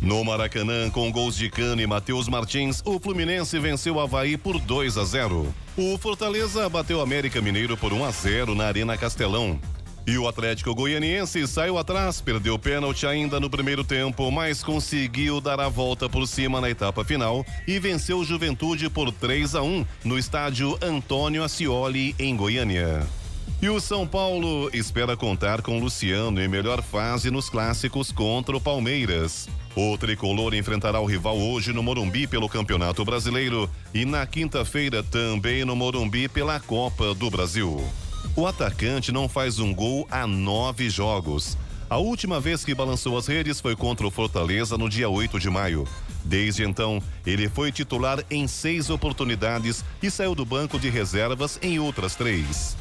No 0.00 0.24
Maracanã, 0.24 0.88
com 0.90 1.10
gols 1.10 1.36
de 1.36 1.50
Cano 1.50 1.82
e 1.82 1.86
Matheus 1.86 2.28
Martins, 2.28 2.80
o 2.84 3.00
Fluminense 3.00 3.58
venceu 3.58 3.96
o 3.96 4.00
Havaí 4.00 4.36
por 4.36 4.60
2 4.60 4.96
a 4.96 5.04
0. 5.04 5.52
O 5.76 5.98
Fortaleza 5.98 6.68
bateu 6.68 7.00
América 7.00 7.40
Mineiro 7.40 7.76
por 7.76 7.92
1 7.92 8.04
a 8.04 8.10
0 8.10 8.54
na 8.54 8.66
Arena 8.66 8.96
Castelão. 8.96 9.58
E 10.06 10.16
o 10.16 10.26
Atlético 10.26 10.74
Goianiense 10.74 11.46
saiu 11.46 11.76
atrás, 11.76 12.20
perdeu 12.20 12.58
pênalti 12.58 13.06
ainda 13.06 13.38
no 13.38 13.50
primeiro 13.50 13.84
tempo, 13.84 14.30
mas 14.30 14.62
conseguiu 14.62 15.40
dar 15.40 15.60
a 15.60 15.68
volta 15.68 16.08
por 16.08 16.26
cima 16.26 16.60
na 16.60 16.70
etapa 16.70 17.04
final 17.04 17.44
e 17.66 17.78
venceu 17.78 18.18
o 18.18 18.24
Juventude 18.24 18.88
por 18.88 19.12
3 19.12 19.56
a 19.56 19.62
1 19.62 19.84
no 20.04 20.18
estádio 20.18 20.78
Antônio 20.80 21.42
Ascioli, 21.42 22.14
em 22.18 22.34
Goiânia. 22.34 23.06
E 23.60 23.68
o 23.68 23.80
São 23.80 24.06
Paulo 24.06 24.70
espera 24.72 25.16
contar 25.16 25.62
com 25.62 25.80
Luciano 25.80 26.40
em 26.40 26.46
melhor 26.46 26.80
fase 26.80 27.28
nos 27.28 27.50
clássicos 27.50 28.12
contra 28.12 28.56
o 28.56 28.60
Palmeiras. 28.60 29.48
O 29.74 29.98
tricolor 29.98 30.54
enfrentará 30.54 31.00
o 31.00 31.06
rival 31.06 31.36
hoje 31.36 31.72
no 31.72 31.82
Morumbi 31.82 32.28
pelo 32.28 32.48
Campeonato 32.48 33.04
Brasileiro 33.04 33.68
e 33.92 34.04
na 34.04 34.24
quinta-feira 34.24 35.02
também 35.02 35.64
no 35.64 35.74
Morumbi 35.74 36.28
pela 36.28 36.60
Copa 36.60 37.12
do 37.14 37.28
Brasil. 37.28 37.82
O 38.36 38.46
atacante 38.46 39.10
não 39.10 39.28
faz 39.28 39.58
um 39.58 39.74
gol 39.74 40.06
há 40.08 40.24
nove 40.24 40.88
jogos. 40.88 41.58
A 41.90 41.96
última 41.98 42.38
vez 42.38 42.64
que 42.64 42.76
balançou 42.76 43.18
as 43.18 43.26
redes 43.26 43.60
foi 43.60 43.74
contra 43.74 44.06
o 44.06 44.10
Fortaleza 44.10 44.78
no 44.78 44.88
dia 44.88 45.08
8 45.08 45.40
de 45.40 45.50
maio. 45.50 45.84
Desde 46.24 46.62
então, 46.62 47.02
ele 47.26 47.48
foi 47.48 47.72
titular 47.72 48.22
em 48.30 48.46
seis 48.46 48.88
oportunidades 48.88 49.84
e 50.00 50.08
saiu 50.08 50.36
do 50.36 50.44
banco 50.44 50.78
de 50.78 50.88
reservas 50.88 51.58
em 51.60 51.80
outras 51.80 52.14
três. 52.14 52.76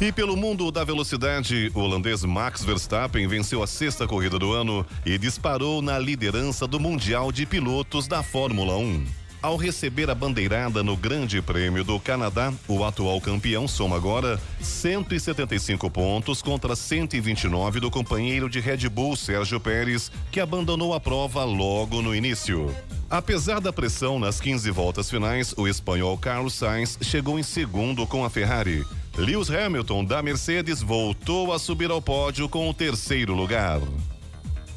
E 0.00 0.12
pelo 0.12 0.36
mundo 0.36 0.70
da 0.70 0.84
velocidade, 0.84 1.70
o 1.74 1.80
holandês 1.80 2.24
Max 2.24 2.64
Verstappen 2.64 3.26
venceu 3.26 3.62
a 3.62 3.66
sexta 3.66 4.06
corrida 4.06 4.38
do 4.38 4.52
ano 4.52 4.84
e 5.06 5.16
disparou 5.16 5.80
na 5.80 5.98
liderança 5.98 6.66
do 6.66 6.80
Mundial 6.80 7.30
de 7.30 7.46
Pilotos 7.46 8.06
da 8.06 8.22
Fórmula 8.22 8.76
1. 8.76 9.23
Ao 9.44 9.56
receber 9.56 10.08
a 10.08 10.14
bandeirada 10.14 10.82
no 10.82 10.96
Grande 10.96 11.42
Prêmio 11.42 11.84
do 11.84 12.00
Canadá, 12.00 12.50
o 12.66 12.82
atual 12.82 13.20
campeão 13.20 13.68
soma 13.68 13.94
agora 13.94 14.40
175 14.58 15.90
pontos 15.90 16.40
contra 16.40 16.74
129 16.74 17.78
do 17.78 17.90
companheiro 17.90 18.48
de 18.48 18.58
Red 18.58 18.88
Bull 18.88 19.14
Sérgio 19.14 19.60
Pérez, 19.60 20.10
que 20.32 20.40
abandonou 20.40 20.94
a 20.94 20.98
prova 20.98 21.44
logo 21.44 22.00
no 22.00 22.14
início. 22.14 22.74
Apesar 23.10 23.60
da 23.60 23.70
pressão 23.70 24.18
nas 24.18 24.40
15 24.40 24.70
voltas 24.70 25.10
finais, 25.10 25.52
o 25.58 25.68
espanhol 25.68 26.16
Carlos 26.16 26.54
Sainz 26.54 26.98
chegou 27.02 27.38
em 27.38 27.42
segundo 27.42 28.06
com 28.06 28.24
a 28.24 28.30
Ferrari. 28.30 28.82
Lewis 29.14 29.50
Hamilton 29.50 30.06
da 30.06 30.22
Mercedes 30.22 30.80
voltou 30.80 31.52
a 31.52 31.58
subir 31.58 31.90
ao 31.90 32.00
pódio 32.00 32.48
com 32.48 32.66
o 32.66 32.72
terceiro 32.72 33.34
lugar. 33.34 33.82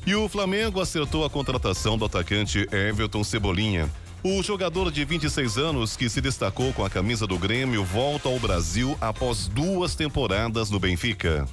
E 0.05 0.13
o 0.13 0.27
Flamengo 0.27 0.81
acertou 0.81 1.23
a 1.23 1.29
contratação 1.29 1.97
do 1.97 2.03
atacante 2.03 2.67
Everton 2.69 3.23
Cebolinha. 3.23 3.89
O 4.23 4.41
jogador 4.41 4.91
de 4.91 5.05
26 5.05 5.57
anos, 5.57 5.95
que 5.95 6.09
se 6.09 6.19
destacou 6.19 6.73
com 6.73 6.83
a 6.83 6.89
camisa 6.89 7.27
do 7.27 7.37
Grêmio, 7.37 7.83
volta 7.83 8.27
ao 8.27 8.39
Brasil 8.39 8.97
após 8.99 9.47
duas 9.47 9.95
temporadas 9.95 10.71
no 10.71 10.79
Benfica. 10.79 11.47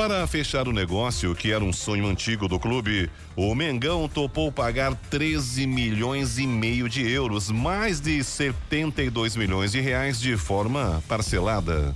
Para 0.00 0.26
fechar 0.26 0.66
o 0.66 0.72
negócio, 0.72 1.34
que 1.34 1.52
era 1.52 1.62
um 1.62 1.74
sonho 1.74 2.06
antigo 2.06 2.48
do 2.48 2.58
clube, 2.58 3.10
o 3.36 3.54
Mengão 3.54 4.08
topou 4.08 4.50
pagar 4.50 4.94
13 4.94 5.66
milhões 5.66 6.38
e 6.38 6.46
meio 6.46 6.88
de 6.88 7.06
euros, 7.06 7.50
mais 7.50 8.00
de 8.00 8.24
72 8.24 9.36
milhões 9.36 9.72
de 9.72 9.80
reais 9.82 10.18
de 10.18 10.38
forma 10.38 11.04
parcelada. 11.06 11.92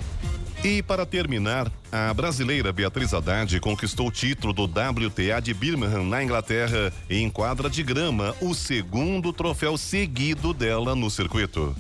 E 0.63 0.83
para 0.83 1.07
terminar, 1.07 1.73
a 1.91 2.13
brasileira 2.13 2.75
Beatriz 2.75 3.15
Haddad 3.15 3.59
conquistou 3.61 4.09
o 4.09 4.13
título 4.13 4.53
do 4.53 4.65
WTA 4.65 5.41
de 5.41 5.55
Birmingham, 5.55 6.05
na 6.05 6.23
Inglaterra, 6.23 6.93
em 7.09 7.31
quadra 7.31 7.71
de 7.71 7.83
grama, 7.83 8.37
o 8.39 8.53
segundo 8.53 9.33
troféu 9.33 9.79
seguido 9.79 10.53
dela 10.53 10.95
no 10.95 11.09
circuito. 11.09 11.75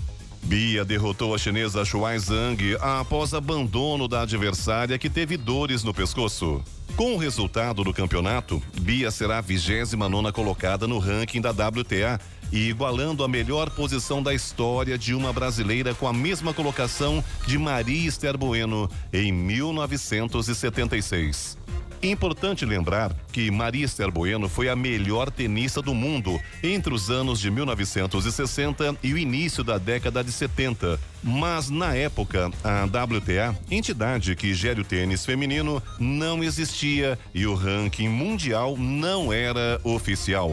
Bia 0.44 0.84
derrotou 0.84 1.34
a 1.34 1.38
chinesa 1.38 1.84
Shuai 1.84 2.18
Zhang 2.18 2.76
após 2.80 3.32
abandono 3.32 4.06
da 4.06 4.20
adversária 4.20 4.98
que 4.98 5.08
teve 5.08 5.38
dores 5.38 5.82
no 5.82 5.94
pescoço. 5.94 6.62
Com 6.96 7.14
o 7.14 7.18
resultado 7.18 7.82
do 7.82 7.94
campeonato, 7.94 8.62
Bia 8.80 9.10
será 9.10 9.38
a 9.38 9.40
29 9.40 10.32
colocada 10.32 10.86
no 10.86 10.98
ranking 10.98 11.40
da 11.40 11.50
WTA 11.50 12.20
e 12.52 12.68
igualando 12.68 13.24
a 13.24 13.28
melhor 13.28 13.70
posição 13.70 14.22
da 14.22 14.34
história 14.34 14.98
de 14.98 15.14
uma 15.14 15.32
brasileira 15.32 15.94
com 15.94 16.08
a 16.08 16.12
mesma 16.12 16.54
colocação 16.54 17.22
de 17.46 17.58
Maria 17.58 18.08
Esther 18.08 18.38
Bueno 18.38 18.88
em 19.12 19.32
1976. 19.32 21.64
Importante 22.04 22.66
lembrar 22.66 23.16
que 23.32 23.50
Maria 23.50 23.86
Esther 23.86 24.10
Bueno 24.10 24.46
foi 24.46 24.68
a 24.68 24.76
melhor 24.76 25.30
tenista 25.30 25.80
do 25.80 25.94
mundo 25.94 26.38
entre 26.62 26.92
os 26.92 27.10
anos 27.10 27.40
de 27.40 27.50
1960 27.50 28.96
e 29.02 29.14
o 29.14 29.18
início 29.18 29.64
da 29.64 29.78
década 29.78 30.22
de 30.22 30.30
70. 30.30 31.00
Mas 31.22 31.70
na 31.70 31.94
época, 31.94 32.50
a 32.62 32.84
WTA, 32.84 33.56
entidade 33.70 34.36
que 34.36 34.52
gere 34.52 34.82
o 34.82 34.84
tênis 34.84 35.24
feminino, 35.24 35.82
não 35.98 36.44
existia 36.44 37.18
e 37.34 37.46
o 37.46 37.54
ranking 37.54 38.10
mundial 38.10 38.76
não 38.76 39.32
era 39.32 39.80
oficial. 39.82 40.52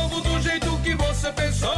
do 0.21 0.41
jeito 0.41 0.77
que 0.83 0.95
você 0.95 1.31
pensou. 1.31 1.71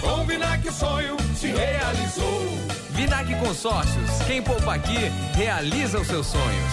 Com 0.00 0.24
Vinac 0.26 0.68
o 0.68 0.72
sonho 0.72 1.16
se 1.34 1.48
realizou. 1.48 2.42
Vinac 2.90 3.34
Consórcios. 3.36 4.10
Quem 4.26 4.42
poupa 4.42 4.74
aqui 4.74 5.10
realiza 5.34 6.00
os 6.00 6.06
seus 6.06 6.26
sonhos. 6.26 6.72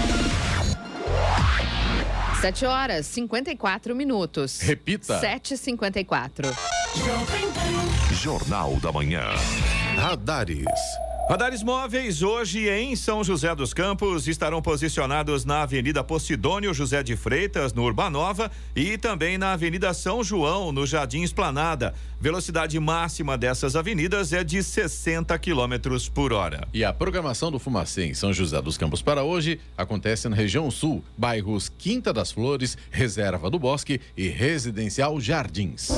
7 2.41 2.65
horas 2.65 3.05
54 3.05 3.95
minutos. 3.95 4.61
Repita. 4.61 5.21
7h54. 5.21 6.51
Jornal 8.15 8.77
da 8.77 8.91
Manhã. 8.91 9.25
Radares. 9.95 10.65
Radares 11.31 11.63
móveis 11.63 12.21
hoje 12.21 12.67
em 12.67 12.93
São 12.93 13.23
José 13.23 13.55
dos 13.55 13.73
Campos 13.73 14.27
estarão 14.27 14.61
posicionados 14.61 15.45
na 15.45 15.61
Avenida 15.61 16.03
Posidônio 16.03 16.73
José 16.73 17.01
de 17.01 17.15
Freitas, 17.15 17.71
no 17.71 17.83
Urbanova, 17.83 18.51
e 18.75 18.97
também 18.97 19.37
na 19.37 19.53
Avenida 19.53 19.93
São 19.93 20.25
João, 20.25 20.73
no 20.73 20.85
Jardim 20.85 21.21
Esplanada. 21.21 21.93
Velocidade 22.19 22.77
máxima 22.81 23.37
dessas 23.37 23.77
avenidas 23.77 24.33
é 24.33 24.43
de 24.43 24.61
60 24.61 25.39
quilômetros 25.39 26.09
por 26.09 26.33
hora. 26.33 26.67
E 26.73 26.83
a 26.83 26.91
programação 26.91 27.49
do 27.49 27.59
Fumacê 27.59 28.07
em 28.07 28.13
São 28.13 28.33
José 28.33 28.61
dos 28.61 28.77
Campos 28.77 29.01
para 29.01 29.23
hoje 29.23 29.57
acontece 29.77 30.27
na 30.27 30.35
região 30.35 30.69
sul, 30.69 31.01
bairros 31.17 31.71
Quinta 31.77 32.11
das 32.11 32.33
Flores, 32.33 32.77
Reserva 32.89 33.49
do 33.49 33.57
Bosque 33.57 34.01
e 34.17 34.27
Residencial 34.27 35.17
Jardins. 35.21 35.91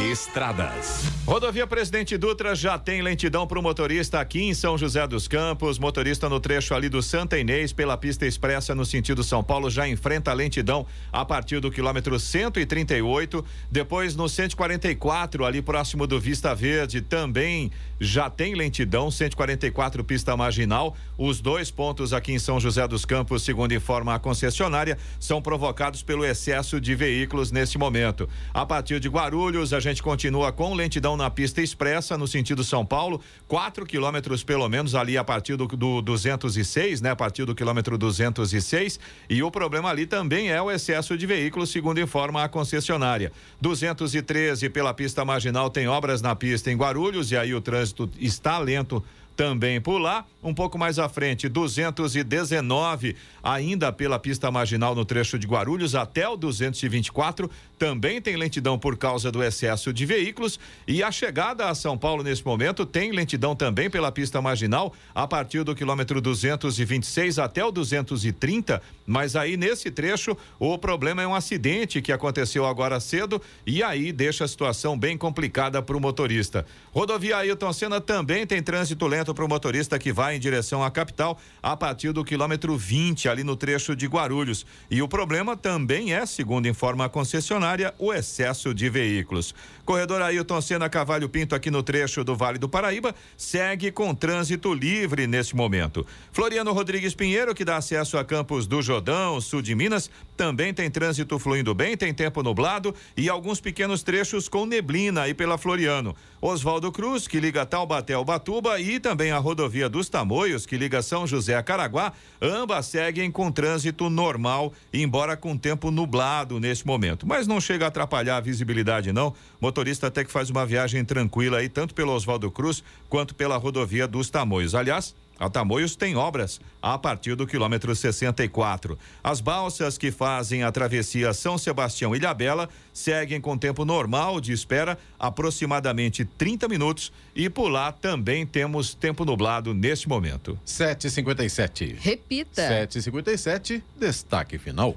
Estradas. 0.00 1.02
Rodovia 1.26 1.66
Presidente 1.66 2.16
Dutra 2.16 2.54
já 2.54 2.78
tem 2.78 3.02
lentidão 3.02 3.44
para 3.44 3.58
o 3.58 3.62
motorista 3.62 4.20
aqui 4.20 4.44
em 4.44 4.54
São 4.54 4.78
José 4.78 5.04
dos 5.08 5.26
Campos. 5.26 5.76
Motorista 5.76 6.28
no 6.28 6.38
trecho 6.38 6.72
ali 6.72 6.88
do 6.88 7.02
Santa 7.02 7.36
Inês, 7.36 7.72
pela 7.72 7.96
pista 7.96 8.24
expressa 8.24 8.76
no 8.76 8.84
sentido 8.84 9.24
São 9.24 9.42
Paulo, 9.42 9.68
já 9.68 9.88
enfrenta 9.88 10.32
lentidão 10.32 10.86
a 11.12 11.24
partir 11.24 11.58
do 11.58 11.70
quilômetro 11.70 12.20
138. 12.20 13.44
Depois 13.70 14.14
no 14.14 14.28
144, 14.28 15.44
ali 15.44 15.60
próximo 15.60 16.06
do 16.06 16.20
Vista 16.20 16.54
Verde, 16.54 17.00
também 17.00 17.72
já 18.00 18.28
tem 18.28 18.54
lentidão, 18.54 19.10
144 19.10 20.04
pista 20.04 20.36
marginal. 20.36 20.96
Os 21.16 21.40
dois 21.40 21.70
pontos 21.70 22.12
aqui 22.12 22.32
em 22.32 22.38
São 22.38 22.60
José 22.60 22.86
dos 22.86 23.04
Campos, 23.04 23.42
segundo 23.42 23.72
informa 23.72 24.14
a 24.14 24.18
concessionária, 24.18 24.98
são 25.18 25.40
provocados 25.40 26.02
pelo 26.02 26.24
excesso 26.24 26.80
de 26.80 26.94
veículos 26.94 27.50
nesse 27.50 27.78
momento. 27.78 28.28
A 28.52 28.66
partir 28.66 29.00
de 29.00 29.08
Guarulhos, 29.08 29.72
a 29.72 29.80
gente 29.80 30.02
continua 30.02 30.52
com 30.52 30.74
lentidão 30.74 31.16
na 31.16 31.30
pista 31.30 31.62
expressa 31.62 32.18
no 32.18 32.26
sentido 32.26 32.62
São 32.62 32.84
Paulo, 32.84 33.20
4 33.48 33.86
quilômetros 33.86 34.44
pelo 34.44 34.68
menos 34.68 34.94
ali 34.94 35.16
a 35.16 35.24
partir 35.24 35.56
do, 35.56 35.66
do 35.66 36.02
206, 36.02 37.00
né? 37.00 37.10
A 37.10 37.16
partir 37.16 37.44
do 37.44 37.54
quilômetro 37.54 37.96
206. 37.96 39.00
E 39.28 39.42
o 39.42 39.50
problema 39.50 39.88
ali 39.90 40.06
também 40.06 40.50
é 40.50 40.60
o 40.60 40.70
excesso 40.70 41.16
de 41.16 41.26
veículos, 41.26 41.70
segundo 41.70 42.00
informa 42.00 42.44
a 42.44 42.48
concessionária. 42.48 43.32
213 43.60 44.68
pela 44.68 44.92
pista 44.92 45.24
marginal 45.24 45.70
tem 45.70 45.88
obras 45.88 46.20
na 46.20 46.34
pista 46.36 46.70
em 46.70 46.76
Guarulhos 46.76 47.30
e 47.32 47.36
aí 47.36 47.54
o 47.54 47.60
trânsito 47.60 47.85
está 48.18 48.58
lento 48.58 49.02
também 49.36 49.80
por 49.80 49.98
lá. 49.98 50.24
Um 50.42 50.54
pouco 50.54 50.78
mais 50.78 50.98
à 50.98 51.08
frente, 51.08 51.48
219, 51.48 53.14
ainda 53.42 53.92
pela 53.92 54.18
pista 54.18 54.50
marginal 54.50 54.94
no 54.94 55.04
trecho 55.04 55.38
de 55.38 55.46
Guarulhos 55.46 55.94
até 55.94 56.26
o 56.28 56.36
224. 56.36 57.50
Também 57.78 58.20
tem 58.20 58.36
lentidão 58.36 58.78
por 58.78 58.96
causa 58.96 59.30
do 59.30 59.42
excesso 59.42 59.92
de 59.92 60.06
veículos. 60.06 60.58
E 60.86 61.02
a 61.02 61.10
chegada 61.10 61.68
a 61.68 61.74
São 61.74 61.98
Paulo 61.98 62.22
nesse 62.22 62.44
momento 62.44 62.86
tem 62.86 63.12
lentidão 63.12 63.54
também 63.54 63.90
pela 63.90 64.10
pista 64.10 64.40
marginal 64.40 64.94
a 65.14 65.26
partir 65.26 65.62
do 65.62 65.74
quilômetro 65.74 66.20
226 66.20 67.38
até 67.38 67.64
o 67.64 67.70
230. 67.70 68.80
Mas 69.06 69.36
aí 69.36 69.56
nesse 69.56 69.90
trecho 69.90 70.36
o 70.58 70.78
problema 70.78 71.22
é 71.22 71.26
um 71.26 71.34
acidente 71.34 72.00
que 72.00 72.12
aconteceu 72.12 72.64
agora 72.64 72.98
cedo 72.98 73.40
e 73.66 73.82
aí 73.82 74.10
deixa 74.10 74.44
a 74.44 74.48
situação 74.48 74.98
bem 74.98 75.18
complicada 75.18 75.82
para 75.82 75.96
o 75.96 76.00
motorista. 76.00 76.64
Rodovia 76.92 77.36
Ailton 77.36 77.72
Senna 77.72 78.00
também 78.00 78.46
tem 78.46 78.62
trânsito 78.62 79.06
lento 79.06 79.34
para 79.34 79.44
o 79.44 79.48
motorista 79.48 79.98
que 79.98 80.12
vai 80.12 80.36
em 80.36 80.40
direção 80.40 80.82
à 80.82 80.90
capital 80.90 81.38
a 81.62 81.76
partir 81.76 82.12
do 82.12 82.24
quilômetro 82.24 82.76
20, 82.76 83.28
ali 83.28 83.44
no 83.44 83.56
trecho 83.56 83.94
de 83.94 84.06
Guarulhos. 84.06 84.64
E 84.90 85.02
o 85.02 85.08
problema 85.08 85.56
também 85.56 86.14
é, 86.14 86.24
segundo 86.24 86.68
informa 86.68 87.04
a 87.04 87.08
concessionária, 87.08 87.65
o 87.98 88.12
excesso 88.12 88.72
de 88.72 88.88
veículos. 88.88 89.54
Corredor 89.84 90.20
Ailton 90.20 90.60
Senna 90.60 90.88
Cavalho 90.88 91.28
Pinto, 91.28 91.54
aqui 91.54 91.70
no 91.70 91.82
trecho 91.82 92.24
do 92.24 92.36
Vale 92.36 92.58
do 92.58 92.68
Paraíba, 92.68 93.14
segue 93.36 93.92
com 93.92 94.14
trânsito 94.14 94.74
livre 94.74 95.26
neste 95.26 95.54
momento. 95.54 96.06
Floriano 96.32 96.72
Rodrigues 96.72 97.14
Pinheiro, 97.14 97.54
que 97.54 97.64
dá 97.64 97.76
acesso 97.76 98.18
a 98.18 98.24
Campos 98.24 98.66
do 98.66 98.82
Jordão, 98.82 99.40
sul 99.40 99.62
de 99.62 99.74
Minas, 99.74 100.10
também 100.36 100.74
tem 100.74 100.90
trânsito 100.90 101.38
fluindo 101.38 101.74
bem, 101.74 101.96
tem 101.96 102.12
tempo 102.12 102.42
nublado 102.42 102.94
e 103.16 103.28
alguns 103.28 103.60
pequenos 103.60 104.02
trechos 104.02 104.48
com 104.48 104.66
neblina 104.66 105.22
aí 105.22 105.34
pela 105.34 105.56
Floriano. 105.56 106.14
Oswaldo 106.40 106.92
Cruz, 106.92 107.26
que 107.26 107.40
liga 107.40 107.64
Taubaté 107.64 108.12
ao 108.12 108.24
Batuba, 108.24 108.78
e 108.78 109.00
também 109.00 109.32
a 109.32 109.38
rodovia 109.38 109.88
dos 109.88 110.08
Tamoios, 110.08 110.66
que 110.66 110.76
liga 110.76 111.02
São 111.02 111.26
José 111.26 111.56
a 111.56 111.62
Caraguá, 111.62 112.12
ambas 112.40 112.86
seguem 112.86 113.30
com 113.30 113.50
trânsito 113.50 114.10
normal, 114.10 114.72
embora 114.92 115.36
com 115.36 115.56
tempo 115.56 115.90
nublado 115.90 116.60
neste 116.60 116.86
momento. 116.86 117.26
Mas 117.26 117.46
não 117.46 117.60
chega 117.60 117.86
a 117.86 117.88
atrapalhar 117.88 118.36
a 118.36 118.40
visibilidade, 118.40 119.12
não. 119.12 119.34
Motorista 119.60 120.08
até 120.08 120.24
que 120.24 120.30
faz 120.30 120.50
uma 120.50 120.66
viagem 120.66 121.04
tranquila 121.04 121.58
aí, 121.58 121.68
tanto 121.68 121.94
pelo 121.94 122.12
Oswaldo 122.12 122.50
Cruz 122.50 122.84
quanto 123.08 123.34
pela 123.34 123.56
rodovia 123.56 124.06
dos 124.06 124.28
Tamoios. 124.28 124.74
Aliás, 124.74 125.14
a 125.38 125.50
Tamoios 125.50 125.96
tem 125.96 126.16
obras 126.16 126.60
a 126.80 126.96
partir 126.98 127.34
do 127.34 127.46
quilômetro 127.46 127.94
64. 127.94 128.98
As 129.22 129.40
balsas 129.40 129.98
que 129.98 130.10
fazem 130.10 130.62
a 130.62 130.72
travessia 130.72 131.32
São 131.34 131.58
Sebastião 131.58 132.14
e 132.14 132.18
Ilhabela 132.18 132.68
seguem 132.92 133.40
com 133.40 133.58
tempo 133.58 133.84
normal 133.84 134.40
de 134.40 134.52
espera, 134.52 134.98
aproximadamente 135.18 136.24
30 136.24 136.68
minutos, 136.68 137.12
e 137.34 137.50
por 137.50 137.68
lá 137.68 137.92
também 137.92 138.46
temos 138.46 138.94
tempo 138.94 139.24
nublado 139.24 139.74
neste 139.74 140.08
momento. 140.08 140.58
7h57. 140.66 141.96
Repita. 141.98 142.62
7h57, 142.62 143.82
destaque 143.98 144.58
final. 144.58 144.96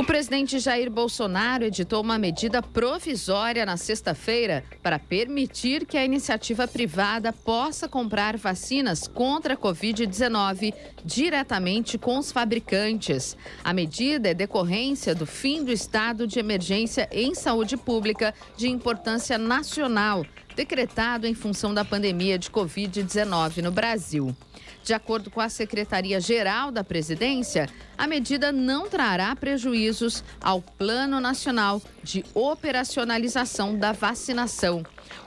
O 0.00 0.02
presidente 0.02 0.58
Jair 0.58 0.90
Bolsonaro 0.90 1.62
editou 1.62 2.00
uma 2.00 2.18
medida 2.18 2.62
provisória 2.62 3.66
na 3.66 3.76
sexta-feira 3.76 4.64
para 4.82 4.98
permitir 4.98 5.84
que 5.84 5.98
a 5.98 6.02
iniciativa 6.02 6.66
privada 6.66 7.34
possa 7.34 7.86
comprar 7.86 8.38
vacinas 8.38 9.06
contra 9.06 9.52
a 9.52 9.56
Covid-19 9.58 10.72
diretamente 11.04 11.98
com 11.98 12.16
os 12.16 12.32
fabricantes. 12.32 13.36
A 13.62 13.74
medida 13.74 14.30
é 14.30 14.34
decorrência 14.34 15.14
do 15.14 15.26
fim 15.26 15.62
do 15.62 15.70
estado 15.70 16.26
de 16.26 16.38
emergência 16.38 17.06
em 17.12 17.34
saúde 17.34 17.76
pública 17.76 18.32
de 18.56 18.70
importância 18.70 19.36
nacional, 19.36 20.24
decretado 20.56 21.26
em 21.26 21.34
função 21.34 21.74
da 21.74 21.84
pandemia 21.84 22.38
de 22.38 22.50
Covid-19 22.50 23.58
no 23.62 23.70
Brasil. 23.70 24.34
De 24.82 24.94
acordo 24.94 25.30
com 25.30 25.40
a 25.40 25.48
Secretaria-Geral 25.48 26.70
da 26.70 26.82
Presidência, 26.82 27.68
a 27.98 28.06
medida 28.06 28.50
não 28.50 28.88
trará 28.88 29.34
prejuízos 29.36 30.24
ao 30.40 30.62
Plano 30.62 31.20
Nacional 31.20 31.82
de 32.02 32.24
Operacionalização 32.34 33.76
da 33.76 33.92
Vacinação. 33.92 34.82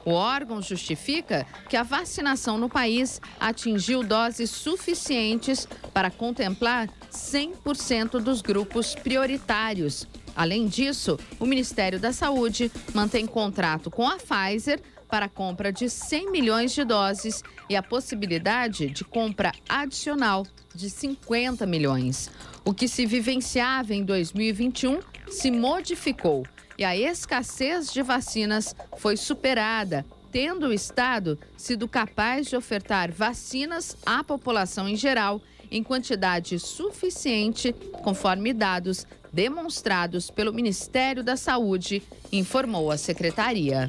O 0.05 0.11
órgão 0.11 0.61
justifica 0.61 1.45
que 1.69 1.77
a 1.77 1.83
vacinação 1.83 2.57
no 2.57 2.67
país 2.67 3.21
atingiu 3.39 4.03
doses 4.03 4.49
suficientes 4.49 5.67
para 5.93 6.09
contemplar 6.09 6.89
100% 7.11 8.19
dos 8.19 8.41
grupos 8.41 8.95
prioritários. 8.95 10.07
Além 10.35 10.67
disso, 10.67 11.19
o 11.39 11.45
Ministério 11.45 11.99
da 11.99 12.11
Saúde 12.11 12.71
mantém 12.93 13.25
contrato 13.25 13.91
com 13.91 14.07
a 14.07 14.17
Pfizer 14.17 14.81
para 15.13 15.27
a 15.27 15.29
compra 15.29 15.71
de 15.71 15.91
100 15.91 16.31
milhões 16.31 16.73
de 16.73 16.83
doses 16.83 17.43
e 17.69 17.75
a 17.75 17.83
possibilidade 17.83 18.87
de 18.87 19.03
compra 19.03 19.51
adicional 19.69 20.43
de 20.73 20.89
50 20.89 21.67
milhões. 21.67 22.31
O 22.65 22.73
que 22.73 22.87
se 22.87 23.05
vivenciava 23.05 23.93
em 23.93 24.03
2021 24.03 25.01
se 25.29 25.51
modificou 25.51 26.47
e 26.79 26.83
a 26.83 26.97
escassez 26.97 27.93
de 27.93 28.01
vacinas 28.01 28.75
foi 28.97 29.15
superada, 29.15 30.03
tendo 30.31 30.69
o 30.69 30.73
Estado 30.73 31.37
sido 31.55 31.87
capaz 31.87 32.47
de 32.47 32.55
ofertar 32.55 33.11
vacinas 33.11 33.95
à 34.03 34.23
população 34.23 34.89
em 34.89 34.95
geral 34.95 35.39
em 35.69 35.83
quantidade 35.83 36.57
suficiente, 36.57 37.71
conforme 38.01 38.51
dados 38.51 39.05
demonstrados 39.31 40.31
pelo 40.31 40.51
Ministério 40.51 41.23
da 41.23 41.37
Saúde, 41.37 42.01
informou 42.31 42.89
a 42.89 42.97
secretaria. 42.97 43.87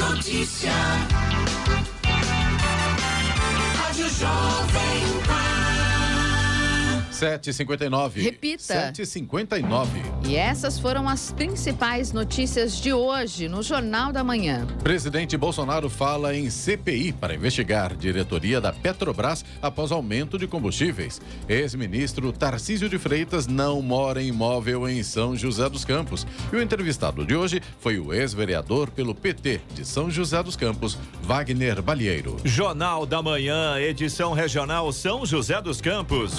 Notícia. 0.00 0.72
Rádio 3.76 4.08
Jovem. 4.08 5.09
7h59. 7.20 8.22
Repita. 8.22 8.92
7h59. 8.92 9.88
E 10.26 10.36
essas 10.36 10.78
foram 10.78 11.06
as 11.06 11.30
principais 11.32 12.12
notícias 12.12 12.76
de 12.76 12.94
hoje 12.94 13.46
no 13.46 13.62
Jornal 13.62 14.10
da 14.10 14.24
Manhã. 14.24 14.66
Presidente 14.82 15.36
Bolsonaro 15.36 15.90
fala 15.90 16.34
em 16.34 16.48
CPI 16.48 17.12
para 17.12 17.34
investigar 17.34 17.94
diretoria 17.94 18.58
da 18.58 18.72
Petrobras 18.72 19.44
após 19.60 19.92
aumento 19.92 20.38
de 20.38 20.46
combustíveis. 20.46 21.20
Ex-ministro 21.46 22.32
Tarcísio 22.32 22.88
de 22.88 22.98
Freitas 22.98 23.46
não 23.46 23.82
mora 23.82 24.22
em 24.22 24.28
imóvel 24.28 24.88
em 24.88 25.02
São 25.02 25.36
José 25.36 25.68
dos 25.68 25.84
Campos. 25.84 26.26
E 26.50 26.56
o 26.56 26.62
entrevistado 26.62 27.26
de 27.26 27.36
hoje 27.36 27.60
foi 27.80 27.98
o 27.98 28.14
ex-vereador 28.14 28.90
pelo 28.90 29.14
PT 29.14 29.60
de 29.74 29.84
São 29.84 30.10
José 30.10 30.42
dos 30.42 30.56
Campos, 30.56 30.96
Wagner 31.22 31.82
Balieiro. 31.82 32.38
Jornal 32.44 33.04
da 33.04 33.20
Manhã, 33.20 33.78
edição 33.78 34.32
regional 34.32 34.90
São 34.92 35.26
José 35.26 35.60
dos 35.60 35.82
Campos. 35.82 36.38